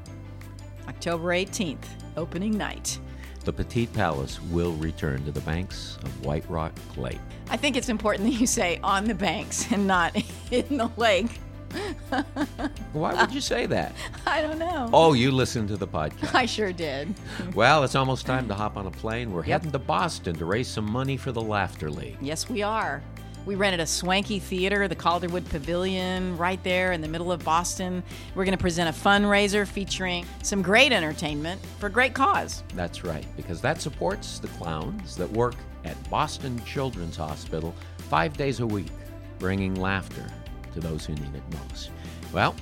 October 0.89 1.29
18th, 1.29 1.85
opening 2.17 2.57
night. 2.57 2.99
The 3.45 3.53
Petite 3.53 3.93
Palace 3.93 4.41
will 4.51 4.73
return 4.73 5.23
to 5.23 5.31
the 5.31 5.39
banks 5.41 5.97
of 6.03 6.25
White 6.25 6.43
Rock 6.49 6.73
Lake. 6.97 7.19
I 7.49 7.55
think 7.57 7.77
it's 7.77 7.89
important 7.89 8.29
that 8.29 8.37
you 8.39 8.47
say 8.47 8.79
on 8.83 9.05
the 9.05 9.15
banks 9.15 9.71
and 9.71 9.87
not 9.87 10.13
in 10.51 10.77
the 10.77 10.91
lake. 10.97 11.39
Why 12.93 13.13
would 13.13 13.33
you 13.33 13.41
say 13.41 13.65
that? 13.65 13.93
I 14.25 14.41
don't 14.41 14.59
know. 14.59 14.89
Oh, 14.93 15.13
you 15.13 15.31
listened 15.31 15.67
to 15.69 15.77
the 15.77 15.87
podcast. 15.87 16.33
I 16.35 16.45
sure 16.45 16.71
did. 16.73 17.13
Well, 17.53 17.83
it's 17.83 17.95
almost 17.95 18.25
time 18.25 18.47
to 18.47 18.53
hop 18.53 18.77
on 18.77 18.87
a 18.87 18.91
plane. 18.91 19.31
We're 19.31 19.43
heading 19.43 19.71
to 19.71 19.79
Boston 19.79 20.35
to 20.35 20.45
raise 20.45 20.67
some 20.67 20.89
money 20.89 21.15
for 21.17 21.31
the 21.31 21.41
Laughter 21.41 21.89
League. 21.89 22.17
Yes, 22.21 22.49
we 22.49 22.61
are. 22.61 23.01
We 23.45 23.53
rented 23.53 23.79
a 23.79 23.85
swanky 23.85 24.39
theater, 24.39 24.87
the 24.87 24.95
Calderwood 24.95 25.47
Pavilion, 25.49 26.35
right 26.35 26.61
there 26.63 26.93
in 26.93 27.01
the 27.01 27.07
middle 27.07 27.31
of 27.31 27.43
Boston. 27.45 28.01
We're 28.33 28.43
going 28.43 28.57
to 28.57 28.61
present 28.61 28.89
a 28.89 28.99
fundraiser 28.99 29.67
featuring 29.67 30.25
some 30.41 30.63
great 30.63 30.91
entertainment 30.91 31.61
for 31.79 31.85
a 31.85 31.91
great 31.91 32.15
cause. 32.15 32.63
That's 32.73 33.03
right, 33.03 33.25
because 33.37 33.61
that 33.61 33.79
supports 33.81 34.39
the 34.39 34.47
clowns 34.47 35.15
that 35.17 35.31
work 35.31 35.53
at 35.83 36.09
Boston 36.09 36.59
Children's 36.65 37.17
Hospital 37.17 37.75
five 38.09 38.35
days 38.35 38.61
a 38.61 38.67
week, 38.67 38.91
bringing 39.37 39.75
laughter 39.75 40.25
to 40.73 40.79
those 40.79 41.05
who 41.05 41.13
need 41.13 41.35
it 41.35 41.43
most. 41.69 41.91
Well, 42.33 42.55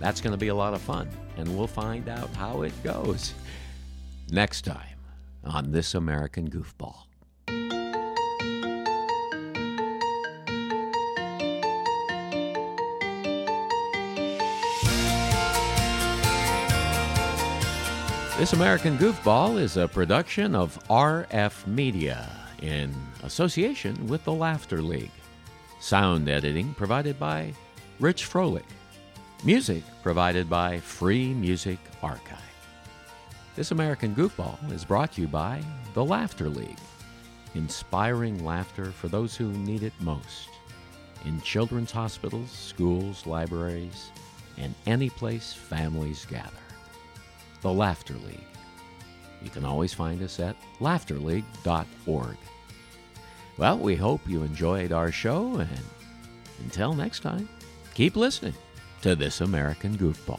that's 0.00 0.20
going 0.20 0.32
to 0.32 0.38
be 0.38 0.48
a 0.48 0.54
lot 0.54 0.74
of 0.74 0.82
fun, 0.82 1.08
and 1.36 1.56
we'll 1.56 1.68
find 1.68 2.08
out 2.08 2.28
how 2.34 2.62
it 2.62 2.72
goes 2.82 3.34
next 4.32 4.62
time 4.62 4.98
on 5.44 5.70
This 5.70 5.94
American 5.94 6.50
Goofball. 6.50 7.05
This 18.38 18.52
American 18.52 18.98
Goofball 18.98 19.58
is 19.58 19.78
a 19.78 19.88
production 19.88 20.54
of 20.54 20.78
RF 20.90 21.66
Media 21.66 22.30
in 22.60 22.94
association 23.22 24.06
with 24.08 24.22
the 24.24 24.32
Laughter 24.32 24.82
League. 24.82 25.10
Sound 25.80 26.28
editing 26.28 26.74
provided 26.74 27.18
by 27.18 27.54
Rich 27.98 28.28
Froelich. 28.28 28.62
Music 29.42 29.82
provided 30.02 30.50
by 30.50 30.78
Free 30.80 31.32
Music 31.32 31.78
Archive. 32.02 32.36
This 33.54 33.70
American 33.70 34.14
Goofball 34.14 34.70
is 34.70 34.84
brought 34.84 35.12
to 35.12 35.22
you 35.22 35.28
by 35.28 35.62
the 35.94 36.04
Laughter 36.04 36.50
League, 36.50 36.76
inspiring 37.54 38.44
laughter 38.44 38.92
for 38.92 39.08
those 39.08 39.34
who 39.34 39.50
need 39.50 39.82
it 39.82 39.94
most 40.00 40.50
in 41.24 41.40
children's 41.40 41.90
hospitals, 41.90 42.50
schools, 42.50 43.26
libraries, 43.26 44.10
and 44.58 44.74
any 44.84 45.08
place 45.08 45.54
families 45.54 46.26
gather 46.26 46.65
the 47.66 47.72
Laughter 47.72 48.14
League. 48.14 48.46
You 49.42 49.50
can 49.50 49.64
always 49.64 49.92
find 49.92 50.22
us 50.22 50.38
at 50.38 50.54
laughterleague.org. 50.78 52.36
Well, 53.58 53.78
we 53.78 53.96
hope 53.96 54.20
you 54.24 54.44
enjoyed 54.44 54.92
our 54.92 55.10
show, 55.10 55.56
and 55.56 55.80
until 56.60 56.94
next 56.94 57.24
time, 57.24 57.48
keep 57.92 58.14
listening 58.14 58.54
to 59.02 59.16
This 59.16 59.40
American 59.40 59.98
Goofball. 59.98 60.38